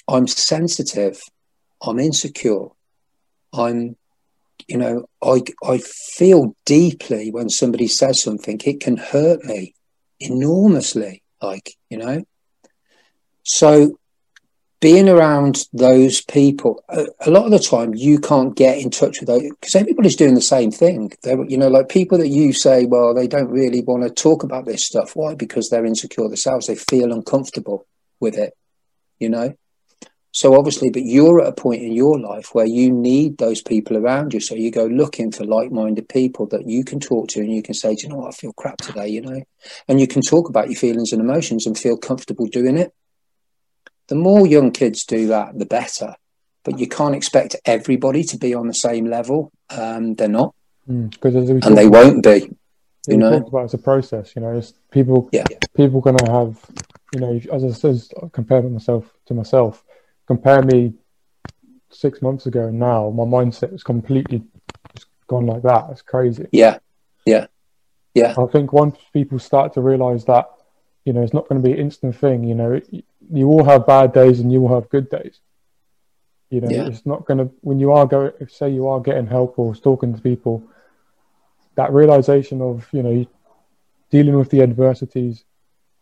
I'm 0.08 0.26
sensitive, 0.26 1.20
I'm 1.82 1.98
insecure, 1.98 2.68
I'm, 3.52 3.96
you 4.66 4.78
know, 4.78 5.06
I, 5.22 5.42
I 5.62 5.78
feel 5.78 6.54
deeply 6.64 7.30
when 7.30 7.48
somebody 7.48 7.86
says 7.86 8.22
something, 8.22 8.60
it 8.64 8.80
can 8.80 8.96
hurt 8.96 9.44
me 9.44 9.74
enormously, 10.20 11.22
like, 11.42 11.76
you 11.90 11.98
know. 11.98 12.24
So 13.42 13.98
being 14.84 15.08
around 15.08 15.66
those 15.72 16.20
people, 16.20 16.84
a, 16.90 17.06
a 17.20 17.30
lot 17.30 17.46
of 17.46 17.50
the 17.50 17.58
time 17.58 17.94
you 17.94 18.18
can't 18.18 18.54
get 18.54 18.76
in 18.76 18.90
touch 18.90 19.18
with 19.18 19.28
those 19.28 19.40
because 19.40 19.74
everybody's 19.74 20.14
doing 20.14 20.34
the 20.34 20.42
same 20.42 20.70
thing. 20.70 21.10
They're, 21.22 21.42
you 21.46 21.56
know, 21.56 21.68
like 21.68 21.88
people 21.88 22.18
that 22.18 22.28
you 22.28 22.52
say, 22.52 22.84
well, 22.84 23.14
they 23.14 23.26
don't 23.26 23.48
really 23.48 23.80
want 23.80 24.02
to 24.02 24.10
talk 24.10 24.42
about 24.42 24.66
this 24.66 24.84
stuff. 24.84 25.16
Why? 25.16 25.34
Because 25.36 25.70
they're 25.70 25.86
insecure 25.86 26.28
themselves. 26.28 26.66
They 26.66 26.74
feel 26.74 27.14
uncomfortable 27.14 27.86
with 28.20 28.36
it, 28.36 28.52
you 29.18 29.30
know. 29.30 29.54
So 30.32 30.54
obviously, 30.54 30.90
but 30.90 31.04
you're 31.06 31.40
at 31.40 31.48
a 31.48 31.52
point 31.52 31.80
in 31.80 31.92
your 31.92 32.20
life 32.20 32.54
where 32.54 32.66
you 32.66 32.92
need 32.92 33.38
those 33.38 33.62
people 33.62 33.96
around 33.96 34.34
you. 34.34 34.40
So 34.40 34.54
you 34.54 34.70
go 34.70 34.84
looking 34.84 35.32
for 35.32 35.46
like-minded 35.46 36.10
people 36.10 36.44
that 36.48 36.68
you 36.68 36.84
can 36.84 37.00
talk 37.00 37.28
to, 37.28 37.40
and 37.40 37.50
you 37.50 37.62
can 37.62 37.72
say, 37.72 37.94
"Do 37.94 38.02
you 38.02 38.08
know 38.10 38.16
what? 38.16 38.34
I 38.34 38.36
feel 38.36 38.52
crap 38.52 38.76
today," 38.82 39.08
you 39.08 39.22
know, 39.22 39.44
and 39.88 39.98
you 39.98 40.06
can 40.06 40.20
talk 40.20 40.50
about 40.50 40.68
your 40.68 40.76
feelings 40.76 41.12
and 41.12 41.22
emotions 41.22 41.64
and 41.64 41.78
feel 41.78 41.96
comfortable 41.96 42.44
doing 42.44 42.76
it. 42.76 42.92
The 44.08 44.14
more 44.14 44.46
young 44.46 44.70
kids 44.70 45.04
do 45.04 45.26
that, 45.28 45.58
the 45.58 45.66
better. 45.66 46.14
But 46.64 46.78
you 46.78 46.88
can't 46.88 47.14
expect 47.14 47.56
everybody 47.64 48.24
to 48.24 48.38
be 48.38 48.54
on 48.54 48.68
the 48.68 48.74
same 48.74 49.06
level. 49.06 49.52
Um, 49.70 50.14
they're 50.14 50.28
not, 50.28 50.54
we 50.86 51.60
and 51.62 51.76
they 51.76 51.88
won't 51.88 52.22
be. 52.22 52.50
you 53.06 53.18
know. 53.18 53.30
talked 53.30 53.48
about, 53.48 53.64
it's 53.64 53.74
a 53.74 53.78
process. 53.78 54.34
You 54.34 54.42
know, 54.42 54.56
it's 54.56 54.72
people 54.90 55.28
Yeah, 55.32 55.44
people 55.74 56.00
gonna 56.00 56.30
have 56.30 56.58
you 57.14 57.20
know 57.20 57.40
as 57.52 57.64
I 57.64 57.70
said 57.70 58.00
compare 58.32 58.62
myself 58.62 59.10
to 59.26 59.34
myself 59.34 59.84
compare 60.26 60.62
me 60.62 60.94
six 61.90 62.20
months 62.20 62.46
ago 62.46 62.66
and 62.66 62.78
now 62.78 63.10
my 63.10 63.24
mindset 63.24 63.72
is 63.72 63.84
completely 63.84 64.42
just 64.94 65.06
gone 65.28 65.46
like 65.46 65.62
that 65.62 65.86
it's 65.90 66.02
crazy 66.02 66.46
yeah, 66.52 66.78
yeah, 67.24 67.46
yeah, 68.14 68.34
I 68.36 68.46
think 68.46 68.72
once 68.72 68.96
people 69.12 69.38
start 69.38 69.74
to 69.74 69.80
realize 69.80 70.24
that 70.24 70.46
you 71.04 71.12
know 71.12 71.22
it's 71.22 71.34
not 71.34 71.48
going 71.48 71.62
to 71.62 71.66
be 71.66 71.72
an 71.72 71.78
instant 71.78 72.16
thing 72.16 72.44
you 72.44 72.54
know 72.54 72.72
it, 72.72 73.04
you 73.32 73.48
will 73.48 73.64
have 73.64 73.86
bad 73.86 74.12
days 74.12 74.40
and 74.40 74.52
you 74.52 74.60
will 74.60 74.74
have 74.74 74.88
good 74.90 75.08
days 75.10 75.40
you 76.50 76.60
know 76.60 76.68
Yeah. 76.70 76.86
it's 76.86 77.06
not 77.06 77.24
going 77.26 77.38
to 77.38 77.50
when 77.62 77.78
you 77.78 77.92
are 77.92 78.06
going 78.06 78.32
say 78.48 78.70
you 78.70 78.86
are 78.88 79.00
getting 79.00 79.26
help 79.26 79.58
or 79.58 79.74
talking 79.74 80.14
to 80.14 80.20
people 80.20 80.62
that 81.76 81.92
realization 81.92 82.60
of 82.60 82.88
you 82.92 83.02
know 83.02 83.26
dealing 84.10 84.36
with 84.38 84.50
the 84.50 84.62
adversities 84.62 85.44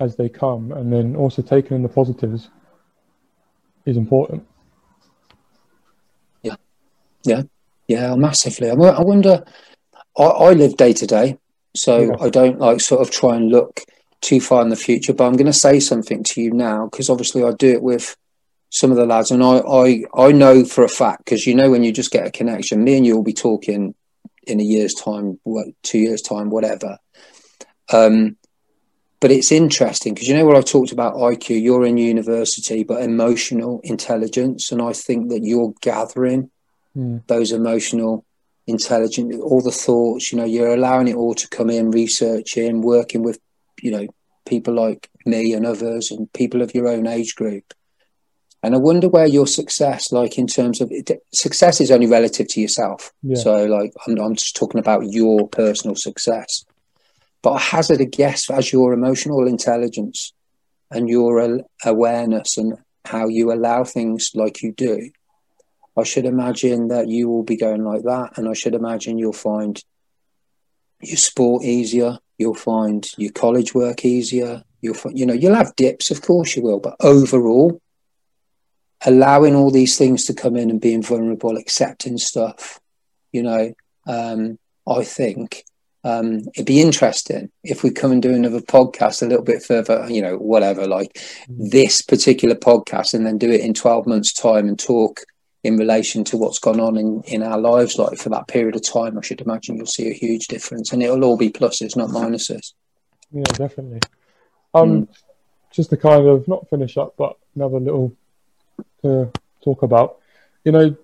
as 0.01 0.17
they 0.17 0.29
come 0.29 0.73
and 0.73 0.93
then 0.93 1.17
also 1.17 1.43
taking 1.43 1.77
in 1.77 1.83
the 1.83 1.89
positives 1.89 2.51
is 3.87 3.97
important 3.97 4.47
yeah, 6.43 6.57
Yeah. 7.25 7.43
Yeah. 7.89 8.15
Massively. 8.17 8.71
I 8.71 8.75
wonder. 8.75 9.45
I, 10.19 10.23
I 10.25 10.53
live 10.53 10.77
day 10.77 10.93
to 10.93 11.07
day, 11.07 11.39
so 11.75 11.99
Yeah. 11.99 12.17
I 12.21 12.31
don't 12.31 12.59
like 12.59 12.81
sort 12.81 13.01
of 13.01 13.11
try 13.11 13.37
and 13.37 13.49
look 13.49 13.81
too 14.23 14.41
far 14.41 14.63
in 14.63 14.71
the 14.71 14.77
future. 14.77 15.13
But 15.13 15.27
I'm 15.27 15.37
going 15.37 15.47
to 15.47 15.53
say 15.53 15.81
something 15.81 16.25
to 16.25 16.41
you 16.41 16.53
now 16.53 16.87
because 16.87 17.11
obviously 17.11 17.45
I 17.45 17.53
do 17.53 17.73
it 17.73 17.83
with 17.83 18.17
some 18.71 18.91
of 18.91 18.97
the 18.97 19.05
lads, 19.05 19.31
and 19.31 19.43
I 19.43 19.59
I, 19.59 20.05
I 20.15 20.33
know 20.33 20.65
for 20.65 20.83
a 20.83 20.89
fact 20.89 21.25
because 21.25 21.47
you 21.47 21.55
know 21.55 21.71
when 21.71 21.85
you 21.85 21.93
just 21.93 22.11
get 22.11 22.27
a 22.27 22.31
connection, 22.31 22.83
me 22.83 22.97
and 22.97 23.05
you 23.05 23.15
will 23.15 23.23
be 23.23 23.35
talking 23.35 23.95
in 24.45 24.61
a 24.61 24.65
year's 24.65 24.95
time, 24.95 25.39
what, 25.45 25.67
two 25.83 25.99
years 25.99 26.23
time, 26.23 26.49
whatever. 26.51 26.99
Um, 27.93 28.37
but 29.21 29.31
it's 29.31 29.53
interesting 29.53 30.15
because 30.15 30.27
you 30.27 30.35
know 30.35 30.47
what 30.47 30.57
I 30.57 30.63
talked 30.63 30.91
about 30.91 31.15
IQ. 31.15 31.63
You're 31.63 31.85
in 31.85 31.99
university, 31.99 32.83
but 32.83 33.03
emotional 33.03 33.81
intelligence, 33.85 34.73
and 34.73 34.81
I 34.81 34.95
think 34.95 35.29
that 35.31 35.43
you're 35.43 35.75
gathering 35.81 36.51
Mm. 36.95 37.27
those 37.27 37.53
emotional 37.53 38.27
intelligence, 38.67 39.35
all 39.41 39.63
the 39.63 39.71
thoughts 39.71 40.31
you 40.31 40.37
know 40.37 40.45
you're 40.45 40.75
allowing 40.75 41.09
it 41.09 41.17
all 41.17 41.35
to 41.35 41.49
come 41.49 41.71
in 41.71 41.91
researching 41.91 42.83
working 42.83 43.23
with 43.23 43.39
you 43.83 43.91
know 43.91 44.07
people 44.47 44.75
like 44.75 45.09
me 45.27 45.53
and 45.53 45.67
others 45.67 46.11
and 46.11 46.33
people 46.33 46.63
of 46.63 46.75
your 46.75 46.89
own 46.89 47.07
age 47.07 47.35
group 47.35 47.75
and 48.63 48.75
i 48.75 48.79
wonder 48.79 49.09
where 49.09 49.27
your 49.27 49.47
success 49.47 50.11
like 50.13 50.39
in 50.39 50.47
terms 50.47 50.81
of 50.81 50.91
success 51.33 51.81
is 51.81 51.91
only 51.91 52.07
relative 52.07 52.49
to 52.49 52.61
yourself 52.61 53.13
Yeah. 53.23 53.37
so 53.37 53.65
like 53.67 53.93
I'm, 54.07 54.19
I'm 54.19 54.35
just 54.35 54.57
talking 54.57 54.81
about 54.81 55.03
your 55.11 55.49
personal 55.49 55.97
success 55.97 56.65
but 57.43 57.53
i 57.53 57.59
hazard 57.61 58.01
a 58.01 58.07
guess 58.07 58.51
as 58.51 58.73
your 58.73 58.93
emotional 58.93 59.47
intelligence 59.47 60.33
and 60.91 61.09
your 61.09 61.61
awareness 61.85 62.57
and 62.59 62.75
how 63.05 63.27
you 63.29 63.53
allow 63.53 63.85
things 63.85 64.31
like 64.35 64.63
you 64.63 64.73
do 64.73 65.11
I 65.95 66.05
should 66.05 66.25
imagine 66.25 66.89
that 66.89 67.09
you 67.09 67.29
will 67.29 67.43
be 67.43 67.59
going 67.59 67.85
like 67.85 68.05
that, 68.05 68.39
and 68.39 68.49
I 68.49 68.55
should 68.55 68.75
imagine 68.75 69.19
you'll 69.19 69.35
find 69.35 69.79
your 71.03 71.19
sport 71.19 71.65
easier. 71.65 72.19
You'll 72.39 72.55
find 72.55 73.09
your 73.17 73.33
college 73.33 73.75
work 73.75 74.05
easier. 74.05 74.63
You'll, 74.81 74.95
fi- 74.95 75.13
you 75.15 75.27
know, 75.27 75.35
you'll 75.35 75.55
have 75.55 75.77
dips, 75.77 76.11
of 76.11 76.23
course 76.23 76.57
you 76.57 76.63
will, 76.63 76.81
but 76.81 76.97
overall, 77.01 77.81
allowing 79.05 79.55
all 79.55 79.71
these 79.71 79.97
things 79.99 80.25
to 80.25 80.35
come 80.35 80.57
in 80.57 80.71
and 80.71 80.81
being 80.81 81.03
vulnerable, 81.03 81.57
accepting 81.57 82.19
stuff, 82.19 82.81
you 83.33 83.43
know, 83.43 83.73
um, 84.07 84.59
I 84.87 85.05
think 85.05 85.65
um, 86.05 86.41
it'd 86.55 86.67
be 86.67 86.81
interesting 86.81 87.51
if 87.63 87.83
we 87.83 87.91
come 87.91 88.11
and 88.13 88.23
do 88.23 88.35
another 88.35 88.61
podcast 88.61 89.23
a 89.23 89.27
little 89.27 89.45
bit 89.45 89.63
further, 89.63 90.07
you 90.11 90.21
know, 90.21 90.37
whatever, 90.37 90.87
like 90.87 91.19
this 91.49 92.03
particular 92.03 92.57
podcast, 92.57 93.15
and 93.15 93.25
then 93.25 93.39
do 93.39 93.51
it 93.51 93.61
in 93.61 93.75
12 93.75 94.07
months' 94.07 94.33
time 94.33 94.69
and 94.69 94.79
talk 94.79 95.21
in 95.65 95.77
relation 95.77 96.25
to 96.25 96.37
what's 96.37 96.59
gone 96.59 96.81
on 96.81 96.97
in, 96.97 97.23
in 97.27 97.43
our 97.43 97.59
lives, 97.59 97.99
like 97.99 98.19
for 98.19 98.31
that 98.31 98.49
period 98.49 98.75
of 98.75 98.83
time, 98.83 99.17
I 99.17 99.23
should 99.23 99.41
imagine 99.41 99.77
you'll 99.77 99.87
see 99.87 100.11
a 100.11 100.15
huge 100.15 100.49
difference, 100.49 100.93
and 100.93 101.03
it'll 101.03 101.25
all 101.25 101.37
be 101.37 101.51
pluses, 101.51 101.97
not 101.97 102.11
minuses. 102.11 102.73
Yeah, 103.31 103.45
definitely. 103.45 104.01
Um, 104.75 105.09
just 105.71 105.91
to 105.91 105.97
kind 105.97 106.27
of 106.27 106.49
not 106.49 106.69
finish 106.69 106.97
up, 106.97 107.15
but 107.17 107.37
another 107.55 107.79
little 107.79 108.17
to 109.03 109.31
talk 109.63 109.83
about. 109.83 110.19
You 110.65 110.73
know, 110.73 110.97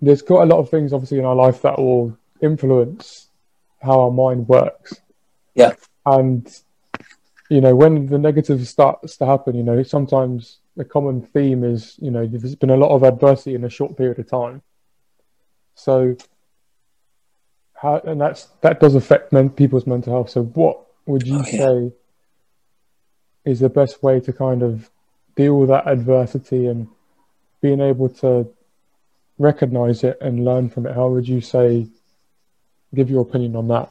there's 0.00 0.22
quite 0.22 0.42
a 0.42 0.46
lot 0.46 0.60
of 0.60 0.70
things 0.70 0.92
obviously 0.92 1.18
in 1.18 1.24
our 1.24 1.34
life 1.34 1.62
that 1.62 1.78
will 1.78 2.16
influence 2.40 3.28
how 3.80 4.00
our 4.00 4.10
mind 4.10 4.48
works. 4.48 4.94
Yeah. 5.54 5.72
And 6.04 6.48
you 7.48 7.60
know, 7.60 7.74
when 7.74 8.06
the 8.06 8.18
negative 8.18 8.66
starts 8.66 9.16
to 9.18 9.26
happen, 9.26 9.56
you 9.56 9.62
know, 9.62 9.82
sometimes 9.82 10.58
the 10.76 10.84
common 10.84 11.22
theme 11.22 11.64
is, 11.64 11.96
you 11.98 12.10
know, 12.10 12.26
there's 12.26 12.54
been 12.54 12.70
a 12.70 12.76
lot 12.76 12.90
of 12.94 13.02
adversity 13.02 13.54
in 13.54 13.64
a 13.64 13.70
short 13.70 13.96
period 13.96 14.18
of 14.18 14.28
time. 14.28 14.62
So 15.74 16.16
how 17.74 17.98
and 17.98 18.20
that's 18.20 18.46
that 18.62 18.80
does 18.80 18.94
affect 18.94 19.32
men, 19.32 19.50
people's 19.50 19.86
mental 19.86 20.12
health. 20.12 20.30
So 20.30 20.42
what 20.42 20.80
would 21.06 21.26
you 21.26 21.38
Oh, 21.38 21.44
yeah. 21.50 21.58
say 21.58 21.92
is 23.44 23.60
the 23.60 23.68
best 23.68 24.02
way 24.02 24.20
to 24.20 24.32
kind 24.32 24.62
of 24.62 24.90
deal 25.34 25.58
with 25.58 25.68
that 25.68 25.86
adversity 25.86 26.66
and 26.66 26.88
being 27.60 27.80
able 27.80 28.08
to 28.08 28.48
recognize 29.38 30.02
it 30.04 30.18
and 30.20 30.44
learn 30.44 30.68
from 30.68 30.86
it? 30.86 30.94
How 30.94 31.08
would 31.08 31.28
you 31.28 31.40
say 31.40 31.86
give 32.94 33.10
your 33.10 33.22
opinion 33.22 33.56
on 33.56 33.68
that? 33.68 33.90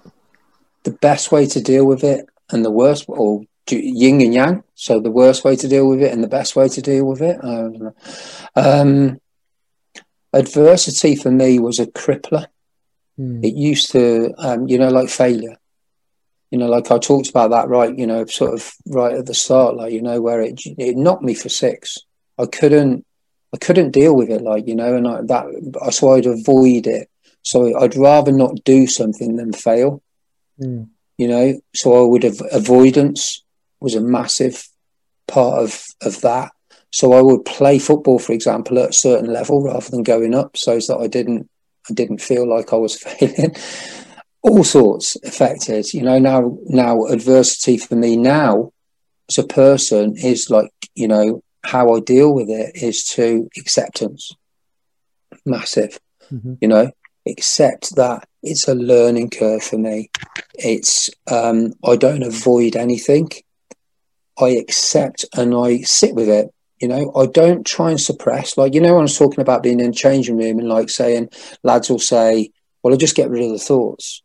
The 0.83 0.91
best 0.91 1.31
way 1.31 1.45
to 1.47 1.61
deal 1.61 1.85
with 1.85 2.03
it, 2.03 2.27
and 2.51 2.63
the 2.63 2.71
worst, 2.71 3.05
or 3.07 3.43
yin 3.69 4.21
and 4.21 4.33
yang. 4.33 4.63
So 4.75 4.99
the 4.99 5.11
worst 5.11 5.43
way 5.43 5.55
to 5.55 5.67
deal 5.67 5.87
with 5.87 6.01
it, 6.01 6.11
and 6.11 6.23
the 6.23 6.27
best 6.27 6.55
way 6.55 6.67
to 6.69 6.81
deal 6.81 7.05
with 7.05 7.21
it. 7.21 7.39
Um, 8.55 9.19
adversity 10.33 11.15
for 11.15 11.31
me 11.31 11.59
was 11.59 11.79
a 11.79 11.87
crippler. 11.87 12.47
Hmm. 13.17 13.41
it 13.45 13.53
used 13.55 13.91
to 13.91 14.33
um, 14.37 14.67
you 14.67 14.77
know 14.77 14.89
like 14.89 15.07
failure 15.07 15.55
you 16.51 16.57
know 16.57 16.67
like 16.67 16.91
i 16.91 16.97
talked 16.97 17.29
about 17.29 17.51
that 17.51 17.69
right 17.69 17.97
you 17.97 18.05
know 18.05 18.25
sort 18.25 18.53
of 18.53 18.73
right 18.87 19.15
at 19.15 19.25
the 19.25 19.33
start 19.33 19.77
like 19.77 19.93
you 19.93 20.01
know 20.01 20.19
where 20.19 20.41
it 20.41 20.59
it 20.77 20.97
knocked 20.97 21.23
me 21.23 21.33
for 21.33 21.47
six 21.47 21.97
i 22.37 22.45
couldn't 22.45 23.05
i 23.53 23.57
couldn't 23.57 23.91
deal 23.91 24.13
with 24.13 24.29
it 24.29 24.41
like 24.41 24.67
you 24.67 24.75
know 24.75 24.97
and 24.97 25.07
I, 25.07 25.21
that 25.21 25.93
so 25.93 26.11
i'd 26.11 26.25
avoid 26.25 26.87
it 26.87 27.09
so 27.41 27.79
i'd 27.79 27.95
rather 27.95 28.33
not 28.33 28.65
do 28.65 28.85
something 28.85 29.37
than 29.37 29.53
fail 29.53 30.01
Hmm. 30.59 30.83
you 31.17 31.29
know 31.29 31.57
so 31.73 31.93
i 32.03 32.05
would 32.05 32.23
have 32.23 32.41
avoidance 32.51 33.44
was 33.79 33.95
a 33.95 34.01
massive 34.01 34.67
part 35.27 35.61
of 35.63 35.83
of 36.01 36.21
that. 36.21 36.51
So 36.91 37.13
i 37.13 37.21
would 37.21 37.43
play 37.45 37.77
football 37.79 38.19
for 38.19 38.31
example 38.33 38.79
at 38.79 38.89
a 38.91 38.93
certain 38.93 39.31
level 39.33 39.61
rather 39.63 39.89
than 39.89 40.03
going 40.03 40.33
up 40.33 40.55
so 40.55 40.75
that 40.77 40.97
i 41.01 41.07
didn't 41.07 41.49
i 41.89 41.93
didn't 41.93 42.21
feel 42.21 42.47
like 42.47 42.71
i 42.73 42.77
was 42.77 42.97
failing. 43.03 43.53
All 44.41 44.63
sorts 44.63 45.17
affected 45.23 45.93
you 45.93 46.03
know 46.03 46.19
now 46.19 46.57
now 46.67 47.05
adversity 47.05 47.77
for 47.77 47.95
me 47.95 48.15
now 48.15 48.71
as 49.29 49.37
a 49.39 49.43
person 49.47 50.15
is 50.17 50.49
like 50.49 50.71
you 50.95 51.07
know 51.07 51.41
how 51.65 51.93
i 51.95 51.99
deal 51.99 52.31
with 52.33 52.49
it 52.49 52.75
is 52.81 53.03
to 53.15 53.49
acceptance. 53.57 54.31
Massive 55.45 55.99
Mhm. 56.31 56.57
you 56.61 56.67
know 56.67 56.89
accept 57.27 57.95
that 57.95 58.27
it's 58.41 58.67
a 58.67 58.73
learning 58.75 59.29
curve 59.31 59.61
for 59.63 59.77
me. 59.77 60.09
It's 60.55 61.09
um 61.29 61.73
i 61.83 61.95
don't 61.95 62.23
avoid 62.23 62.75
anything 62.75 63.29
i 64.39 64.49
accept 64.49 65.25
and 65.35 65.53
i 65.55 65.77
sit 65.81 66.15
with 66.15 66.29
it 66.29 66.51
you 66.79 66.87
know? 66.87 67.11
I 67.15 67.25
don't 67.25 67.65
try 67.65 67.91
and 67.91 67.99
suppress. 67.99 68.57
Like 68.57 68.73
you 68.73 68.81
know 68.81 68.93
when 68.93 68.99
i 68.99 69.03
was 69.03 69.17
talking 69.17 69.41
about 69.41 69.63
being 69.63 69.79
in 69.79 69.89
a 69.89 69.93
changing 69.93 70.37
room 70.37 70.59
and 70.59 70.69
like 70.69 70.89
saying 70.89 71.29
lads 71.63 71.89
will 71.89 71.99
say 71.99 72.51
well 72.83 72.93
i'll 72.93 72.97
just 72.97 73.15
get 73.15 73.29
rid 73.29 73.43
of 73.43 73.51
the 73.51 73.59
thoughts. 73.59 74.21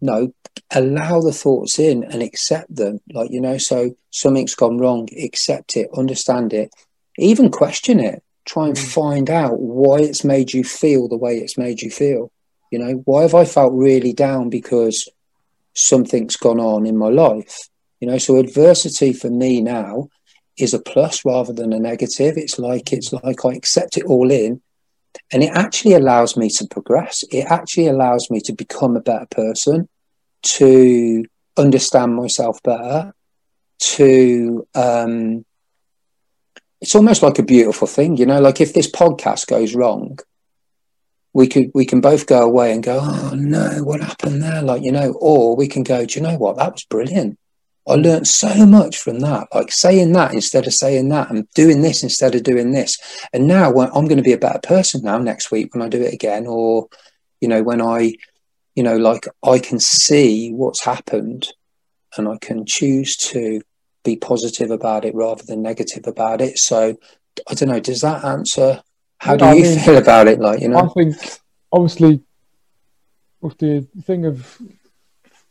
No 0.00 0.32
allow 0.72 1.20
the 1.20 1.32
thoughts 1.32 1.78
in 1.78 2.02
and 2.04 2.22
accept 2.22 2.74
them 2.74 3.00
like 3.12 3.30
you 3.30 3.40
know? 3.40 3.58
So 3.58 3.96
something's 4.10 4.54
gone 4.54 4.78
wrong 4.78 5.08
accept 5.22 5.76
it 5.76 5.90
understand 5.96 6.52
it 6.52 6.70
even 7.18 7.50
question 7.50 8.00
it. 8.00 8.22
Try 8.46 8.68
and 8.68 8.76
mm. 8.76 8.92
find 8.92 9.28
out 9.30 9.60
why 9.60 9.98
it's 9.98 10.24
made 10.24 10.52
you 10.52 10.64
feel 10.64 11.06
the 11.06 11.16
way 11.16 11.36
it's 11.36 11.58
made 11.58 11.82
you 11.82 11.90
feel 11.90 12.32
you 12.70 12.78
know? 12.78 13.02
Why 13.04 13.22
have 13.22 13.34
i 13.34 13.44
felt 13.44 13.72
really 13.72 14.12
down 14.12 14.48
because 14.48 15.08
something's 15.74 16.36
gone 16.36 16.60
on 16.60 16.86
in 16.86 16.96
my 16.96 17.08
life 17.08 17.68
you 18.00 18.08
know 18.08 18.18
so 18.18 18.36
adversity 18.36 19.12
for 19.12 19.30
me 19.30 19.60
now 19.60 20.08
is 20.58 20.74
a 20.74 20.80
plus 20.80 21.24
rather 21.24 21.52
than 21.52 21.72
a 21.72 21.78
negative. 21.78 22.36
It's 22.36 22.58
like 22.58 22.92
it's 22.92 23.12
like 23.12 23.44
i 23.44 23.52
accept 23.52 23.96
it 23.96 24.04
all 24.04 24.30
in 24.30 24.60
and 25.32 25.42
it 25.42 25.50
actually 25.50 25.94
allows 25.94 26.36
me 26.36 26.48
to 26.50 26.66
progress. 26.66 27.24
It 27.30 27.46
actually 27.46 27.86
allows 27.86 28.30
me 28.30 28.40
to 28.42 28.52
become 28.52 28.96
a 28.96 29.00
better 29.00 29.26
person 29.30 29.88
to 30.42 31.24
understand 31.56 32.14
myself 32.14 32.62
better 32.62 33.12
to 33.78 34.66
um 34.74 35.44
it's 36.80 36.94
almost 36.94 37.22
like 37.22 37.38
a 37.38 37.42
beautiful 37.42 37.86
thing 37.86 38.16
you 38.16 38.24
know 38.24 38.40
like 38.40 38.60
if 38.60 38.72
this 38.72 38.90
podcast 38.90 39.46
goes 39.46 39.74
wrong 39.74 40.18
we 41.32 41.46
could 41.46 41.70
we 41.74 41.84
can 41.84 42.00
both 42.00 42.26
go 42.26 42.42
away 42.42 42.72
and 42.72 42.82
go 42.82 42.98
oh 43.02 43.34
no 43.36 43.82
what 43.82 44.00
happened 44.00 44.42
there? 44.42 44.62
Like 44.62 44.82
you 44.82 44.92
know 44.92 45.12
or 45.20 45.56
we 45.56 45.68
can 45.68 45.82
go 45.82 46.04
do 46.04 46.18
you 46.18 46.24
know 46.24 46.36
what? 46.36 46.56
That 46.56 46.72
was 46.72 46.84
brilliant 46.84 47.38
i 47.88 47.94
learned 47.94 48.26
so 48.26 48.66
much 48.66 48.98
from 48.98 49.20
that 49.20 49.48
like 49.54 49.72
saying 49.72 50.12
that 50.12 50.32
instead 50.34 50.66
of 50.66 50.72
saying 50.74 51.08
that 51.08 51.30
and 51.30 51.48
doing 51.54 51.82
this 51.82 52.02
instead 52.02 52.34
of 52.34 52.42
doing 52.42 52.72
this. 52.72 52.96
And 53.32 53.46
now 53.46 53.72
when 53.72 53.88
i'm 53.94 54.06
going 54.06 54.18
to 54.18 54.22
be 54.22 54.32
a 54.32 54.38
better 54.38 54.60
person 54.60 55.02
now 55.02 55.18
next 55.18 55.50
week 55.50 55.74
when 55.74 55.82
i 55.82 55.88
do 55.88 56.02
it 56.02 56.12
again 56.14 56.46
or 56.46 56.88
you 57.40 57.48
know 57.48 57.62
when 57.62 57.80
i 57.80 58.12
you 58.74 58.82
know 58.82 58.96
like 58.96 59.26
i 59.42 59.58
can 59.58 59.80
see 59.80 60.50
what's 60.52 60.84
happened 60.84 61.48
and 62.16 62.28
i 62.28 62.36
can 62.40 62.64
choose 62.66 63.16
to 63.16 63.62
be 64.04 64.16
positive 64.16 64.70
about 64.70 65.04
it 65.04 65.14
rather 65.14 65.42
than 65.46 65.62
negative 65.62 66.06
about 66.06 66.40
it. 66.40 66.58
So 66.58 66.96
i 67.48 67.54
don't 67.54 67.68
know 67.68 67.80
does 67.80 68.00
that 68.02 68.24
answer 68.24 68.82
how 69.18 69.36
do 69.36 69.44
I 69.44 69.54
you 69.54 69.62
mean- 69.62 69.78
feel 69.78 69.96
about 69.98 70.28
it 70.28 70.38
like 70.40 70.60
you 70.60 70.68
know, 70.68 70.78
I 70.78 70.88
think 70.88 71.16
obviously 71.72 72.22
with 73.40 73.56
the 73.58 73.86
thing 74.02 74.26
of 74.26 74.60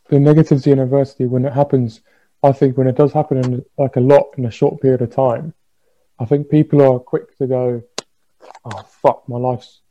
the 0.10 0.18
negativity 0.18 0.72
and 0.72 0.82
adversity 0.82 1.26
when 1.26 1.46
it 1.46 1.54
happens, 1.54 2.02
I 2.42 2.52
think 2.52 2.78
when 2.78 2.88
it 2.88 2.96
does 2.96 3.12
happen 3.14 3.38
in 3.38 3.66
like 3.78 3.96
a 3.98 4.02
lot 4.02 4.28
in 4.38 4.46
a 4.46 4.52
short 4.52 4.82
period 4.82 5.02
of 5.02 5.14
time, 5.14 5.54
I 6.20 6.26
think 6.26 6.50
people 6.50 6.82
are 6.82 7.00
quick 7.00 7.38
to 7.38 7.48
go, 7.48 7.84
"Oh 8.66 8.84
fuck, 9.02 9.28
my 9.28 9.38
life's 9.38 9.82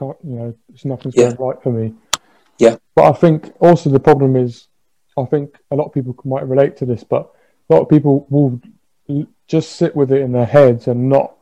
you 0.00 0.16
know, 0.22 0.54
it's 0.72 0.84
nothing's 0.84 1.16
Yeah. 1.16 1.34
going 1.34 1.48
right 1.48 1.62
for 1.62 1.70
me." 1.70 1.94
Yeah. 2.58 2.76
But 2.94 3.04
I 3.04 3.12
think 3.12 3.52
also 3.60 3.90
the 3.90 4.00
problem 4.00 4.36
is, 4.36 4.68
I 5.16 5.24
think 5.24 5.56
a 5.70 5.76
lot 5.76 5.86
of 5.86 5.92
people 5.92 6.16
might 6.24 6.48
relate 6.48 6.76
to 6.78 6.86
this, 6.86 7.04
but 7.04 7.32
a 7.68 7.74
lot 7.74 7.82
of 7.82 7.88
people 7.88 8.26
will 8.28 8.60
just 9.46 9.72
sit 9.72 9.94
with 9.94 10.10
it 10.12 10.20
in 10.22 10.32
their 10.32 10.46
heads 10.46 10.88
and 10.88 11.08
not 11.08 11.36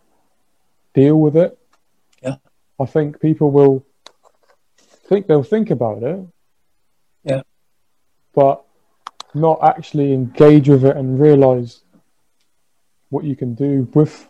deal 0.94 1.18
with 1.18 1.36
it. 1.36 1.58
Yeah. 2.22 2.36
I 2.78 2.86
think 2.86 3.20
people 3.20 3.50
will 3.50 3.84
think 5.08 5.26
they'll 5.26 5.42
think 5.42 5.70
about 5.70 6.02
it. 6.02 6.26
Yeah. 7.24 7.42
But 8.34 8.64
not 9.34 9.58
actually 9.62 10.12
engage 10.12 10.68
with 10.68 10.84
it 10.84 10.96
and 10.96 11.20
realize 11.20 11.80
what 13.10 13.24
you 13.24 13.36
can 13.36 13.54
do 13.54 13.88
with 13.94 14.28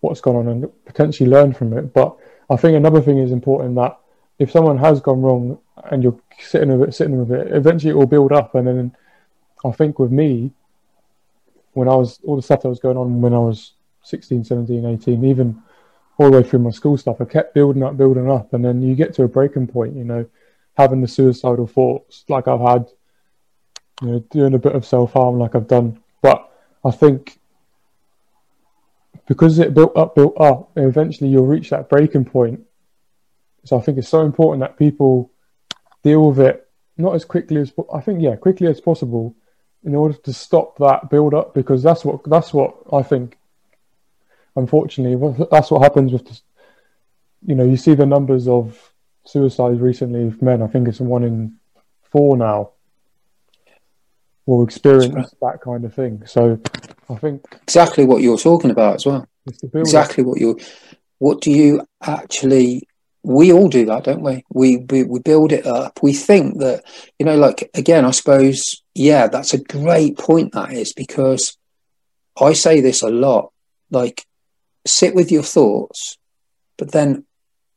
what's 0.00 0.20
gone 0.20 0.36
on 0.36 0.48
and 0.48 0.70
potentially 0.84 1.28
learn 1.28 1.52
from 1.52 1.72
it. 1.76 1.92
But 1.92 2.16
I 2.48 2.56
think 2.56 2.76
another 2.76 3.00
thing 3.00 3.18
is 3.18 3.32
important 3.32 3.74
that 3.76 3.98
if 4.38 4.50
someone 4.50 4.78
has 4.78 5.00
gone 5.00 5.22
wrong 5.22 5.58
and 5.90 6.02
you're 6.02 6.18
sitting 6.38 6.76
with 6.78 6.88
it, 6.88 6.92
sitting 6.94 7.18
with 7.18 7.30
it, 7.32 7.52
eventually 7.52 7.90
it 7.90 7.96
will 7.96 8.06
build 8.06 8.32
up. 8.32 8.54
And 8.54 8.66
then 8.66 8.96
I 9.64 9.70
think 9.72 9.98
with 9.98 10.12
me, 10.12 10.52
when 11.72 11.88
I 11.88 11.94
was 11.94 12.20
all 12.24 12.36
the 12.36 12.42
stuff 12.42 12.62
that 12.62 12.68
was 12.68 12.80
going 12.80 12.96
on 12.96 13.20
when 13.20 13.34
I 13.34 13.38
was 13.38 13.72
16, 14.04 14.44
17, 14.44 14.86
18, 14.86 15.24
even 15.24 15.62
all 16.18 16.30
the 16.30 16.40
way 16.40 16.48
through 16.48 16.60
my 16.60 16.70
school 16.70 16.96
stuff, 16.96 17.20
I 17.20 17.24
kept 17.26 17.54
building 17.54 17.82
up, 17.82 17.96
building 17.96 18.30
up, 18.30 18.54
and 18.54 18.64
then 18.64 18.80
you 18.82 18.94
get 18.94 19.12
to 19.14 19.24
a 19.24 19.28
breaking 19.28 19.66
point. 19.66 19.94
You 19.94 20.04
know, 20.04 20.26
having 20.76 21.02
the 21.02 21.08
suicidal 21.08 21.66
thoughts 21.66 22.24
like 22.28 22.48
I've 22.48 22.60
had, 22.60 22.86
you 24.02 24.08
know, 24.08 24.18
doing 24.30 24.54
a 24.54 24.58
bit 24.58 24.74
of 24.74 24.84
self 24.84 25.12
harm 25.12 25.38
like 25.38 25.54
I've 25.54 25.68
done. 25.68 26.02
But 26.22 26.50
I 26.84 26.90
think 26.90 27.38
because 29.26 29.58
it 29.58 29.74
built 29.74 29.96
up, 29.96 30.14
built 30.14 30.40
up, 30.40 30.70
eventually 30.76 31.30
you'll 31.30 31.46
reach 31.46 31.70
that 31.70 31.88
breaking 31.88 32.24
point. 32.24 32.60
So 33.64 33.78
I 33.78 33.80
think 33.80 33.98
it's 33.98 34.08
so 34.08 34.20
important 34.20 34.60
that 34.60 34.78
people 34.78 35.30
deal 36.02 36.28
with 36.28 36.38
it 36.38 36.68
not 36.96 37.14
as 37.14 37.24
quickly 37.24 37.60
as 37.60 37.72
I 37.92 38.00
think, 38.00 38.22
yeah, 38.22 38.36
quickly 38.36 38.68
as 38.68 38.80
possible, 38.80 39.34
in 39.84 39.94
order 39.94 40.14
to 40.14 40.32
stop 40.32 40.78
that 40.78 41.10
build 41.10 41.34
up 41.34 41.54
because 41.54 41.82
that's 41.82 42.04
what 42.04 42.22
that's 42.24 42.52
what 42.52 42.76
I 42.92 43.02
think. 43.02 43.36
Unfortunately, 44.54 45.16
that's 45.50 45.70
what 45.70 45.82
happens 45.82 46.12
with, 46.12 46.24
the, 46.24 46.40
you 47.46 47.54
know, 47.54 47.64
you 47.64 47.76
see 47.76 47.94
the 47.94 48.06
numbers 48.06 48.48
of 48.48 48.92
suicides 49.24 49.80
recently 49.80 50.24
with 50.24 50.40
men. 50.40 50.62
I 50.62 50.66
think 50.66 50.88
it's 50.88 51.00
one 51.00 51.24
in 51.24 51.56
four 52.10 52.38
now 52.38 52.70
will 54.46 54.64
experience 54.64 55.34
that 55.42 55.60
kind 55.60 55.84
of 55.84 55.94
thing. 55.94 56.22
So 56.26 56.60
I 57.10 57.14
think 57.16 57.44
exactly 57.62 58.04
what 58.04 58.22
you're 58.22 58.38
talking 58.38 58.70
about 58.70 58.96
as 58.96 59.06
well. 59.06 59.28
Exactly 59.74 60.24
what 60.24 60.40
you. 60.40 60.58
What 61.18 61.40
do 61.40 61.50
you 61.50 61.86
actually? 62.02 62.88
We 63.22 63.52
all 63.52 63.68
do 63.68 63.86
that, 63.86 64.04
don't 64.04 64.22
we? 64.22 64.44
we? 64.50 64.76
We 64.88 65.02
we 65.02 65.18
build 65.20 65.52
it 65.52 65.66
up. 65.66 65.98
We 66.02 66.12
think 66.12 66.58
that 66.58 66.84
you 67.18 67.26
know, 67.26 67.36
like 67.36 67.70
again, 67.74 68.04
I 68.04 68.12
suppose 68.12 68.82
yeah, 68.94 69.26
that's 69.26 69.52
a 69.52 69.62
great 69.62 70.16
point. 70.16 70.52
That 70.52 70.72
is 70.72 70.92
because 70.92 71.56
I 72.40 72.52
say 72.52 72.80
this 72.80 73.02
a 73.02 73.08
lot. 73.08 73.52
Like, 73.90 74.24
sit 74.86 75.14
with 75.14 75.30
your 75.30 75.42
thoughts, 75.42 76.18
but 76.76 76.92
then 76.92 77.24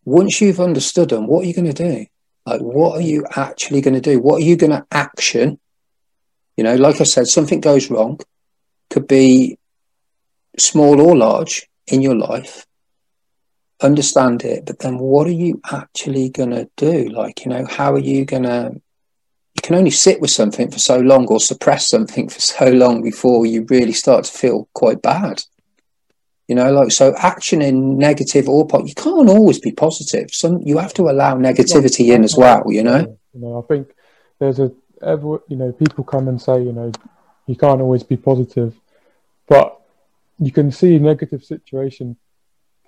once 0.05 0.41
you've 0.41 0.59
understood 0.59 1.09
them, 1.09 1.27
what 1.27 1.43
are 1.43 1.47
you 1.47 1.53
going 1.53 1.71
to 1.71 1.83
do? 1.83 2.05
Like, 2.45 2.61
what 2.61 2.97
are 2.97 3.01
you 3.01 3.25
actually 3.35 3.81
going 3.81 3.93
to 3.93 4.01
do? 4.01 4.19
What 4.19 4.41
are 4.41 4.45
you 4.45 4.55
going 4.55 4.71
to 4.71 4.85
action? 4.91 5.59
You 6.59 6.63
know, 6.63 6.75
like 6.75 6.99
I 6.99 7.05
said, 7.05 7.27
something 7.27 7.61
goes 7.61 7.89
wrong, 7.89 8.19
could 8.89 9.07
be 9.07 9.57
small 10.57 10.99
or 10.99 11.15
large 11.15 11.69
in 11.87 12.01
your 12.01 12.15
life. 12.15 12.65
Understand 13.79 14.43
it, 14.43 14.65
but 14.65 14.79
then 14.79 14.99
what 14.99 15.25
are 15.25 15.31
you 15.45 15.61
actually 15.71 16.27
going 16.27 16.49
to 16.49 16.69
do? 16.75 17.07
Like, 17.07 17.45
you 17.45 17.51
know, 17.51 17.65
how 17.65 17.93
are 17.93 18.05
you 18.11 18.25
going 18.25 18.43
to 18.43 18.73
you 19.55 19.61
can 19.63 19.75
only 19.77 19.89
sit 19.89 20.19
with 20.19 20.31
something 20.31 20.69
for 20.69 20.79
so 20.79 20.97
long 20.99 21.27
or 21.27 21.39
suppress 21.39 21.87
something 21.87 22.27
for 22.27 22.41
so 22.41 22.69
long 22.71 23.01
before 23.03 23.45
you 23.45 23.65
really 23.69 23.93
start 23.93 24.25
to 24.25 24.37
feel 24.37 24.67
quite 24.73 25.01
bad. 25.01 25.41
You 26.49 26.55
know, 26.55 26.73
like 26.73 26.91
so 26.91 27.15
action 27.15 27.61
in 27.61 27.97
negative 27.97 28.49
or 28.49 28.67
po- 28.67 28.85
you 28.85 28.95
can't 28.95 29.29
always 29.29 29.61
be 29.61 29.71
positive. 29.71 30.31
Some 30.33 30.59
you 30.65 30.77
have 30.77 30.93
to 30.95 31.03
allow 31.03 31.37
negativity 31.37 32.13
in 32.13 32.25
as 32.25 32.35
well, 32.35 32.63
you 32.67 32.83
know. 32.83 33.17
You 33.33 33.39
know, 33.39 33.63
I 33.63 33.65
think 33.65 33.91
there's 34.39 34.59
a 34.59 34.73
ever 35.01 35.41
you 35.47 35.55
know, 35.55 35.71
people 35.71 36.03
come 36.03 36.27
and 36.27 36.41
say, 36.41 36.61
you 36.61 36.71
know, 36.71 36.91
you 37.47 37.55
can't 37.55 37.81
always 37.81 38.03
be 38.03 38.17
positive. 38.17 38.75
But 39.47 39.79
you 40.39 40.51
can 40.51 40.71
see 40.71 40.99
negative 40.99 41.43
situation 41.43 42.15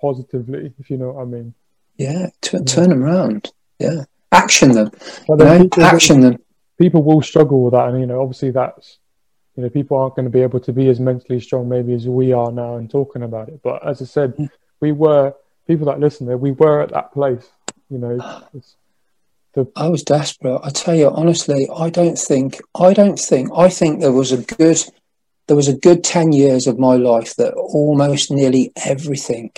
positively, 0.00 0.72
if 0.78 0.90
you 0.90 0.96
know 0.96 1.12
what 1.12 1.22
I 1.22 1.24
mean. 1.24 1.54
Yeah, 1.96 2.30
t- 2.40 2.62
turn 2.64 2.90
them 2.90 3.02
around. 3.02 3.52
Yeah, 3.78 4.04
action 4.30 4.72
them. 4.72 4.90
You 5.28 5.36
know, 5.36 5.68
action 5.80 6.20
them 6.20 6.38
people 6.82 7.02
will 7.04 7.22
struggle 7.22 7.62
with 7.62 7.72
that, 7.74 7.88
and 7.88 8.00
you 8.00 8.06
know, 8.06 8.20
obviously 8.20 8.50
that's 8.50 8.98
you 9.56 9.62
know, 9.62 9.70
people 9.70 9.98
aren't 9.98 10.16
going 10.16 10.24
to 10.24 10.30
be 10.30 10.40
able 10.40 10.60
to 10.60 10.72
be 10.72 10.88
as 10.88 10.98
mentally 10.98 11.38
strong 11.38 11.68
maybe 11.68 11.92
as 11.94 12.08
we 12.08 12.32
are 12.32 12.50
now 12.50 12.76
and 12.76 12.90
talking 12.90 13.22
about 13.22 13.48
it. 13.48 13.60
But 13.62 13.86
as 13.86 14.00
I 14.00 14.06
said, 14.06 14.34
mm. 14.36 14.48
we 14.80 14.92
were 14.92 15.34
people 15.66 15.86
that 15.86 16.00
listen 16.00 16.26
there. 16.26 16.38
We 16.38 16.52
were 16.52 16.80
at 16.80 16.90
that 16.90 17.12
place. 17.12 17.46
You 17.90 17.98
know, 17.98 18.16
the... 19.54 19.70
I 19.76 19.88
was 19.88 20.02
desperate. 20.02 20.60
I 20.62 20.70
tell 20.70 20.94
you 20.94 21.10
honestly, 21.10 21.68
I 21.74 21.90
don't 21.90 22.18
think. 22.18 22.60
I 22.74 22.92
don't 22.92 23.18
think. 23.18 23.50
I 23.56 23.68
think 23.68 24.00
there 24.00 24.12
was 24.12 24.32
a 24.32 24.42
good. 24.42 24.78
There 25.48 25.56
was 25.56 25.68
a 25.68 25.76
good 25.76 26.04
ten 26.04 26.32
years 26.32 26.66
of 26.66 26.78
my 26.78 26.94
life 26.94 27.34
that 27.36 27.54
almost 27.54 28.30
nearly 28.30 28.72
everything 28.76 29.50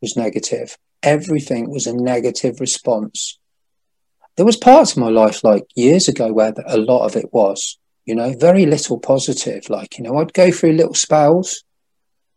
was 0.00 0.16
negative. 0.16 0.76
Everything 1.02 1.70
was 1.70 1.86
a 1.86 1.94
negative 1.94 2.60
response 2.60 3.38
there 4.36 4.46
was 4.46 4.56
parts 4.56 4.92
of 4.92 4.98
my 4.98 5.08
life 5.08 5.44
like 5.44 5.66
years 5.74 6.08
ago 6.08 6.32
where 6.32 6.52
a 6.66 6.78
lot 6.78 7.04
of 7.04 7.16
it 7.16 7.32
was 7.32 7.78
you 8.04 8.14
know 8.14 8.34
very 8.34 8.66
little 8.66 8.98
positive 8.98 9.68
like 9.70 9.98
you 9.98 10.04
know 10.04 10.18
i'd 10.18 10.32
go 10.32 10.50
through 10.50 10.72
little 10.72 10.94
spells 10.94 11.64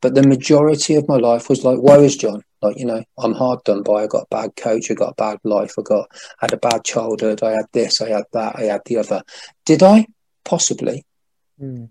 but 0.02 0.14
the 0.14 0.28
majority 0.28 0.96
of 0.96 1.08
my 1.08 1.18
life 1.18 1.50
was 1.50 1.64
like 1.64 1.80
woe 1.80 2.04
is 2.04 2.16
Jon 2.16 2.44
like 2.62 2.78
you 2.78 2.86
know 2.86 3.04
i'm 3.20 3.34
hard 3.34 3.64
done 3.64 3.84
by. 3.84 4.04
I 4.04 4.08
got 4.08 4.24
a 4.24 4.28
bad 4.30 4.56
coach. 4.56 4.90
I 4.90 4.94
got 4.94 5.12
a 5.12 5.16
bad 5.16 5.40
life. 5.44 5.74
I 5.78 5.82
got 5.82 6.08
I 6.14 6.46
had 6.46 6.54
a 6.54 6.58
bad 6.58 6.84
childhood. 6.84 7.44
I 7.44 7.52
had 7.52 7.66
this. 7.72 8.02
I 8.02 8.10
had 8.10 8.26
that. 8.34 8.56
I 8.56 8.64
had 8.64 8.82
the 8.86 8.98
other. 8.98 9.22
Did 9.66 9.84
i? 9.84 10.08
Possibly. 10.44 11.06
Mm. 11.62 11.90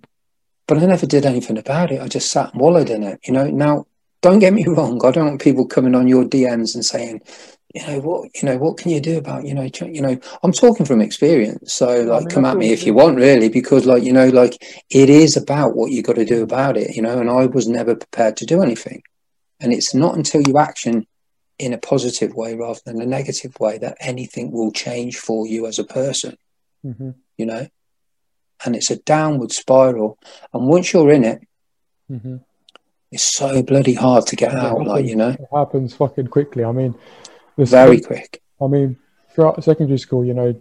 but 0.68 0.78
i 0.78 0.86
never 0.86 1.06
did 1.06 1.26
anything 1.26 1.58
about 1.58 1.90
it. 1.90 2.00
I 2.00 2.06
just 2.06 2.30
sat 2.30 2.52
and 2.52 2.60
wallowed 2.60 2.90
in 2.90 3.02
it 3.02 3.20
you 3.24 3.32
know. 3.32 3.46
Now 3.46 3.86
don't 4.22 4.38
get 4.38 4.52
me 4.52 4.64
wrong. 4.68 5.04
I 5.04 5.10
don't 5.10 5.26
want 5.26 5.42
people 5.42 5.66
coming 5.66 5.94
on 5.94 6.08
your 6.08 6.24
dms 6.24 6.74
and 6.74 6.84
saying 6.84 7.20
you 7.74 7.86
know 7.86 8.00
what 8.00 8.30
you 8.34 8.48
know 8.48 8.56
what 8.56 8.78
can 8.78 8.90
you 8.90 9.00
do 9.00 9.18
about 9.18 9.44
you 9.44 9.54
know 9.54 9.68
you 9.82 10.00
know? 10.00 10.18
I'm 10.42 10.52
talking 10.52 10.86
from 10.86 11.00
experience. 11.00 11.74
So 11.74 12.02
like 12.02 12.16
I 12.16 12.18
mean, 12.20 12.28
come 12.28 12.44
at 12.44 12.56
me 12.56 12.72
if 12.72 12.86
you 12.86 12.94
want 12.94 13.16
really 13.16 13.48
because 13.48 13.86
like 13.86 14.02
you 14.02 14.12
know 14.12 14.28
like 14.28 14.56
it 14.90 15.10
is 15.10 15.36
about 15.36 15.76
what 15.76 15.90
you 15.90 16.02
got 16.02 16.16
to 16.16 16.24
do 16.24 16.42
about 16.42 16.76
it 16.76 16.96
you 16.96 17.02
know 17.02 17.18
and 17.18 17.28
i 17.28 17.46
was 17.46 17.68
never 17.68 17.94
prepared 17.94 18.36
to 18.38 18.46
do 18.46 18.62
anything 18.62 19.02
and 19.60 19.72
it's 19.72 19.94
not 19.94 20.16
until 20.16 20.42
you 20.46 20.58
action 20.58 21.06
in 21.58 21.72
a 21.72 21.78
positive 21.78 22.34
way 22.34 22.54
rather 22.54 22.80
than 22.84 23.00
a 23.00 23.06
negative 23.06 23.58
way 23.58 23.78
that 23.78 23.96
anything 24.00 24.50
will 24.50 24.70
change 24.70 25.16
for 25.16 25.46
you 25.46 25.66
as 25.66 25.78
a 25.78 25.84
person 25.84 26.36
mm-hmm. 26.84 27.10
you 27.38 27.46
know 27.46 27.66
and 28.64 28.76
it's 28.76 28.90
a 28.90 28.96
downward 29.02 29.52
spiral 29.52 30.18
and 30.52 30.66
once 30.66 30.92
you're 30.92 31.12
in 31.12 31.24
it 31.24 31.40
mm-hmm. 32.10 32.36
it's 33.10 33.22
so 33.22 33.62
bloody 33.62 33.94
hard 33.94 34.26
to 34.26 34.36
get 34.36 34.52
out 34.52 34.70
happens, 34.70 34.88
like 34.88 35.06
you 35.06 35.16
know 35.16 35.30
it 35.30 35.48
happens 35.52 35.94
fucking 35.94 36.26
quickly 36.26 36.62
i 36.64 36.72
mean 36.72 36.94
very 37.56 38.00
quick. 38.00 38.42
I 38.60 38.66
mean, 38.66 38.96
throughout 39.30 39.62
secondary 39.64 39.98
school, 39.98 40.24
you 40.24 40.34
know, 40.34 40.60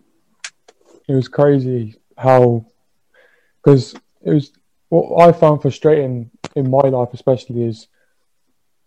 it 1.07 1.13
was 1.13 1.27
crazy 1.27 1.95
how, 2.17 2.65
because 3.63 3.93
it 4.23 4.33
was 4.33 4.51
what 4.89 5.27
I 5.27 5.31
found 5.31 5.61
frustrating 5.61 6.31
in 6.55 6.69
my 6.69 6.81
life, 6.81 7.09
especially, 7.13 7.63
is 7.63 7.87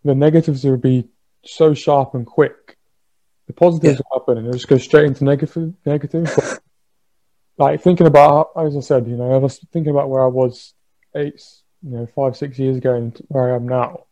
the 0.03 0.15
negatives 0.15 0.63
would 0.63 0.81
be 0.81 1.07
so 1.43 1.73
sharp 1.73 2.15
and 2.15 2.25
quick. 2.25 2.77
The 3.47 3.53
positives 3.53 3.99
yeah. 3.99 4.01
would 4.11 4.19
happen 4.19 4.37
and 4.37 4.47
it 4.47 4.53
just 4.53 4.67
go 4.67 4.77
straight 4.77 5.05
into 5.05 5.23
negative. 5.23 5.73
Negative. 5.85 6.31
But, 6.35 6.59
like 7.57 7.81
thinking 7.81 8.07
about, 8.07 8.51
as 8.57 8.77
I 8.77 8.79
said, 8.79 9.07
you 9.07 9.17
know, 9.17 9.33
I 9.33 9.37
was 9.37 9.59
thinking 9.73 9.91
about 9.91 10.09
where 10.09 10.23
I 10.23 10.27
was 10.27 10.73
eight, 11.15 11.43
you 11.83 11.91
know, 11.91 12.05
five, 12.15 12.37
six 12.37 12.57
years 12.57 12.77
ago 12.77 12.95
and 12.95 13.17
where 13.27 13.51
I 13.51 13.55
am 13.55 13.67
now. 13.67 14.05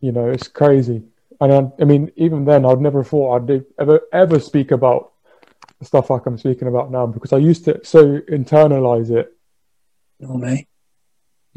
You 0.00 0.12
know, 0.12 0.28
it's 0.28 0.46
crazy. 0.46 1.02
And 1.40 1.52
I, 1.52 1.70
I 1.80 1.84
mean, 1.84 2.12
even 2.16 2.44
then, 2.44 2.64
I'd 2.64 2.80
never 2.80 3.02
thought 3.02 3.50
I'd 3.50 3.64
ever 3.78 4.00
ever 4.12 4.38
speak 4.38 4.70
about 4.70 5.12
the 5.80 5.84
stuff 5.84 6.10
like 6.10 6.26
I'm 6.26 6.38
speaking 6.38 6.68
about 6.68 6.92
now 6.92 7.06
because 7.06 7.32
I 7.32 7.38
used 7.38 7.64
to 7.64 7.84
so 7.84 8.20
internalize 8.20 9.10
it. 9.10 9.32
Oh, 10.22 10.36
no, 10.36 10.46
me. 10.46 10.67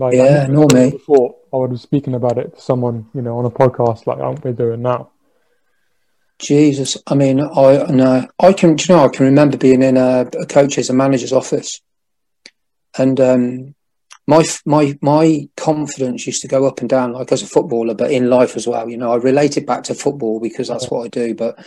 Like, 0.01 0.15
yeah, 0.15 0.47
no, 0.47 0.65
me. 0.73 0.97
Thought 1.05 1.35
I 1.53 1.57
would 1.57 1.69
be 1.69 1.77
speaking 1.77 2.15
about 2.15 2.39
it 2.39 2.55
to 2.55 2.59
someone, 2.59 3.07
you 3.13 3.21
know, 3.21 3.37
on 3.37 3.45
a 3.45 3.51
podcast 3.51 4.07
like 4.07 4.17
aren't 4.17 4.43
we're 4.43 4.51
doing 4.51 4.81
now. 4.81 5.11
Jesus, 6.39 6.97
I 7.05 7.13
mean, 7.13 7.39
I 7.39 7.85
no, 7.87 8.27
I 8.39 8.53
can. 8.53 8.71
you 8.71 8.85
know, 8.89 9.05
I 9.05 9.09
can 9.09 9.27
remember 9.27 9.57
being 9.57 9.83
in 9.83 9.97
a, 9.97 10.21
a 10.21 10.47
coach's, 10.47 10.89
a 10.89 10.93
manager's 10.93 11.33
office, 11.33 11.81
and 12.97 13.19
um, 13.19 13.75
my 14.25 14.43
my 14.65 14.97
my 15.03 15.47
confidence 15.55 16.25
used 16.25 16.41
to 16.41 16.47
go 16.47 16.65
up 16.65 16.79
and 16.79 16.89
down 16.89 17.13
like 17.13 17.31
as 17.31 17.43
a 17.43 17.47
footballer, 17.47 17.93
but 17.93 18.09
in 18.09 18.27
life 18.27 18.55
as 18.55 18.65
well. 18.65 18.89
You 18.89 18.97
know, 18.97 19.11
I 19.11 19.17
relate 19.17 19.57
it 19.57 19.67
back 19.67 19.83
to 19.83 19.93
football 19.93 20.39
because 20.39 20.69
that's 20.69 20.89
what 20.89 21.05
I 21.05 21.09
do. 21.09 21.35
But 21.35 21.63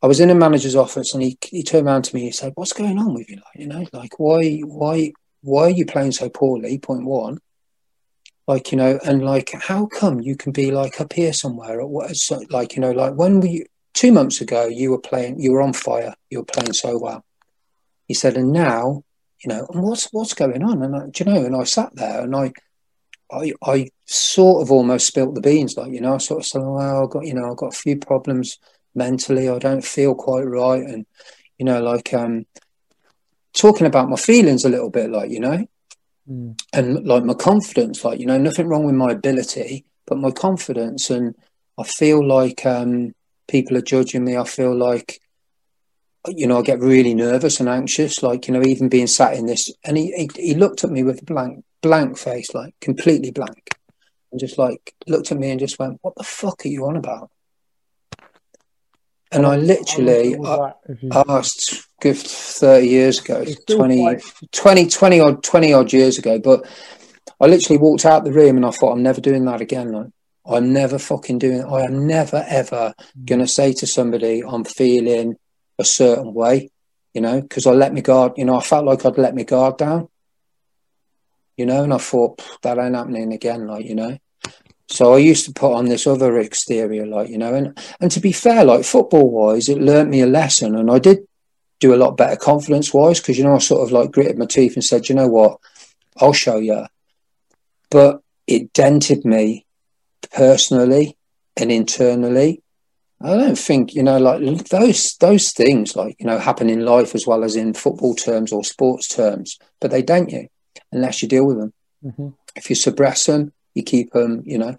I 0.00 0.06
was 0.06 0.20
in 0.20 0.30
a 0.30 0.36
manager's 0.36 0.76
office, 0.76 1.14
and 1.14 1.22
he 1.24 1.36
he 1.42 1.64
turned 1.64 1.88
around 1.88 2.04
to 2.04 2.14
me. 2.14 2.20
And 2.20 2.28
he 2.28 2.32
said, 2.32 2.52
"What's 2.54 2.72
going 2.72 2.96
on 2.96 3.12
with 3.12 3.28
you? 3.28 3.38
Like, 3.38 3.56
you 3.56 3.66
know, 3.66 3.84
like 3.92 4.20
why 4.20 4.60
why 4.60 5.14
why 5.42 5.64
are 5.64 5.70
you 5.70 5.86
playing 5.86 6.12
so 6.12 6.28
poorly?" 6.28 6.78
Point 6.78 7.04
one. 7.04 7.38
Like 8.46 8.72
you 8.72 8.78
know, 8.78 8.98
and 9.04 9.24
like, 9.24 9.52
how 9.52 9.86
come 9.86 10.20
you 10.20 10.36
can 10.36 10.52
be 10.52 10.72
like 10.72 11.00
up 11.00 11.12
here 11.12 11.32
somewhere? 11.32 11.80
Or 11.80 11.86
what? 11.86 12.16
So, 12.16 12.42
like 12.50 12.74
you 12.74 12.80
know, 12.80 12.90
like 12.90 13.14
when 13.14 13.40
we 13.40 13.66
two 13.94 14.12
months 14.12 14.40
ago, 14.40 14.66
you 14.66 14.90
were 14.90 15.00
playing, 15.00 15.40
you 15.40 15.52
were 15.52 15.62
on 15.62 15.72
fire, 15.72 16.14
you 16.30 16.38
were 16.38 16.44
playing 16.44 16.72
so 16.72 16.98
well. 16.98 17.24
He 18.08 18.14
said, 18.14 18.36
and 18.36 18.52
now 18.52 19.04
you 19.44 19.48
know, 19.48 19.66
and 19.72 19.82
what's 19.82 20.08
what's 20.12 20.34
going 20.34 20.62
on? 20.62 20.82
And 20.82 20.96
I, 20.96 21.06
do 21.06 21.24
you 21.24 21.32
know? 21.32 21.44
And 21.44 21.56
I 21.56 21.64
sat 21.64 21.94
there 21.94 22.22
and 22.22 22.36
I, 22.36 22.52
I, 23.30 23.52
I 23.62 23.88
sort 24.06 24.62
of 24.62 24.70
almost 24.70 25.06
spilt 25.06 25.34
the 25.34 25.40
beans, 25.40 25.76
like 25.76 25.92
you 25.92 26.00
know, 26.00 26.14
I 26.14 26.18
sort 26.18 26.40
of 26.40 26.46
said, 26.46 26.62
well, 26.62 27.04
I've 27.04 27.10
got 27.10 27.26
you 27.26 27.34
know, 27.34 27.50
I've 27.50 27.56
got 27.56 27.74
a 27.74 27.78
few 27.78 27.96
problems 27.96 28.58
mentally. 28.94 29.48
I 29.48 29.58
don't 29.58 29.84
feel 29.84 30.14
quite 30.14 30.42
right, 30.42 30.82
and 30.82 31.06
you 31.58 31.64
know, 31.64 31.80
like 31.82 32.12
um, 32.12 32.46
talking 33.52 33.86
about 33.86 34.08
my 34.08 34.16
feelings 34.16 34.64
a 34.64 34.68
little 34.68 34.90
bit, 34.90 35.10
like 35.10 35.30
you 35.30 35.40
know, 35.40 35.66
mm. 36.28 36.60
and 36.72 37.06
like 37.06 37.24
my 37.24 37.34
confidence, 37.34 38.04
like 38.04 38.20
you 38.20 38.26
know, 38.26 38.38
nothing 38.38 38.68
wrong 38.68 38.84
with 38.84 38.94
my 38.94 39.12
ability, 39.12 39.84
but 40.06 40.18
my 40.18 40.30
confidence, 40.30 41.10
and 41.10 41.34
I 41.78 41.84
feel 41.84 42.26
like 42.26 42.64
um, 42.66 43.14
people 43.48 43.76
are 43.76 43.82
judging 43.82 44.24
me. 44.24 44.36
I 44.36 44.44
feel 44.44 44.74
like 44.74 45.20
you 46.28 46.46
know, 46.46 46.58
I 46.58 46.62
get 46.62 46.80
really 46.80 47.14
nervous 47.14 47.60
and 47.60 47.68
anxious, 47.68 48.22
like, 48.22 48.46
you 48.46 48.54
know, 48.54 48.62
even 48.62 48.88
being 48.88 49.06
sat 49.06 49.34
in 49.34 49.46
this. 49.46 49.70
And 49.84 49.96
he, 49.96 50.12
he, 50.12 50.48
he, 50.48 50.54
looked 50.54 50.84
at 50.84 50.90
me 50.90 51.02
with 51.02 51.22
a 51.22 51.24
blank, 51.24 51.64
blank 51.80 52.18
face, 52.18 52.54
like 52.54 52.74
completely 52.80 53.30
blank, 53.30 53.70
and 54.30 54.38
just 54.38 54.58
like 54.58 54.94
looked 55.06 55.32
at 55.32 55.38
me 55.38 55.50
and 55.50 55.60
just 55.60 55.78
went, 55.78 55.98
What 56.02 56.14
the 56.16 56.24
fuck 56.24 56.64
are 56.64 56.68
you 56.68 56.86
on 56.86 56.96
about? 56.96 57.30
And 59.32 59.46
I 59.46 59.56
literally 59.56 60.36
I, 60.44 60.72
asked, 61.28 61.86
good 62.00 62.16
30 62.16 62.86
years 62.86 63.20
ago, 63.20 63.44
20, 63.68 64.18
20, 64.50 64.86
20 64.88 65.20
odd, 65.20 65.42
20 65.44 65.72
odd 65.72 65.92
years 65.92 66.18
ago, 66.18 66.38
but 66.38 66.66
I 67.40 67.46
literally 67.46 67.78
walked 67.78 68.04
out 68.04 68.24
the 68.24 68.32
room 68.32 68.56
and 68.56 68.66
I 68.66 68.70
thought, 68.70 68.92
I'm 68.92 69.02
never 69.02 69.20
doing 69.20 69.44
that 69.44 69.60
again. 69.60 69.92
Like, 69.92 70.08
I'm 70.46 70.72
never 70.72 70.98
fucking 70.98 71.38
doing 71.38 71.58
it. 71.58 71.66
I 71.66 71.84
am 71.84 72.06
never 72.06 72.44
ever 72.48 72.94
mm. 72.98 73.24
going 73.24 73.40
to 73.40 73.46
say 73.46 73.72
to 73.74 73.86
somebody, 73.86 74.42
I'm 74.46 74.64
feeling 74.64 75.36
a 75.78 75.84
certain 75.84 76.34
way, 76.34 76.70
you 77.14 77.20
know, 77.20 77.40
because 77.40 77.66
I 77.66 77.70
let 77.70 77.92
me 77.92 78.02
guard, 78.02 78.32
you 78.36 78.44
know, 78.44 78.56
I 78.56 78.62
felt 78.62 78.84
like 78.84 79.06
I'd 79.06 79.16
let 79.16 79.34
me 79.34 79.44
guard 79.44 79.78
down, 79.78 80.08
you 81.56 81.66
know, 81.66 81.84
and 81.84 81.94
I 81.94 81.98
thought 81.98 82.42
that 82.62 82.78
ain't 82.78 82.96
happening 82.96 83.32
again, 83.32 83.66
like, 83.66 83.86
you 83.86 83.94
know. 83.94 84.18
So 84.90 85.14
I 85.14 85.18
used 85.18 85.46
to 85.46 85.52
put 85.52 85.72
on 85.72 85.86
this 85.86 86.06
other 86.06 86.38
exterior, 86.38 87.06
like, 87.06 87.30
you 87.30 87.38
know, 87.38 87.54
and, 87.54 87.78
and 88.00 88.10
to 88.10 88.20
be 88.20 88.32
fair, 88.32 88.64
like 88.64 88.84
football 88.84 89.30
wise, 89.30 89.68
it 89.68 89.78
learnt 89.78 90.10
me 90.10 90.20
a 90.20 90.26
lesson 90.26 90.74
and 90.74 90.90
I 90.90 90.98
did 90.98 91.18
do 91.78 91.94
a 91.94 91.96
lot 91.96 92.16
better 92.16 92.36
confidence 92.36 92.92
wise 92.92 93.20
because, 93.20 93.38
you 93.38 93.44
know, 93.44 93.54
I 93.54 93.58
sort 93.58 93.82
of 93.82 93.92
like 93.92 94.10
gritted 94.10 94.36
my 94.36 94.46
teeth 94.46 94.74
and 94.74 94.84
said, 94.84 95.08
you 95.08 95.14
know 95.14 95.28
what, 95.28 95.58
I'll 96.20 96.32
show 96.32 96.56
you. 96.56 96.86
But 97.88 98.20
it 98.46 98.72
dented 98.72 99.24
me 99.24 99.64
personally 100.32 101.16
and 101.56 101.70
internally 101.70 102.62
I 103.22 103.36
don't 103.36 103.58
think 103.58 103.94
you 103.94 104.02
know, 104.02 104.18
like 104.18 104.40
those 104.68 105.16
those 105.16 105.52
things, 105.52 105.94
like 105.94 106.16
you 106.18 106.26
know, 106.26 106.38
happen 106.38 106.70
in 106.70 106.84
life 106.86 107.14
as 107.14 107.26
well 107.26 107.44
as 107.44 107.54
in 107.54 107.74
football 107.74 108.14
terms 108.14 108.50
or 108.50 108.64
sports 108.64 109.08
terms, 109.08 109.58
but 109.78 109.90
they 109.90 110.02
don't 110.02 110.30
you 110.30 110.48
unless 110.90 111.22
you 111.22 111.28
deal 111.28 111.46
with 111.46 111.58
them. 111.58 111.72
Mm-hmm. 112.02 112.28
If 112.56 112.70
you 112.70 112.76
suppress 112.76 113.26
them, 113.26 113.52
you 113.74 113.82
keep 113.82 114.12
them. 114.12 114.42
You 114.44 114.58
know, 114.58 114.76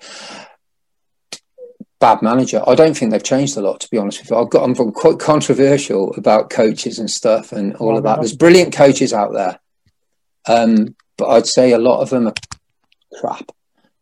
bad 2.00 2.22
manager. 2.22 2.64
I 2.68 2.76
don't 2.76 2.96
think 2.96 3.12
they've 3.12 3.24
changed 3.24 3.58
a 3.58 3.62
lot, 3.62 3.80
to 3.82 3.90
be 3.90 3.98
honest 3.98 4.20
with 4.20 4.32
you. 4.32 4.38
I've 4.38 4.50
got 4.50 4.64
I'm 4.64 4.76
quite 4.94 5.20
controversial 5.20 6.14
about 6.16 6.50
coaches 6.50 7.00
and 7.00 7.10
stuff 7.10 7.52
and 7.52 7.76
all 7.78 7.98
of 7.98 8.04
that. 8.04 8.20
There's 8.20 8.36
brilliant 8.36 8.74
coaches 8.74 9.14
out 9.14 9.34
there, 9.34 9.60
um, 10.48 10.96
but 11.18 11.30
I'd 11.30 11.48
say 11.48 11.72
a 11.72 11.78
lot 11.78 12.02
of 12.02 12.10
them 12.10 12.28
are 12.28 12.34
crap 13.20 13.52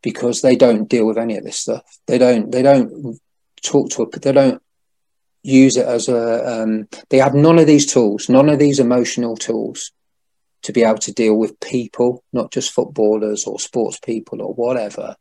because 0.02 0.42
they 0.42 0.56
don't 0.56 0.90
deal 0.90 1.06
with 1.06 1.18
any 1.18 1.38
of 1.38 1.44
this 1.44 1.60
stuff. 1.60 1.84
They 2.08 2.18
don't. 2.18 2.52
They 2.52 2.62
don't 2.62 3.20
talk 3.62 3.90
to 3.92 4.04
a 4.04 4.20
they 4.20 4.32
don't 4.32 4.62
use 5.44 5.78
it 5.78 5.86
as 5.86 6.10
a 6.10 6.62
um, 6.62 6.88
they 7.10 7.18
have 7.18 7.34
none 7.34 7.60
of 7.60 7.68
these 7.68 7.86
tools 7.92 8.30
none 8.30 8.50
of 8.50 8.60
these 8.60 8.80
emotional 8.80 9.36
tools 9.36 9.92
to 10.64 10.74
be 10.74 10.84
able 10.84 10.98
to 10.98 11.14
deal 11.14 11.36
with 11.36 11.60
people 11.60 12.24
not 12.34 12.52
just 12.52 12.74
footballers 12.74 13.46
or 13.46 13.60
sports 13.60 14.00
people 14.00 14.42
or 14.42 14.54
whatever 14.54 15.16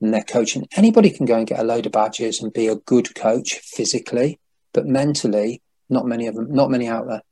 and 0.00 0.12
they're 0.12 0.22
coaching 0.22 0.66
anybody 0.76 1.10
can 1.10 1.26
go 1.26 1.36
and 1.36 1.46
get 1.46 1.60
a 1.60 1.64
load 1.64 1.86
of 1.86 1.92
badges 1.92 2.42
and 2.42 2.52
be 2.52 2.66
a 2.66 2.76
good 2.76 3.14
coach 3.14 3.60
physically 3.62 4.38
but 4.72 4.86
mentally 4.86 5.62
not 5.88 6.06
many 6.06 6.26
of 6.26 6.34
them 6.34 6.52
not 6.52 6.70
many 6.70 6.86
out 6.86 7.06
there 7.06 7.22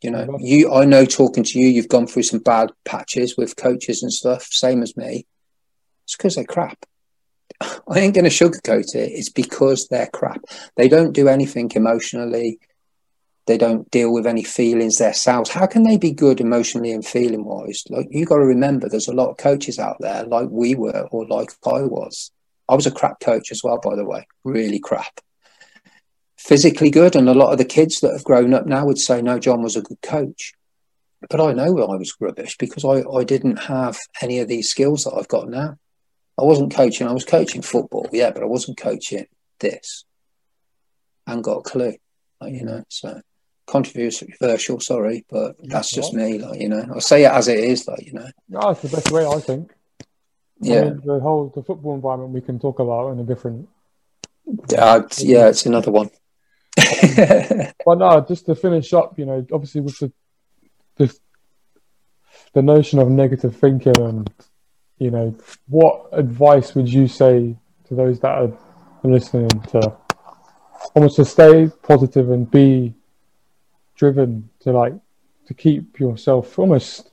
you 0.00 0.10
know 0.10 0.36
you 0.40 0.72
i 0.72 0.84
know 0.84 1.04
talking 1.04 1.44
to 1.44 1.58
you 1.58 1.68
you've 1.68 1.88
gone 1.88 2.06
through 2.06 2.22
some 2.22 2.40
bad 2.40 2.70
patches 2.84 3.36
with 3.36 3.56
coaches 3.56 4.02
and 4.02 4.12
stuff 4.12 4.44
same 4.44 4.82
as 4.82 4.96
me 4.96 5.26
it's 6.04 6.16
because 6.16 6.34
they're 6.34 6.44
crap 6.44 6.84
I 7.88 8.00
ain't 8.00 8.14
going 8.14 8.24
to 8.24 8.30
sugarcoat 8.30 8.94
it. 8.94 9.12
It's 9.12 9.30
because 9.30 9.88
they're 9.88 10.08
crap. 10.12 10.42
They 10.76 10.88
don't 10.88 11.12
do 11.12 11.28
anything 11.28 11.70
emotionally. 11.74 12.58
They 13.46 13.58
don't 13.58 13.90
deal 13.90 14.12
with 14.12 14.26
any 14.26 14.44
feelings 14.44 14.98
themselves. 14.98 15.50
How 15.50 15.66
can 15.66 15.82
they 15.82 15.98
be 15.98 16.12
good 16.12 16.40
emotionally 16.40 16.92
and 16.92 17.04
feeling 17.04 17.44
wise? 17.44 17.82
Like 17.90 18.06
you 18.10 18.24
got 18.24 18.36
to 18.36 18.44
remember, 18.44 18.88
there's 18.88 19.08
a 19.08 19.14
lot 19.14 19.30
of 19.30 19.36
coaches 19.36 19.78
out 19.78 19.96
there, 19.98 20.24
like 20.24 20.48
we 20.50 20.74
were, 20.74 21.08
or 21.10 21.26
like 21.26 21.50
I 21.66 21.82
was. 21.82 22.30
I 22.68 22.74
was 22.74 22.86
a 22.86 22.92
crap 22.92 23.20
coach 23.20 23.50
as 23.50 23.62
well, 23.64 23.80
by 23.82 23.96
the 23.96 24.04
way, 24.04 24.26
really 24.44 24.78
crap. 24.78 25.20
Physically 26.36 26.90
good, 26.90 27.16
and 27.16 27.28
a 27.28 27.34
lot 27.34 27.52
of 27.52 27.58
the 27.58 27.64
kids 27.64 28.00
that 28.00 28.12
have 28.12 28.24
grown 28.24 28.54
up 28.54 28.66
now 28.66 28.86
would 28.86 28.98
say, 28.98 29.20
"No, 29.22 29.38
Jon 29.38 29.62
was 29.62 29.76
a 29.76 29.82
good 29.82 30.00
coach." 30.02 30.54
But 31.28 31.40
I 31.40 31.52
know 31.52 31.78
I 31.78 31.96
was 31.96 32.16
rubbish 32.20 32.56
because 32.58 32.84
I, 32.84 33.08
I 33.08 33.24
didn't 33.24 33.56
have 33.56 33.96
any 34.20 34.40
of 34.40 34.48
these 34.48 34.68
skills 34.68 35.04
that 35.04 35.14
I've 35.14 35.28
got 35.28 35.48
now. 35.48 35.78
I 36.38 36.44
wasn't 36.44 36.74
coaching. 36.74 37.06
I 37.06 37.12
was 37.12 37.24
coaching 37.24 37.62
football, 37.62 38.08
yeah, 38.12 38.30
but 38.30 38.42
I 38.42 38.46
wasn't 38.46 38.78
coaching 38.78 39.26
this. 39.60 40.04
I 41.26 41.38
got 41.40 41.58
a 41.58 41.62
clue, 41.62 41.94
you 42.42 42.64
know. 42.64 42.84
So 42.88 43.20
controversial, 43.66 44.80
sorry, 44.80 45.24
but 45.30 45.56
that's 45.62 45.90
just 45.90 46.14
me, 46.14 46.38
like 46.38 46.60
you 46.60 46.68
know. 46.68 46.86
I 46.94 46.98
say 46.98 47.24
it 47.24 47.30
as 47.30 47.48
it 47.48 47.58
is, 47.58 47.86
like 47.86 48.06
you 48.06 48.12
know. 48.12 48.28
No, 48.48 48.70
it's 48.70 48.82
the 48.82 48.88
best 48.88 49.10
way, 49.10 49.26
I 49.26 49.40
think. 49.40 49.72
Yeah, 50.60 50.80
I 50.80 50.84
mean, 50.84 51.00
the 51.04 51.20
whole 51.20 51.52
the 51.54 51.62
football 51.62 51.94
environment 51.94 52.32
we 52.32 52.40
can 52.40 52.58
talk 52.58 52.78
about 52.78 53.10
in 53.10 53.20
a 53.20 53.24
different. 53.24 53.68
Uh, 54.76 55.02
yeah, 55.18 55.48
it's 55.48 55.66
another 55.66 55.90
one. 55.90 56.10
but 56.76 57.98
no, 57.98 58.24
just 58.26 58.46
to 58.46 58.54
finish 58.54 58.92
up, 58.92 59.18
you 59.18 59.26
know, 59.26 59.46
obviously 59.52 59.80
with 59.80 59.98
the 59.98 60.12
the 60.96 61.18
the 62.54 62.62
notion 62.62 62.98
of 62.98 63.08
negative 63.08 63.56
thinking 63.56 63.98
and 63.98 64.30
you 64.98 65.10
know, 65.10 65.36
what 65.66 66.08
advice 66.12 66.76
would 66.76 66.88
you 66.88 67.08
say 67.08 67.56
to 67.88 67.94
those 67.94 68.20
that 68.20 68.38
are 68.38 68.52
listening 69.02 69.48
to 69.48 69.96
almost 70.94 71.16
to 71.16 71.24
stay 71.24 71.68
positive 71.82 72.30
and 72.30 72.48
be 72.50 72.94
driven 73.96 74.48
to 74.60 74.72
like 74.72 74.94
to 75.46 75.54
keep 75.54 75.98
yourself 75.98 76.58
almost 76.58 77.10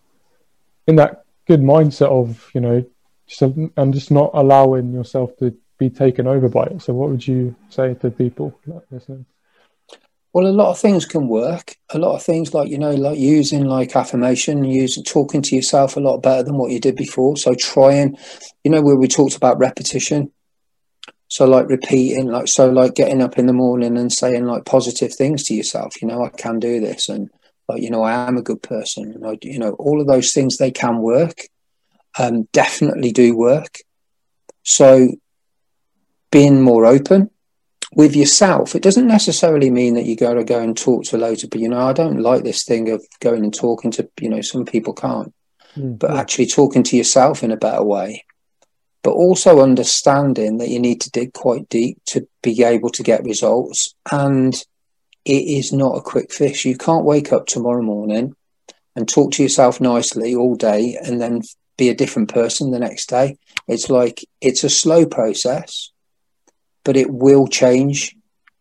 in 0.88 0.96
that 0.96 1.26
good 1.48 1.62
mindset 1.62 2.10
of 2.10 2.50
you 2.54 2.62
know 2.62 2.84
just 3.28 3.42
and 3.42 3.94
just 3.94 4.12
not 4.12 4.32
allowing 4.34 4.94
yourself 4.94 5.36
to 5.38 5.56
be 5.78 5.90
taken 5.90 6.28
over 6.28 6.50
by 6.50 6.64
it 6.64 6.82
so 6.82 6.94
what 6.94 7.10
would 7.10 7.26
you 7.26 7.56
say 7.70 7.94
to 7.94 8.10
people 8.12 8.58
listening 8.92 9.26
well, 10.32 10.46
a 10.46 10.50
lot 10.54 10.70
of 10.70 10.80
things 10.80 11.08
can 11.08 11.28
work. 11.28 11.76
A 11.90 11.98
lot 11.98 12.16
of 12.16 12.24
things 12.24 12.54
like, 12.54 12.70
you 12.70 12.78
know, 12.78 12.92
like 12.92 13.18
using 13.18 13.66
like 13.66 13.96
affirmation, 13.96 14.64
using 14.64 15.04
talking 15.04 15.42
to 15.42 15.56
yourself 15.56 15.98
a 15.98 16.00
lot 16.00 16.18
better 16.18 16.44
than 16.44 16.58
what 16.58 16.70
you 16.70 16.80
did 16.80 16.96
before. 16.96 17.36
So 17.36 17.56
trying, 17.56 18.16
you 18.64 18.70
know, 18.70 18.82
where 18.82 18.96
we 18.96 19.08
talked 19.08 19.36
about 19.36 19.58
repetition. 19.58 20.32
So 21.30 21.46
like 21.46 21.70
repeating, 21.70 22.28
like, 22.28 22.48
so 22.48 22.70
like 22.70 22.96
getting 22.96 23.22
up 23.22 23.38
in 23.38 23.46
the 23.46 23.54
morning 23.54 23.98
and 23.98 24.12
saying 24.12 24.46
like 24.46 24.66
positive 24.66 25.14
things 25.14 25.44
to 25.46 25.54
yourself, 25.54 26.02
you 26.02 26.08
know, 26.08 26.26
I 26.26 26.30
can 26.30 26.60
do 26.60 26.82
this. 26.82 27.08
And 27.08 27.30
like, 27.68 27.82
you 27.82 27.90
know, 27.90 28.04
I 28.04 28.28
am 28.28 28.38
a 28.38 28.42
good 28.42 28.62
person. 28.62 29.14
And 29.14 29.26
I, 29.26 29.38
you 29.42 29.60
know, 29.60 29.74
all 29.74 30.02
of 30.02 30.08
those 30.08 30.34
things, 30.34 30.58
they 30.58 30.72
can 30.72 31.00
work, 31.00 31.38
um, 32.18 32.48
definitely 32.52 33.12
do 33.12 33.38
work. 33.38 33.78
So 34.64 35.10
being 36.32 36.62
more 36.62 36.86
open, 36.86 37.30
with 37.96 38.16
yourself, 38.16 38.76
it 38.76 38.84
doesn't 38.84 39.08
necessarily 39.08 39.72
mean 39.72 39.96
that 39.96 40.06
you 40.06 40.16
got 40.16 40.36
to 40.36 40.44
go 40.44 40.60
and 40.60 40.78
talk 40.78 41.06
to 41.06 41.18
loads 41.18 41.44
of 41.44 41.50
people. 41.50 41.64
You 41.64 41.70
know, 41.70 41.80
I 41.80 41.94
don't 41.94 42.22
like 42.22 42.44
this 42.44 42.64
thing 42.64 42.90
of 42.92 43.04
going 43.20 43.44
and 43.44 43.54
talking 43.54 43.92
to, 43.92 44.10
you 44.22 44.30
know, 44.30 44.42
some 44.42 44.66
people 44.66 44.94
can't, 44.94 45.34
mm, 45.76 45.98
but 45.98 46.12
actually 46.12 46.48
talking 46.48 46.84
to 46.84 46.98
yourself 46.98 47.44
in 47.44 47.52
a 47.52 47.58
better 47.58 47.84
way. 47.84 48.26
But 49.02 49.12
also 49.12 49.62
understanding 49.62 50.58
that 50.58 50.70
you 50.70 50.80
need 50.80 51.02
to 51.02 51.12
dig 51.12 51.34
quite 51.34 51.70
deep 51.70 52.00
to 52.08 52.28
be 52.44 52.64
able 52.64 52.90
to 52.92 53.04
get 53.04 53.24
results. 53.24 53.96
And 54.12 54.54
it 55.26 55.32
is 55.32 55.72
not 55.72 55.98
a 55.98 56.02
quick 56.02 56.34
fix. 56.34 56.66
You 56.66 56.78
can't 56.78 57.06
wake 57.06 57.32
up 57.32 57.46
tomorrow 57.46 57.82
morning 57.82 58.36
and 58.96 59.08
talk 59.08 59.32
to 59.34 59.44
yourself 59.44 59.80
nicely 59.80 60.36
all 60.36 60.56
day 60.56 60.98
and 61.02 61.22
then 61.22 61.44
be 61.78 61.90
a 61.90 61.96
different 61.96 62.34
person 62.34 62.72
the 62.72 62.80
next 62.80 63.08
day. 63.08 63.38
It's 63.68 63.90
like 63.90 64.26
it's 64.42 64.66
a 64.66 64.70
slow 64.70 65.06
process 65.06 65.92
but 66.84 66.98
it 66.98 67.12
will 67.12 67.48
change 67.48 68.16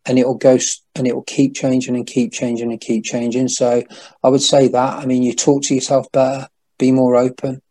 and 0.07 0.18
it'll 0.18 0.34
go 0.34 0.59
and 0.95 1.07
it 1.07 1.14
will 1.14 1.22
keep 1.22 1.55
changing 1.55 1.97
and 1.97 2.07
keep 2.07 2.32
changing 2.32 2.70
and 2.70 2.80
keep 2.80 3.05
changing. 3.05 3.49
So 3.49 3.82
I 4.22 4.28
would 4.28 4.43
say 4.43 4.68
that. 4.68 4.99
I 4.99 5.07
mean, 5.07 5.22
you 5.22 5.34
talk 5.34 5.62
to 5.64 5.74
yourself 5.74 6.11
better, 6.12 6.49
be 6.78 6.93
more 6.93 7.16
open, 7.16 7.62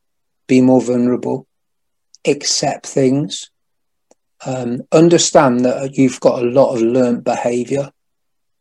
be 0.47 0.61
more 0.61 0.81
vulnerable, 0.81 1.46
accept 2.25 2.85
things, 2.85 3.49
um, 4.45 4.81
understand 4.91 5.65
that 5.65 5.97
you've 5.97 6.19
got 6.19 6.41
a 6.41 6.47
lot 6.47 6.75
of 6.75 6.81
learned 6.81 7.23
behavior 7.23 7.91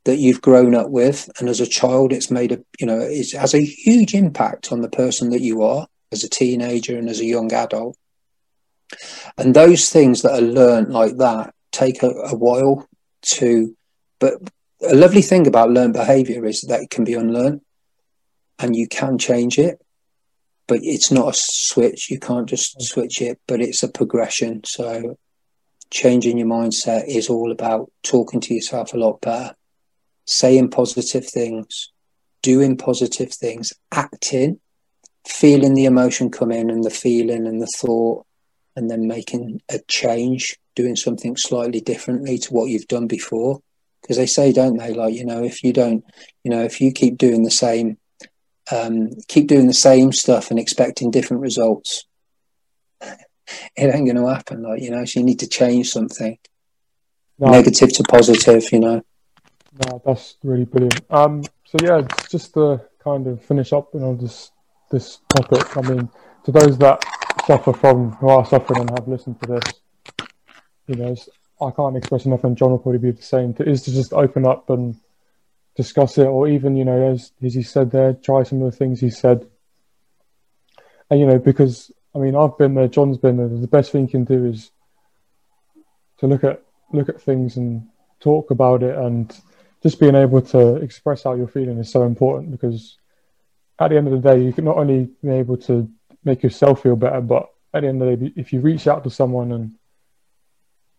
that 0.04 0.18
you've 0.18 0.40
grown 0.40 0.74
up 0.74 0.88
with, 0.88 1.28
and 1.38 1.48
as 1.48 1.61
a 1.61 1.66
child, 1.66 2.12
it's 2.12 2.30
made 2.30 2.52
a 2.52 2.59
you 2.78 2.86
know 2.86 3.00
it 3.00 3.32
has 3.32 3.54
a 3.54 3.64
huge 3.64 4.14
impact 4.14 4.72
on 4.72 4.80
the 4.80 4.88
person 4.88 5.30
that 5.30 5.42
you 5.42 5.62
are 5.62 5.86
as 6.12 6.22
a 6.22 6.28
teenager 6.28 6.96
and 6.96 7.09
as 7.09 7.20
a 7.20 7.24
young 7.24 7.52
adult. 7.52 7.96
And 9.36 9.54
those 9.54 9.90
things 9.90 10.22
that 10.22 10.32
are 10.32 10.40
learned 10.40 10.92
like 10.92 11.16
that 11.16 11.54
take 11.72 12.02
a, 12.02 12.11
a 12.11 12.36
while 12.36 12.88
to, 13.22 13.76
but 14.20 14.34
a 14.80 14.94
lovely 14.94 15.22
thing 15.22 15.46
about 15.46 15.70
learned 15.70 15.94
behavior 15.94 16.44
is 16.46 16.62
that 16.62 16.82
it 16.82 16.90
can 16.90 17.04
be 17.04 17.14
unlearned 17.14 17.62
and 18.59 18.76
you 18.76 18.86
can 18.86 19.18
change 19.18 19.59
it 19.59 19.80
but 20.66 20.80
it's 20.82 21.10
not 21.10 21.34
a 21.34 21.38
switch. 21.38 22.10
You 22.10 22.18
can't 22.18 22.48
just 22.48 22.78
mm. 22.78 22.82
switch 22.82 23.20
it 23.22 23.38
but 23.46 23.60
it's 23.60 23.82
a 23.82 23.88
progression. 23.88 24.62
So 24.64 25.18
changing 25.90 26.38
your 26.38 26.48
mindset 26.48 27.04
is 27.06 27.28
all 27.28 27.52
about 27.52 27.90
talking 28.02 28.40
to 28.40 28.54
yourself 28.54 28.92
a 28.92 28.96
lot 28.96 29.20
better 29.20 29.54
saying 30.28 30.68
positive 30.68 31.24
things 31.24 31.92
doing 32.42 32.76
positive 32.76 33.32
things 33.32 33.72
acting 33.92 34.58
feeling 35.26 35.74
the 35.74 35.84
emotion 35.84 36.30
come 36.30 36.52
in 36.52 36.70
and 36.70 36.84
the 36.84 36.90
feeling 36.90 37.46
and 37.46 37.60
the 37.60 37.66
thought 37.66 38.26
and 38.76 38.90
then 38.90 39.08
making 39.08 39.60
a 39.70 39.78
change 39.88 40.56
doing 40.74 40.94
something 40.94 41.36
slightly 41.36 41.80
differently 41.80 42.38
to 42.38 42.52
what 42.52 42.68
you've 42.68 42.86
done 42.86 43.06
before. 43.06 43.60
Because 44.02 44.18
they 44.18 44.26
say 44.26 44.52
don't 44.52 44.76
they? 44.76 44.92
Like 44.92 45.14
you 45.14 45.24
know 45.24 45.42
if 45.42 45.64
you 45.64 45.72
don't 45.72 46.04
you 46.44 46.50
know 46.50 46.62
if 46.62 46.80
you 46.80 46.92
keep 46.92 47.18
doing 47.18 47.42
the 47.42 47.50
same 47.50 47.98
um, 48.72 49.10
keep 49.28 49.46
doing 49.46 49.66
the 49.66 49.74
same 49.74 50.12
stuff 50.12 50.50
and 50.50 50.58
expecting 50.58 51.10
different 51.10 51.42
results 51.42 52.04
it 53.00 53.14
ain't 53.76 54.06
going 54.06 54.16
to 54.16 54.26
happen 54.26 54.62
like 54.62 54.82
you 54.82 54.90
know 54.90 55.04
so 55.04 55.20
you 55.20 55.26
need 55.26 55.40
to 55.40 55.46
change 55.46 55.90
something 55.90 56.38
no. 57.38 57.50
negative 57.50 57.92
to 57.92 58.02
positive 58.04 58.64
you 58.72 58.80
know 58.80 59.02
no 59.86 60.02
that's 60.04 60.36
really 60.42 60.64
brilliant 60.64 61.00
um 61.10 61.42
so 61.64 61.76
yeah 61.82 62.02
just 62.28 62.54
to 62.54 62.80
kind 63.02 63.26
of 63.26 63.42
finish 63.44 63.72
up 63.72 63.88
you 63.94 64.00
know 64.00 64.14
this 64.16 64.50
this 64.90 65.18
topic 65.34 65.76
i 65.76 65.80
mean 65.82 66.08
to 66.44 66.50
those 66.50 66.76
that 66.78 67.02
suffer 67.46 67.72
from 67.72 68.12
who 68.12 68.28
are 68.28 68.44
suffering 68.44 68.80
and 68.80 68.90
have 68.90 69.06
listened 69.06 69.40
to 69.40 69.46
this 69.46 70.28
you 70.88 70.96
know 70.96 71.14
I 71.60 71.70
can't 71.70 71.96
express 71.96 72.26
enough, 72.26 72.44
and 72.44 72.56
Jon 72.56 72.70
will 72.70 72.78
probably 72.78 72.98
be 72.98 73.10
the 73.12 73.22
same. 73.22 73.54
To, 73.54 73.68
is 73.68 73.82
to 73.82 73.92
just 73.92 74.12
open 74.12 74.46
up 74.46 74.68
and 74.70 74.96
discuss 75.77 76.18
it, 76.18 76.27
or 76.27 76.49
even 76.49 76.77
you 76.77 76.85
know, 76.85 77.12
as 77.12 77.33
as 77.43 77.55
he 77.55 77.62
said 77.62 77.91
there, 77.91 78.14
try 78.14 78.43
some 78.43 78.62
of 78.62 78.70
the 78.70 78.77
things 78.77 79.01
he 79.01 79.11
said. 79.11 79.47
And 81.11 81.20
you 81.20 81.27
know, 81.27 81.39
because 81.39 81.91
I 82.14 82.18
mean, 82.18 82.35
I've 82.35 82.57
been 82.59 82.74
there, 82.74 82.89
Jon's 82.89 83.18
been 83.18 83.37
there. 83.37 83.49
The 83.49 83.68
best 83.68 83.93
thing 83.93 84.03
you 84.03 84.09
can 84.09 84.24
do 84.24 84.47
is 84.47 84.70
to 86.18 86.27
look 86.27 86.45
at 86.45 86.62
look 86.93 87.09
at 87.09 87.20
things 87.20 87.57
and 87.57 87.87
talk 88.20 88.51
about 88.51 88.83
it, 88.83 88.97
and 88.97 89.35
just 89.83 90.01
being 90.01 90.14
able 90.14 90.41
to 90.41 90.77
express 90.77 91.24
how 91.24 91.35
you're 91.35 91.47
feeling 91.47 91.79
is 91.79 91.91
so 91.91 92.03
important 92.03 92.51
because 92.51 92.99
at 93.79 93.89
the 93.89 93.97
end 93.97 94.09
of 94.09 94.20
the 94.20 94.31
day, 94.31 94.43
you 94.43 94.53
can 94.53 94.64
not 94.64 94.79
only 94.79 95.11
be 95.22 95.31
able 95.31 95.59
to 95.59 95.89
make 96.24 96.43
yourself 96.43 96.83
feel 96.83 96.97
better, 96.97 97.20
but 97.20 97.51
at 97.74 97.83
the 97.83 97.89
end 97.89 98.03
of 98.03 98.09
the 98.09 98.16
day, 98.16 98.33
if 98.37 98.53
you 98.53 98.61
reach 98.61 98.87
out 98.87 99.05
to 99.05 99.11
someone 99.11 99.53
and 99.53 99.74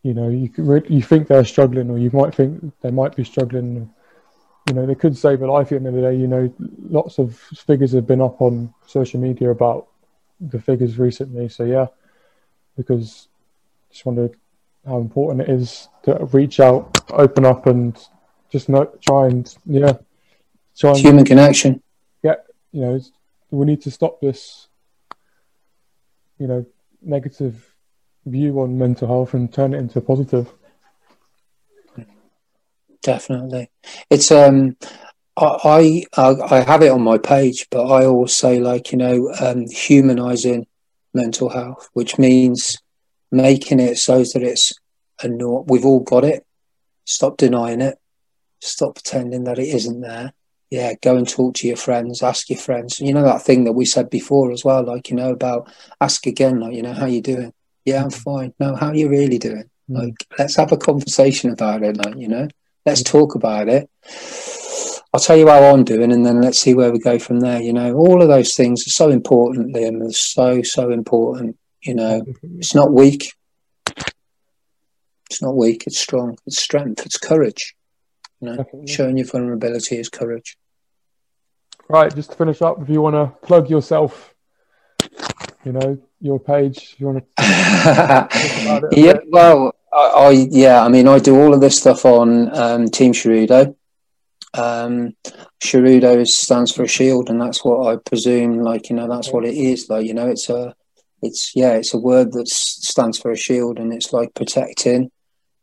you 0.03 0.13
know 0.13 0.29
you 0.29 0.49
you 0.87 1.01
think 1.01 1.27
they're 1.27 1.43
struggling 1.43 1.89
or 1.89 1.97
you 1.97 2.11
might 2.13 2.35
think 2.35 2.71
they 2.81 2.91
might 2.91 3.15
be 3.15 3.23
struggling 3.23 3.91
you 4.67 4.73
know 4.73 4.85
they 4.85 4.95
could 4.95 5.17
save 5.17 5.41
a 5.41 5.51
life 5.51 5.67
at 5.67 5.69
the 5.69 5.75
end 5.75 5.87
of 5.87 5.93
the 5.93 6.01
day. 6.01 6.15
You 6.15 6.27
know 6.27 6.53
lots 6.89 7.19
of 7.19 7.35
figures 7.35 7.93
have 7.93 8.07
been 8.07 8.21
up 8.21 8.41
on 8.41 8.73
social 8.85 9.19
media 9.19 9.51
about 9.51 9.87
the 10.39 10.59
figures 10.59 10.99
recently. 10.99 11.49
So 11.49 11.63
yeah 11.63 11.87
because 12.75 13.27
just 13.89 14.05
wondered 14.05 14.35
how 14.85 14.97
important 14.97 15.41
it 15.41 15.49
is 15.49 15.89
to 16.03 16.15
reach 16.31 16.59
out 16.59 16.97
open 17.11 17.45
up 17.45 17.65
and 17.65 17.97
just 18.51 18.69
not 18.69 19.01
try 19.01 19.27
and 19.27 19.55
yeah 19.65 19.93
try 20.77 20.91
and 20.91 20.99
human 20.99 21.25
connection. 21.25 21.81
Yeah 22.23 22.35
you 22.71 22.81
know 22.81 22.99
we 23.51 23.65
need 23.65 23.81
to 23.83 23.91
stop 23.91 24.19
this 24.21 24.67
you 26.37 26.47
know 26.47 26.65
negative 27.01 27.73
view 28.25 28.59
on 28.59 28.77
mental 28.77 29.07
health 29.07 29.33
and 29.33 29.51
turn 29.51 29.73
it 29.73 29.77
into 29.77 29.99
a 29.99 30.01
positive. 30.01 30.51
Definitely, 33.07 33.69
it's 34.09 34.31
um, 34.31 34.75
I, 35.37 36.03
I 36.17 36.33
I 36.51 36.59
have 36.59 36.81
it 36.81 36.91
on 36.91 37.01
my 37.01 37.17
page, 37.17 37.67
but 37.71 37.85
I 37.85 38.05
always 38.05 38.33
say 38.33 38.59
like 38.59 38.91
you 38.91 38.97
know 38.97 39.33
um, 39.39 39.65
humanizing 39.67 40.67
mental 41.13 41.47
health, 41.47 41.89
which 41.93 42.19
means 42.19 42.77
making 43.31 43.79
it 43.79 43.97
so 43.97 44.19
that 44.19 44.43
it's 44.43 44.73
a 45.21 45.29
not. 45.29 45.69
We've 45.69 45.85
all 45.85 46.01
got 46.01 46.25
it. 46.25 46.45
Stop 47.05 47.37
denying 47.37 47.79
it. 47.79 47.97
Stop 48.59 48.95
pretending 48.95 49.45
that 49.45 49.59
it 49.59 49.69
isn't 49.69 50.01
there. 50.01 50.33
Yeah, 50.69 50.93
go 51.01 51.15
and 51.15 51.29
talk 51.29 51.53
to 51.55 51.67
your 51.67 51.77
friends. 51.77 52.21
Ask 52.21 52.49
your 52.49 52.59
friends. 52.59 52.99
You 52.99 53.13
know 53.13 53.23
that 53.23 53.41
thing 53.41 53.63
that 53.63 53.71
we 53.71 53.85
said 53.85 54.09
before 54.09 54.51
as 54.51 54.65
well, 54.65 54.83
like 54.83 55.09
you 55.09 55.15
know 55.15 55.31
about 55.31 55.71
ask 56.01 56.27
again, 56.27 56.59
like 56.59 56.75
you 56.75 56.81
know 56.81 56.93
how 56.93 57.05
you 57.05 57.21
doing 57.21 57.53
yeah, 57.87 58.03
I'm 58.03 58.09
fine. 58.09 58.53
No, 58.59 58.75
how 58.75 58.87
are 58.87 58.95
you 58.95 59.07
really 59.07 59.39
doing? 59.39 59.69
Mm. 59.89 59.97
Like, 60.03 60.15
let's 60.37 60.57
have 60.57 60.73
a 60.73 60.77
conversation 60.77 61.51
about 61.51 61.83
it. 61.83 61.95
Like, 61.95 62.17
you 62.17 62.27
know, 62.27 62.49
let's 62.87 63.03
talk 63.03 63.35
about 63.35 63.67
it. 63.67 63.89
I'll 65.13 65.19
tell 65.19 65.37
you 65.37 65.47
how 65.47 65.73
I'm 65.73 65.83
doing, 65.83 66.11
and 66.11 66.25
then 66.25 66.41
let's 66.41 66.59
see 66.59 66.73
where 66.73 66.91
we 66.91 66.99
go 66.99 67.19
from 67.19 67.41
there. 67.41 67.61
You 67.61 67.73
know, 67.73 67.93
all 67.95 68.21
of 68.21 68.29
those 68.29 68.55
things 68.55 68.87
are 68.87 68.91
so 68.91 69.09
important, 69.09 69.75
Liam. 69.75 69.99
They're 69.99 70.11
so 70.11 70.61
so 70.63 70.91
important. 70.91 71.57
You 71.81 71.95
know, 71.95 72.21
mm-hmm. 72.21 72.59
it's 72.59 72.73
not 72.73 72.91
weak. 72.91 73.33
It's 75.29 75.41
not 75.41 75.55
weak. 75.55 75.83
It's 75.85 75.99
strong. 75.99 76.37
It's 76.45 76.61
strength. 76.61 77.05
It's 77.05 77.17
courage. 77.17 77.75
You 78.39 78.49
know, 78.49 78.57
Definitely. 78.57 78.87
showing 78.87 79.17
your 79.17 79.27
vulnerability 79.27 79.97
is 79.97 80.09
courage. 80.09 80.57
Right. 81.89 82.13
Just 82.13 82.31
to 82.31 82.37
finish 82.37 82.61
up, 82.61 82.81
if 82.81 82.89
you 82.89 83.01
want 83.01 83.15
to 83.15 83.45
plug 83.45 83.69
yourself, 83.69 84.33
you 85.65 85.73
know, 85.73 85.97
your 86.21 86.39
page? 86.39 86.95
You 86.97 87.07
want 87.07 87.23
to? 87.37 88.87
yeah, 88.91 89.13
bit? 89.13 89.23
well, 89.29 89.73
I, 89.97 90.01
I, 90.01 90.29
yeah, 90.51 90.83
I 90.83 90.89
mean, 90.89 91.07
I 91.07 91.17
do 91.17 91.35
all 91.41 91.55
of 91.55 91.61
this 91.61 91.79
stuff 91.79 92.05
on 92.05 92.55
um, 92.55 92.87
Team 92.87 93.13
Shirudo. 93.13 93.75
Um, 94.53 95.15
Shirudo 95.63 96.25
stands 96.27 96.71
for 96.71 96.83
a 96.83 96.87
shield, 96.87 97.31
and 97.31 97.41
that's 97.41 97.65
what 97.65 97.87
I 97.87 97.97
presume. 97.97 98.61
Like 98.61 98.89
you 98.89 98.95
know, 98.95 99.07
that's 99.07 99.31
what 99.31 99.43
it 99.43 99.55
is. 99.55 99.89
Like 99.89 100.05
you 100.05 100.13
know, 100.13 100.27
it's 100.27 100.49
a, 100.49 100.75
it's 101.23 101.53
yeah, 101.55 101.73
it's 101.73 101.95
a 101.95 101.99
word 101.99 102.31
that 102.33 102.47
stands 102.47 103.17
for 103.17 103.31
a 103.31 103.37
shield, 103.37 103.79
and 103.79 103.91
it's 103.91 104.13
like 104.13 104.35
protecting, 104.35 105.09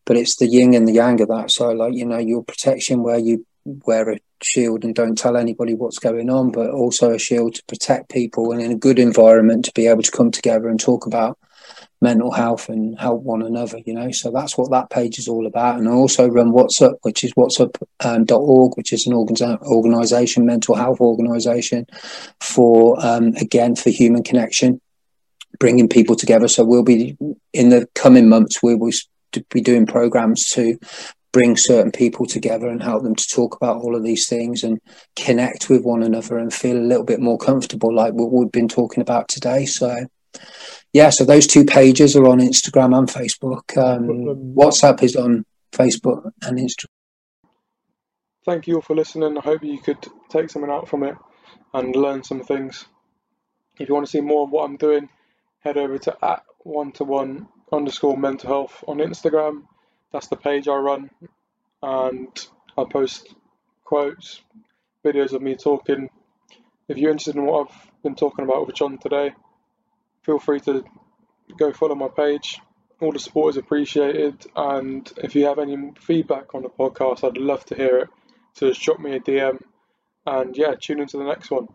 but 0.05 0.17
it's 0.17 0.37
the 0.37 0.49
yin 0.49 0.75
and 0.75 0.89
the 0.89 0.95
yang 0.95 1.21
of 1.21 1.29
that. 1.29 1.53
So 1.53 1.71
like 1.71 1.95
you 1.95 2.05
know, 2.05 2.19
your 2.19 2.43
protection 2.43 3.05
where 3.05 3.19
you 3.19 3.47
wear 3.65 4.11
a 4.11 4.19
shield 4.43 4.85
and 4.85 4.97
don't 4.97 5.17
tell 5.17 5.37
anybody 5.37 5.75
what's 5.75 6.01
going 6.01 6.29
on, 6.29 6.51
but 6.51 6.71
also 6.71 7.13
a 7.13 7.21
shield 7.21 7.55
to 7.55 7.63
protect 7.69 8.11
people 8.11 8.51
and 8.51 8.61
in 8.61 8.73
a 8.73 8.77
good 8.77 8.99
environment 8.99 9.65
to 9.67 9.73
be 9.75 9.87
able 9.87 10.03
to 10.03 10.11
come 10.11 10.33
together 10.33 10.69
and 10.69 10.81
talk 10.81 11.07
about 11.07 11.39
mental 12.05 12.31
health 12.31 12.69
and 12.69 12.97
help 13.01 13.23
one 13.23 13.43
another, 13.43 13.79
you 13.85 13.95
know. 13.95 14.13
So 14.13 14.31
that's 14.31 14.57
what 14.57 14.71
that 14.71 14.91
page 14.91 15.19
is 15.19 15.27
all 15.27 15.47
about. 15.47 15.79
And 15.79 15.89
I 15.89 15.93
also 15.93 16.29
run 16.29 16.53
What's 16.53 16.81
Up, 16.81 16.99
which 17.03 17.25
is 17.25 17.33
whatsup.org, 17.35 17.91
um, 18.01 18.73
which 18.77 18.93
is 18.93 19.07
an 19.07 19.15
organization, 19.15 20.47
mental 20.47 20.77
health 20.77 21.01
organization 21.01 21.87
for, 22.41 22.97
um, 23.05 23.35
again, 23.41 23.75
for 23.75 23.91
human 23.91 24.23
connection, 24.23 24.81
bringing 25.59 25.89
people 25.89 26.15
together. 26.15 26.47
So 26.47 26.65
we'll 26.65 26.85
be, 26.85 27.17
in 27.53 27.71
the 27.71 27.89
coming 27.97 28.29
months, 28.29 28.63
we 28.63 28.77
will 28.77 28.93
be 29.51 29.61
doing 29.61 29.87
programs 29.87 30.47
to 30.51 30.79
bring 31.35 31.57
certain 31.57 31.91
people 31.91 32.27
together 32.27 32.69
and 32.69 32.81
help 32.81 33.03
them 33.03 33.17
to 33.17 33.29
talk 33.29 33.57
about 33.57 33.79
all 33.79 33.97
of 33.97 34.05
these 34.05 34.29
things 34.29 34.63
and 34.63 34.81
connect 35.17 35.69
with 35.69 35.83
one 35.83 36.05
another 36.05 36.39
and 36.39 36.55
feel 36.55 36.77
a 36.77 36.79
little 36.79 37.05
bit 37.05 37.19
more 37.19 37.39
comfortable, 37.39 37.93
like 37.93 38.15
what 38.15 38.31
we've 38.31 38.53
been 38.53 38.69
talking 38.69 39.01
about 39.01 39.27
today. 39.27 39.67
So, 39.67 40.07
yeah, 40.95 41.11
so 41.11 41.25
those 41.25 41.47
two 41.47 41.67
pages 41.67 42.17
are 42.17 42.27
on 42.27 42.41
Instagram 42.41 42.97
and 42.97 43.09
Facebook. 43.09 43.77
Um, 43.77 44.55
What's 44.55 44.83
Up 44.83 45.03
is 45.03 45.15
on 45.15 45.45
Facebook 45.73 46.31
and 46.43 46.59
Instagram. 46.59 46.87
Thank 48.47 48.67
you 48.67 48.77
all 48.77 48.81
for 48.81 48.97
listening. 48.97 49.37
I 49.37 49.43
hope 49.43 49.63
you 49.63 49.79
could 49.79 50.07
take 50.31 50.49
something 50.49 50.71
out 50.71 50.89
from 50.89 51.03
it 51.03 51.17
and 51.75 51.95
learn 51.95 52.25
some 52.25 52.43
things. 52.43 52.87
If 53.79 53.89
you 53.89 53.95
want 53.95 54.07
to 54.07 54.11
see 54.11 54.23
more 54.23 54.45
of 54.45 54.51
what 54.51 54.65
I'm 54.65 54.77
doing, 54.77 55.11
head 55.59 55.77
over 55.77 55.99
to 55.99 56.17
at 56.25 56.43
one 56.61 56.93
to 56.93 57.05
one 57.05 57.49
underscore 57.71 58.17
mental 58.17 58.49
health 58.49 58.83
on 58.87 58.99
Instagram 58.99 59.65
that's 60.15 60.29
the 60.29 60.37
page 60.37 60.69
I 60.69 60.77
run, 60.77 61.11
and 61.83 62.47
I 62.79 62.85
post 62.85 63.35
quotes, 63.83 64.43
videos 65.05 65.33
of 65.33 65.43
me 65.43 65.57
talking. 65.57 66.09
If 66.87 66.99
you're 66.99 67.11
interested 67.11 67.35
in 67.35 67.45
what 67.45 67.69
I've 67.69 67.91
been 68.05 68.15
talking 68.15 68.45
about 68.45 68.65
with 68.65 68.77
Jon 68.77 68.97
today, 68.99 69.35
feel 70.25 70.39
free 70.39 70.61
to 70.61 70.85
go 71.59 71.73
follow 71.73 71.95
my 71.95 72.09
page. 72.09 72.61
All 73.01 73.13
the 73.13 73.19
support 73.19 73.55
is 73.55 73.57
appreciated, 73.57 74.47
and 74.57 75.13
if 75.19 75.35
you 75.35 75.47
have 75.47 75.59
any 75.59 75.93
feedback 76.01 76.55
on 76.55 76.63
the 76.63 76.69
podcast, 76.69 77.25
I'd 77.25 77.37
love 77.37 77.65
to 77.67 77.75
hear 77.75 77.99
it. 77.99 78.09
So 78.55 78.69
just 78.69 78.83
drop 78.83 79.01
me 79.01 79.17
a 79.17 79.21
DM, 79.21 79.61
and 80.27 80.57
yeah, 80.57 80.75
tune 80.81 81.01
into 81.01 81.19
the 81.19 81.25
next 81.25 81.51
one. 81.51 81.69